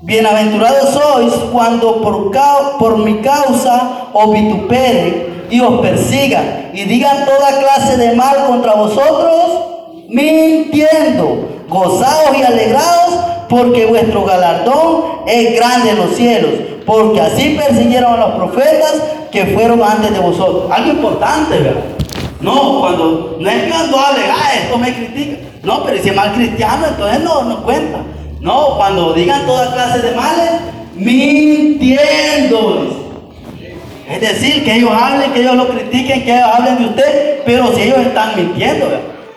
Bienaventurados 0.00 0.90
sois 0.90 1.34
cuando 1.52 2.00
por, 2.00 2.32
por 2.78 2.96
mi 2.98 3.16
causa 3.16 4.08
os 4.14 4.32
vituperen 4.32 5.44
y 5.50 5.60
os 5.60 5.80
persigan 5.80 6.70
y 6.72 6.84
digan 6.84 7.26
toda 7.26 7.58
clase 7.58 7.98
de 7.98 8.16
mal 8.16 8.46
contra 8.46 8.74
vosotros, 8.74 10.06
mintiendo. 10.08 11.48
Gozaos 11.68 12.36
y 12.38 12.42
alegraos 12.42 13.14
porque 13.48 13.86
vuestro 13.86 14.24
galardón 14.24 15.04
es 15.26 15.54
grande 15.54 15.90
en 15.90 15.98
los 15.98 16.16
cielos, 16.16 16.50
porque 16.86 17.20
así 17.20 17.58
persiguieron 17.60 18.14
a 18.14 18.16
los 18.16 18.30
profetas 18.30 18.94
que 19.30 19.44
fueron 19.46 19.82
antes 19.82 20.10
de 20.10 20.18
vosotros. 20.20 20.70
Algo 20.70 20.90
importante, 20.92 21.58
¿verdad? 21.58 21.82
No, 22.40 22.80
cuando 22.80 23.36
no 23.38 23.50
es 23.50 23.70
cuando 23.70 23.98
hable, 23.98 24.22
ah, 24.32 24.54
esto 24.54 24.78
me 24.78 24.94
critica. 24.94 25.49
No, 25.62 25.84
pero 25.84 26.02
si 26.02 26.08
es 26.08 26.16
mal 26.16 26.32
cristiano, 26.32 26.86
entonces 26.88 27.20
no, 27.20 27.44
no 27.44 27.62
cuenta. 27.62 27.98
No, 28.40 28.76
cuando 28.76 29.12
digan 29.12 29.44
toda 29.44 29.72
clase 29.72 30.00
de 30.00 30.12
males, 30.12 30.50
mintiendo. 30.94 32.96
Es 34.08 34.20
decir, 34.20 34.64
que 34.64 34.76
ellos 34.76 34.90
hablen, 34.92 35.32
que 35.32 35.40
ellos 35.40 35.54
lo 35.54 35.68
critiquen, 35.68 36.24
que 36.24 36.34
ellos 36.34 36.48
hablen 36.52 36.78
de 36.78 36.84
usted, 36.86 37.42
pero 37.44 37.72
si 37.74 37.82
ellos 37.82 37.98
están 37.98 38.34
mintiendo, 38.34 38.86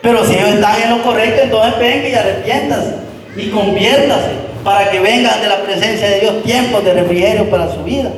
pero 0.02 0.24
si 0.24 0.34
ellos 0.34 0.48
están 0.48 0.82
en 0.82 0.90
lo 0.90 1.02
correcto, 1.02 1.42
entonces 1.42 1.78
vengan 1.78 2.10
y 2.10 2.14
arrepiéntase 2.14 2.94
y 3.36 3.50
conviértase 3.50 4.30
para 4.64 4.90
que 4.90 5.00
vengan 5.00 5.40
de 5.40 5.48
la 5.48 5.58
presencia 5.58 6.08
de 6.08 6.20
Dios 6.20 6.42
tiempos 6.42 6.84
de 6.84 6.94
refrigerio 6.94 7.50
para 7.50 7.72
su 7.72 7.84
vida, 7.84 8.10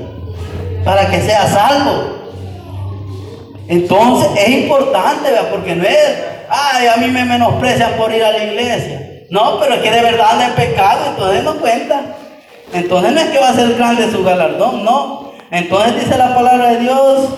para 0.84 1.10
que 1.10 1.20
sea 1.20 1.46
salvo. 1.48 2.16
Entonces 3.68 4.30
es 4.36 4.48
importante, 4.48 5.28
porque 5.50 5.74
no 5.74 5.84
es 5.84 6.35
ay, 6.48 6.86
a 6.86 6.96
mí 6.96 7.08
me 7.08 7.24
menosprecian 7.24 7.92
por 7.94 8.12
ir 8.12 8.24
a 8.24 8.32
la 8.32 8.44
iglesia. 8.44 9.24
No, 9.30 9.58
pero 9.58 9.74
es 9.74 9.80
que 9.80 9.90
de 9.90 10.02
verdad 10.02 10.32
anda 10.32 10.46
en 10.48 10.54
pecado, 10.54 11.00
entonces 11.10 11.44
no 11.44 11.56
cuenta. 11.56 12.00
Entonces 12.72 13.12
no 13.12 13.20
es 13.20 13.26
que 13.26 13.38
va 13.38 13.48
a 13.48 13.54
ser 13.54 13.74
grande 13.74 14.10
su 14.10 14.22
galardón, 14.22 14.84
no. 14.84 15.32
Entonces 15.50 16.04
dice 16.04 16.18
la 16.18 16.34
palabra 16.34 16.70
de 16.70 16.80
Dios, 16.80 17.28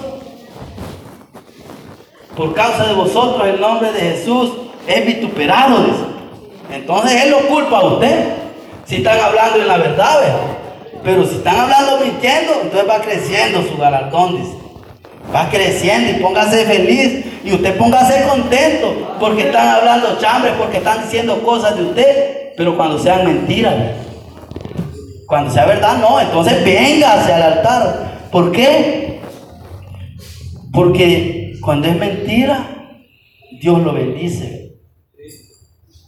por 2.36 2.54
causa 2.54 2.86
de 2.86 2.94
vosotros 2.94 3.46
el 3.48 3.60
nombre 3.60 3.92
de 3.92 4.00
Jesús 4.00 4.52
es 4.86 5.06
vituperado. 5.06 5.78
Entonces 6.72 7.24
Él 7.24 7.30
lo 7.30 7.40
culpa 7.48 7.78
a 7.78 7.84
usted, 7.84 8.34
si 8.86 8.96
están 8.96 9.20
hablando 9.20 9.60
en 9.60 9.68
la 9.68 9.76
verdad, 9.76 10.20
Pero 11.04 11.24
si 11.24 11.36
están 11.36 11.58
hablando 11.58 11.98
mintiendo, 11.98 12.52
entonces 12.62 12.88
va 12.88 13.00
creciendo 13.00 13.62
su 13.62 13.76
galardón, 13.76 14.36
dice. 14.36 14.56
Va 15.34 15.48
creciendo 15.50 16.10
y 16.10 16.22
póngase 16.22 16.64
feliz 16.64 17.24
y 17.48 17.54
usted 17.54 17.78
póngase 17.78 18.28
contento 18.28 19.16
porque 19.18 19.46
están 19.46 19.68
hablando 19.68 20.18
chambres, 20.20 20.52
porque 20.58 20.78
están 20.78 21.02
diciendo 21.02 21.42
cosas 21.42 21.76
de 21.76 21.84
usted, 21.84 22.52
pero 22.58 22.76
cuando 22.76 22.98
sean 22.98 23.24
mentiras, 23.24 23.74
cuando 25.26 25.50
sea 25.50 25.64
verdad, 25.64 25.96
no, 25.98 26.20
entonces 26.20 26.62
véngase 26.62 27.32
al 27.32 27.42
altar. 27.42 28.28
¿Por 28.30 28.52
qué? 28.52 29.20
Porque 30.72 31.54
cuando 31.62 31.88
es 31.88 31.96
mentira, 31.96 32.68
Dios 33.62 33.80
lo 33.80 33.94
bendice. 33.94 34.74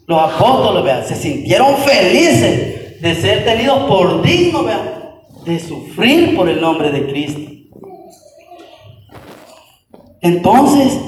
Los 0.06 0.20
apóstoles, 0.20 0.84
vean, 0.84 1.06
se 1.06 1.16
sintieron 1.16 1.74
felices 1.78 3.00
de 3.00 3.14
ser 3.14 3.44
tenidos 3.44 3.84
por 3.84 4.20
dignos, 4.20 4.66
vean, 4.66 4.90
de 5.46 5.58
sufrir 5.58 6.36
por 6.36 6.50
el 6.50 6.60
nombre 6.60 6.90
de 6.90 7.06
Cristo. 7.06 7.50
Entonces, 10.20 10.98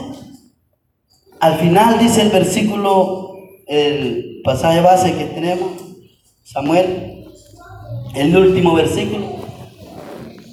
al 1.43 1.59
final 1.59 1.99
dice 1.99 2.23
el 2.23 2.29
versículo, 2.29 3.37
el 3.67 4.43
pasaje 4.45 4.81
base 4.81 5.13
que 5.15 5.25
tenemos, 5.25 5.73
Samuel, 6.45 7.25
el 8.15 8.37
último 8.37 8.75
versículo. 8.75 9.41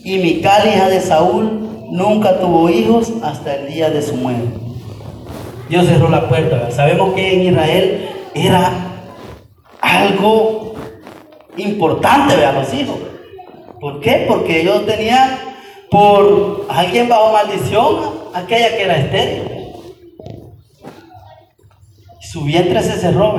Y 0.04 0.18
Mical, 0.18 0.68
hija 0.68 0.90
de 0.90 1.00
Saúl, 1.00 1.86
nunca 1.92 2.40
tuvo 2.40 2.72
hijos 2.72 3.14
hasta 3.22 3.58
el 3.58 3.72
día 3.72 3.92
de 3.92 4.02
su 4.02 4.16
muerte. 4.16 4.50
Dios 5.70 5.86
cerró 5.86 6.10
la 6.10 6.28
puerta. 6.28 6.72
Sabemos 6.72 7.14
que 7.14 7.36
en 7.36 7.54
Israel 7.54 8.10
era 8.34 8.72
algo 9.82 10.74
importante, 11.56 12.36
ver 12.36 12.56
los 12.56 12.74
hijos. 12.74 12.98
¿Por 13.80 14.00
qué? 14.00 14.26
Porque 14.28 14.62
ellos 14.62 14.88
tenían 14.88 15.38
por 15.92 16.66
alguien 16.68 17.08
bajo 17.08 17.32
maldición 17.32 17.96
aquella 18.34 18.76
que 18.76 18.84
era 18.86 18.98
estéril. 18.98 19.59
Su 22.32 22.44
vientre 22.44 22.84
se 22.84 22.94
cerró, 22.94 23.36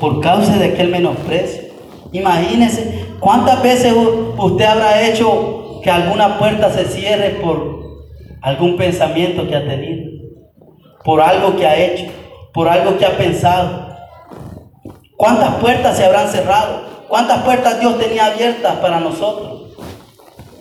por 0.00 0.20
causa 0.20 0.56
de 0.56 0.72
aquel 0.72 0.88
menosprecio. 0.88 1.70
Imagínese 2.10 3.06
cuántas 3.20 3.62
veces 3.62 3.94
usted 4.36 4.64
habrá 4.64 5.06
hecho 5.06 5.80
que 5.84 5.90
alguna 5.90 6.38
puerta 6.38 6.72
se 6.72 6.86
cierre 6.86 7.38
por 7.40 7.80
algún 8.42 8.76
pensamiento 8.76 9.46
que 9.46 9.54
ha 9.54 9.68
tenido, 9.68 10.10
por 11.04 11.20
algo 11.20 11.56
que 11.56 11.66
ha 11.66 11.78
hecho, 11.78 12.06
por 12.52 12.68
algo 12.68 12.98
que 12.98 13.06
ha 13.06 13.16
pensado. 13.16 13.96
¿Cuántas 15.16 15.54
puertas 15.56 15.96
se 15.96 16.04
habrán 16.04 16.28
cerrado? 16.28 16.82
¿Cuántas 17.06 17.42
puertas 17.42 17.78
Dios 17.78 17.98
tenía 17.98 18.26
abiertas 18.26 18.76
para 18.76 18.98
nosotros? 18.98 19.76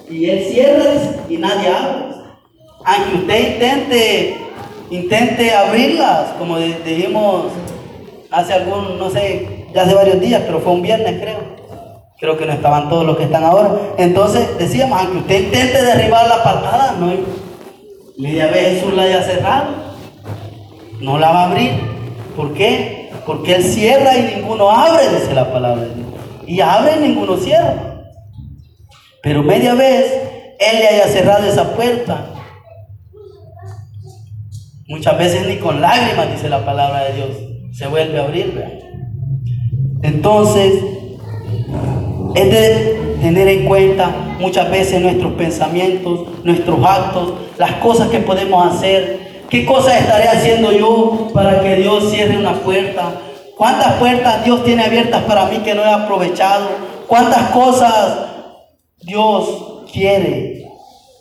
Y 0.10 0.30
Él 0.30 0.44
cierra 0.44 0.84
y 1.28 1.38
nadie 1.38 1.70
abre 1.70 2.10
aunque 2.86 3.18
usted 3.18 3.54
intente, 3.54 4.38
intente 4.90 5.54
abrirlas, 5.54 6.34
como 6.38 6.58
dijimos 6.58 7.46
hace 8.32 8.54
algún, 8.54 8.98
no 8.98 9.10
sé, 9.10 9.68
ya 9.74 9.84
hace 9.84 9.94
varios 9.94 10.20
días, 10.20 10.44
pero 10.46 10.60
fue 10.60 10.74
un 10.74 10.82
viernes 10.82 11.20
creo. 11.22 11.60
Creo 12.20 12.38
que 12.38 12.46
no 12.46 12.52
estaban 12.52 12.90
todos 12.90 13.06
los 13.06 13.18
que 13.18 13.24
están 13.24 13.44
ahora. 13.44 13.72
Entonces 13.98 14.58
decíamos, 14.58 15.00
aunque 15.00 15.20
usted 15.20 15.44
intente 15.46 15.82
derribar 15.82 16.28
la 16.28 16.44
patada, 16.44 16.96
no 17.00 17.14
media 18.18 18.48
vez 18.48 18.76
Jesús 18.76 18.94
la 18.94 19.04
haya 19.04 19.24
cerrado, 19.24 19.68
no 21.00 21.18
la 21.18 21.32
va 21.32 21.44
a 21.44 21.52
abrir. 21.52 21.72
¿Por 22.36 22.54
qué? 22.54 23.10
Porque 23.26 23.56
Él 23.56 23.64
cierra 23.64 24.18
y 24.18 24.36
ninguno 24.36 24.70
abre, 24.70 25.08
dice 25.10 25.34
la 25.34 25.52
palabra 25.52 25.84
de 25.84 25.96
Dios. 25.96 26.08
Y 26.46 26.60
abre 26.60 26.98
y 26.98 27.08
ninguno 27.08 27.38
cierra. 27.38 28.04
Pero 29.24 29.44
media 29.44 29.74
vez 29.76 30.12
Él 30.60 30.80
le 30.80 30.88
haya 30.88 31.08
cerrado 31.08 31.48
esa 31.48 31.74
puerta. 31.74 32.26
Muchas 34.90 35.20
veces 35.20 35.48
ni 35.48 35.58
con 35.58 35.82
lágrimas, 35.82 36.32
dice 36.32 36.50
la 36.50 36.66
palabra 36.66 37.04
de 37.04 37.14
Dios, 37.14 37.30
se 37.72 37.86
vuelve 37.86 38.20
a 38.20 38.24
abrir. 38.24 38.60
Entonces, 40.02 40.84
es 42.34 42.52
de 42.52 43.18
tener 43.22 43.48
en 43.50 43.66
cuenta 43.66 44.10
muchas 44.40 44.72
veces 44.72 45.00
nuestros 45.00 45.34
pensamientos, 45.34 46.30
nuestros 46.44 46.84
actos, 46.84 47.34
las 47.60 47.74
cosas 47.74 48.10
que 48.10 48.18
podemos 48.18 48.66
hacer. 48.66 49.44
¿Qué 49.48 49.64
cosas 49.64 50.02
estaré 50.02 50.28
haciendo 50.28 50.72
yo 50.72 51.28
para 51.36 51.62
que 51.62 51.76
Dios 51.76 52.10
cierre 52.10 52.40
una 52.40 52.54
puerta? 52.54 53.12
¿Cuántas 53.56 53.94
puertas 53.94 54.44
Dios 54.44 54.64
tiene 54.64 54.86
abiertas 54.86 55.22
para 55.26 55.46
mí 55.46 55.58
que 55.58 55.76
no 55.76 55.84
he 55.84 55.90
aprovechado? 55.90 56.68
¿Cuántas 57.06 57.52
cosas 57.52 58.26
Dios 59.04 59.86
quiere 59.94 60.66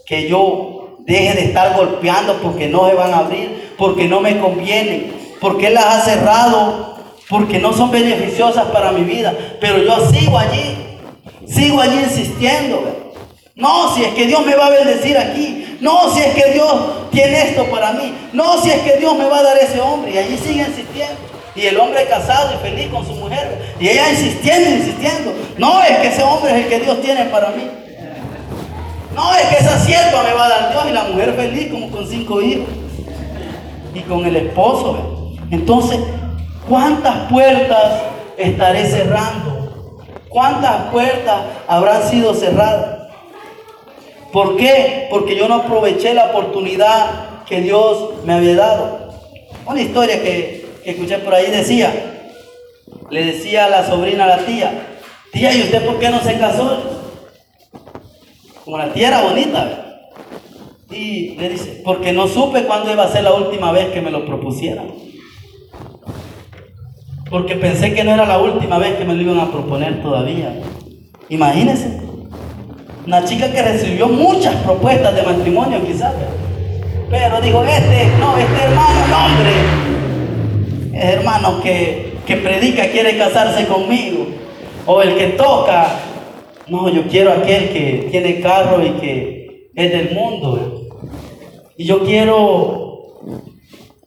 que 0.06 0.26
yo 0.26 0.77
deje 1.08 1.34
de 1.34 1.44
estar 1.46 1.74
golpeando 1.74 2.34
porque 2.34 2.68
no 2.68 2.88
se 2.88 2.94
van 2.94 3.12
a 3.12 3.18
abrir, 3.18 3.74
porque 3.76 4.06
no 4.06 4.20
me 4.20 4.38
convienen, 4.38 5.12
porque 5.40 5.70
las 5.70 5.84
ha 5.84 6.00
cerrado, 6.02 6.94
porque 7.28 7.58
no 7.58 7.72
son 7.72 7.90
beneficiosas 7.90 8.66
para 8.66 8.92
mi 8.92 9.02
vida? 9.02 9.34
Pero 9.60 9.78
yo 9.78 10.08
sigo 10.10 10.38
allí 10.38 10.88
Sigo 11.48 11.80
allí 11.80 11.98
insistiendo. 12.00 13.14
No, 13.56 13.94
si 13.94 14.04
es 14.04 14.14
que 14.14 14.26
Dios 14.26 14.44
me 14.44 14.54
va 14.54 14.66
a 14.66 14.70
bendecir 14.70 15.16
aquí. 15.16 15.78
No, 15.80 16.12
si 16.14 16.20
es 16.20 16.34
que 16.34 16.52
Dios 16.52 16.74
tiene 17.10 17.50
esto 17.50 17.64
para 17.70 17.92
mí. 17.92 18.12
No, 18.32 18.60
si 18.60 18.70
es 18.70 18.80
que 18.82 18.98
Dios 18.98 19.16
me 19.16 19.24
va 19.24 19.38
a 19.38 19.42
dar 19.42 19.58
ese 19.58 19.80
hombre. 19.80 20.12
Y 20.12 20.18
allí 20.18 20.38
sigue 20.38 20.60
insistiendo. 20.60 21.16
Y 21.56 21.66
el 21.66 21.78
hombre 21.80 22.06
casado 22.06 22.54
y 22.54 22.68
feliz 22.68 22.88
con 22.88 23.04
su 23.04 23.12
mujer. 23.14 23.74
Y 23.80 23.88
ella 23.88 24.10
insistiendo, 24.10 24.70
insistiendo. 24.70 25.32
No, 25.56 25.82
es 25.82 25.98
que 25.98 26.08
ese 26.08 26.22
hombre 26.22 26.50
es 26.50 26.64
el 26.64 26.68
que 26.68 26.80
Dios 26.80 27.00
tiene 27.00 27.24
para 27.26 27.50
mí. 27.50 27.68
No, 29.18 29.34
es 29.34 29.46
que 29.48 29.56
esa 29.56 29.76
sierva 29.80 30.22
me 30.22 30.32
va 30.32 30.46
a 30.46 30.48
dar 30.48 30.70
Dios. 30.70 30.84
Y 30.88 30.92
la 30.92 31.02
mujer 31.02 31.34
feliz 31.34 31.72
como 31.72 31.90
con 31.90 32.06
cinco 32.06 32.40
hijos. 32.40 32.68
Y 33.92 34.00
con 34.02 34.24
el 34.24 34.36
esposo. 34.36 35.32
Entonces, 35.50 35.98
¿cuántas 36.68 37.28
puertas 37.28 37.94
estaré 38.36 38.88
cerrando? 38.88 40.04
¿Cuántas 40.28 40.92
puertas 40.92 41.40
habrán 41.66 42.08
sido 42.08 42.32
cerradas? 42.32 43.08
¿Por 44.32 44.56
qué? 44.56 45.08
Porque 45.10 45.34
yo 45.34 45.48
no 45.48 45.56
aproveché 45.56 46.14
la 46.14 46.26
oportunidad 46.26 47.44
que 47.44 47.60
Dios 47.60 48.24
me 48.24 48.34
había 48.34 48.54
dado. 48.54 49.14
Una 49.66 49.80
historia 49.80 50.22
que, 50.22 50.64
escuché 50.84 51.18
por 51.18 51.34
ahí 51.34 51.50
decía, 51.50 51.92
le 53.10 53.24
decía 53.24 53.64
a 53.64 53.68
la 53.68 53.84
sobrina, 53.84 54.24
a 54.24 54.28
la 54.28 54.38
tía, 54.38 54.70
tía, 55.32 55.52
¿y 55.52 55.62
usted 55.62 55.84
por 55.84 55.98
qué 55.98 56.08
no 56.08 56.20
se 56.20 56.38
casó? 56.38 56.97
Como 58.68 58.76
la 58.76 58.92
tía 58.92 59.08
era 59.08 59.22
bonita. 59.22 60.10
Y 60.90 61.36
le 61.38 61.48
dice, 61.48 61.80
porque 61.82 62.12
no 62.12 62.28
supe 62.28 62.64
cuándo 62.64 62.92
iba 62.92 63.04
a 63.04 63.08
ser 63.08 63.24
la 63.24 63.32
última 63.32 63.72
vez 63.72 63.86
que 63.86 64.02
me 64.02 64.10
lo 64.10 64.26
propusieran 64.26 65.08
porque 67.30 67.56
pensé 67.56 67.92
que 67.92 68.04
no 68.04 68.12
era 68.12 68.26
la 68.26 68.38
última 68.38 68.78
vez 68.78 68.96
que 68.96 69.04
me 69.04 69.14
lo 69.14 69.22
iban 69.22 69.40
a 69.40 69.50
proponer 69.50 70.02
todavía. 70.02 70.52
Imagínense, 71.28 72.00
una 73.06 73.24
chica 73.24 73.50
que 73.50 73.62
recibió 73.62 74.08
muchas 74.08 74.54
propuestas 74.56 75.14
de 75.14 75.22
matrimonio 75.22 75.84
quizás, 75.86 76.14
pero 77.10 77.40
dijo, 77.40 77.62
este, 77.64 78.06
no, 78.18 78.36
este 78.36 78.62
hermano, 78.62 79.06
no, 79.10 79.26
hombre, 79.26 79.50
es 80.94 81.04
hermano 81.04 81.60
que, 81.62 82.14
que 82.26 82.36
predica 82.36 82.88
quiere 82.90 83.18
casarse 83.18 83.66
conmigo, 83.66 84.26
o 84.86 85.02
el 85.02 85.14
que 85.16 85.26
toca, 85.28 85.86
no, 86.70 86.88
yo 86.88 87.06
quiero 87.08 87.32
aquel 87.32 87.70
que 87.70 88.08
tiene 88.10 88.40
carro 88.40 88.84
y 88.84 88.90
que 88.92 89.70
es 89.74 89.90
del 89.90 90.14
mundo. 90.14 90.82
Y 91.76 91.84
yo 91.84 92.04
quiero, 92.04 93.20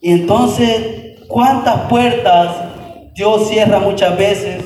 y 0.02 0.12
entonces, 0.12 1.18
¿cuántas 1.28 1.88
puertas 1.90 2.72
Dios 3.14 3.48
cierra 3.50 3.80
muchas 3.80 4.18
veces 4.18 4.64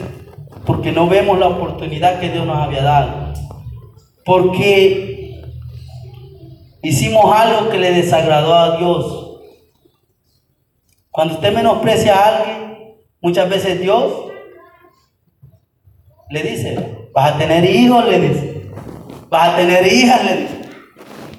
porque 0.65 0.91
no 0.91 1.07
vemos 1.07 1.39
la 1.39 1.47
oportunidad 1.47 2.19
que 2.19 2.29
Dios 2.29 2.45
nos 2.45 2.57
había 2.57 2.83
dado. 2.83 3.33
Porque 4.25 5.43
hicimos 6.81 7.25
algo 7.33 7.69
que 7.69 7.77
le 7.77 7.91
desagradó 7.91 8.55
a 8.55 8.77
Dios. 8.77 9.41
Cuando 11.11 11.35
usted 11.35 11.53
menosprecia 11.53 12.15
a 12.15 12.37
alguien, 12.37 12.95
muchas 13.21 13.49
veces 13.49 13.79
Dios 13.79 14.11
le 16.29 16.43
dice, 16.43 16.94
vas 17.15 17.33
a 17.33 17.37
tener 17.37 17.63
hijos, 17.63 18.05
le 18.09 18.19
dice, 18.19 18.61
vas 19.29 19.53
a 19.53 19.55
tener 19.55 19.91
hijas, 19.91 20.25
le 20.25 20.37
dice. 20.41 20.55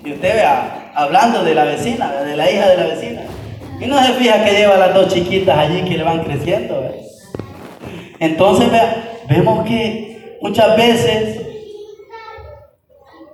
Y 0.05 0.13
usted 0.13 0.35
vea, 0.35 0.91
hablando 0.95 1.45
de 1.45 1.55
la 1.55 1.65
vecina, 1.65 2.23
de 2.23 2.35
la 2.35 2.51
hija 2.51 2.69
de 2.69 2.77
la 2.79 2.87
vecina. 2.87 3.23
Y 3.79 3.85
no 3.85 4.03
se 4.03 4.15
fija 4.15 4.43
que 4.43 4.53
lleva 4.53 4.79
las 4.79 4.95
dos 4.95 5.13
chiquitas 5.13 5.59
allí 5.59 5.83
que 5.83 5.99
le 5.99 6.03
van 6.03 6.25
creciendo. 6.25 6.83
Entonces 8.19 8.69
vemos 9.29 9.67
que 9.67 10.39
muchas 10.41 10.77
veces 10.79 11.43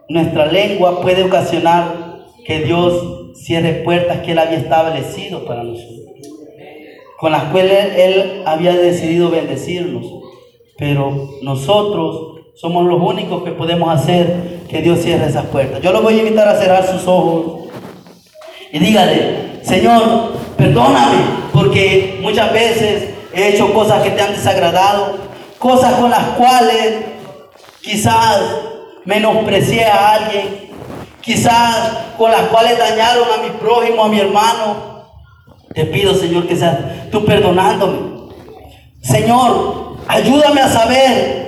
nuestra 0.08 0.46
lengua 0.46 1.00
puede 1.00 1.22
ocasionar 1.22 2.24
que 2.44 2.58
Dios 2.60 3.36
cierre 3.36 3.84
puertas 3.84 4.18
que 4.22 4.32
Él 4.32 4.38
había 4.40 4.58
establecido 4.58 5.44
para 5.44 5.62
nosotros, 5.62 6.00
con 7.18 7.30
las 7.30 7.44
cuales 7.44 7.96
Él 7.96 8.42
había 8.46 8.72
decidido 8.72 9.30
bendecirnos. 9.30 10.04
Pero 10.76 11.30
nosotros 11.42 12.31
somos 12.54 12.86
los 12.86 13.00
únicos 13.00 13.42
que 13.44 13.50
podemos 13.50 13.92
hacer 13.94 14.60
que 14.68 14.82
Dios 14.82 15.00
cierre 15.00 15.26
esas 15.26 15.46
puertas. 15.46 15.80
Yo 15.82 15.92
lo 15.92 16.02
voy 16.02 16.14
a 16.14 16.22
invitar 16.22 16.48
a 16.48 16.58
cerrar 16.58 16.86
sus 16.86 17.06
ojos 17.06 17.68
y 18.70 18.78
dígale, 18.78 19.60
Señor, 19.62 20.32
perdóname, 20.56 21.18
porque 21.52 22.18
muchas 22.22 22.52
veces 22.52 23.10
he 23.34 23.48
hecho 23.48 23.72
cosas 23.72 24.02
que 24.02 24.10
te 24.10 24.22
han 24.22 24.32
desagradado, 24.32 25.16
cosas 25.58 25.94
con 25.94 26.10
las 26.10 26.24
cuales 26.36 27.04
quizás 27.82 28.40
menosprecié 29.04 29.84
a 29.84 30.14
alguien, 30.14 30.70
quizás 31.20 31.92
con 32.16 32.30
las 32.30 32.42
cuales 32.42 32.78
dañaron 32.78 33.24
a 33.38 33.42
mi 33.42 33.50
prójimo, 33.58 34.04
a 34.04 34.08
mi 34.08 34.20
hermano. 34.20 35.02
Te 35.74 35.86
pido, 35.86 36.14
Señor, 36.14 36.46
que 36.46 36.56
seas 36.56 37.10
tú 37.10 37.24
perdonándome. 37.24 38.30
Señor, 39.02 39.96
ayúdame 40.06 40.60
a 40.60 40.68
saber 40.68 41.41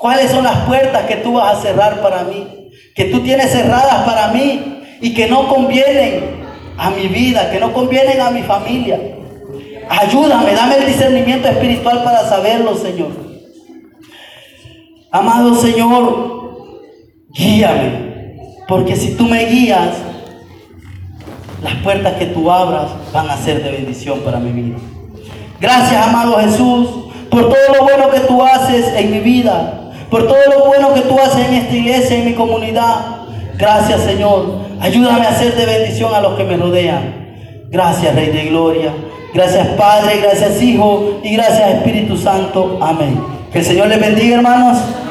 cuáles 0.00 0.30
son 0.30 0.44
las 0.44 0.60
puertas 0.60 1.02
que 1.02 1.16
tú 1.16 1.34
vas 1.34 1.58
a 1.58 1.60
cerrar 1.60 2.00
para 2.00 2.24
mí, 2.24 2.70
que 2.94 3.04
tú 3.04 3.20
tienes 3.20 3.50
cerradas 3.50 4.02
para 4.06 4.28
mí 4.28 4.82
y 4.98 5.12
que 5.12 5.28
no 5.28 5.46
convienen 5.46 6.40
a 6.78 6.88
mi 6.88 7.06
vida, 7.06 7.50
que 7.50 7.60
no 7.60 7.74
convienen 7.74 8.18
a 8.18 8.30
mi 8.30 8.42
familia. 8.42 8.98
Ayúdame, 9.90 10.54
dame 10.54 10.76
el 10.76 10.86
discernimiento 10.86 11.48
espiritual 11.48 12.02
para 12.02 12.26
saberlo, 12.26 12.74
Señor. 12.76 13.10
Amado 15.10 15.54
Señor, 15.56 16.70
guíame, 17.34 18.36
porque 18.68 18.96
si 18.96 19.16
tú 19.16 19.24
me 19.24 19.44
guías, 19.44 19.98
las 21.62 21.74
puertas 21.82 22.14
que 22.14 22.24
tú 22.24 22.50
abras 22.50 22.86
van 23.12 23.28
a 23.28 23.36
ser 23.36 23.62
de 23.62 23.70
bendición 23.70 24.20
para 24.20 24.38
mi 24.38 24.50
vida. 24.50 24.78
Gracias, 25.60 26.06
amado 26.06 26.38
Jesús, 26.38 26.88
por 27.30 27.50
todo 27.50 27.76
lo 27.76 27.82
bueno 27.84 28.08
que 28.08 28.20
tú 28.20 28.42
haces 28.42 28.94
en 28.94 29.10
mi 29.10 29.18
vida, 29.18 29.89
por 30.10 30.26
todo 30.26 30.38
lo 30.50 30.66
bueno 30.66 30.92
que 30.92 31.02
tú 31.02 31.18
haces 31.18 31.46
en 31.46 31.54
esta 31.54 31.74
iglesia, 31.74 32.18
en 32.18 32.24
mi 32.26 32.34
comunidad. 32.34 32.96
Gracias, 33.56 34.02
Señor. 34.02 34.60
Ayúdame 34.80 35.26
a 35.26 35.34
ser 35.34 35.54
de 35.54 35.66
bendición 35.66 36.14
a 36.14 36.20
los 36.20 36.36
que 36.36 36.44
me 36.44 36.56
rodean. 36.56 37.68
Gracias, 37.70 38.14
Rey 38.14 38.30
de 38.30 38.46
Gloria. 38.46 38.92
Gracias, 39.32 39.68
Padre. 39.68 40.20
Gracias, 40.22 40.60
Hijo. 40.60 41.20
Y 41.22 41.36
gracias, 41.36 41.70
Espíritu 41.76 42.16
Santo. 42.16 42.78
Amén. 42.80 43.20
Que 43.52 43.60
el 43.60 43.64
Señor 43.64 43.88
les 43.88 44.00
bendiga, 44.00 44.36
hermanos. 44.36 44.78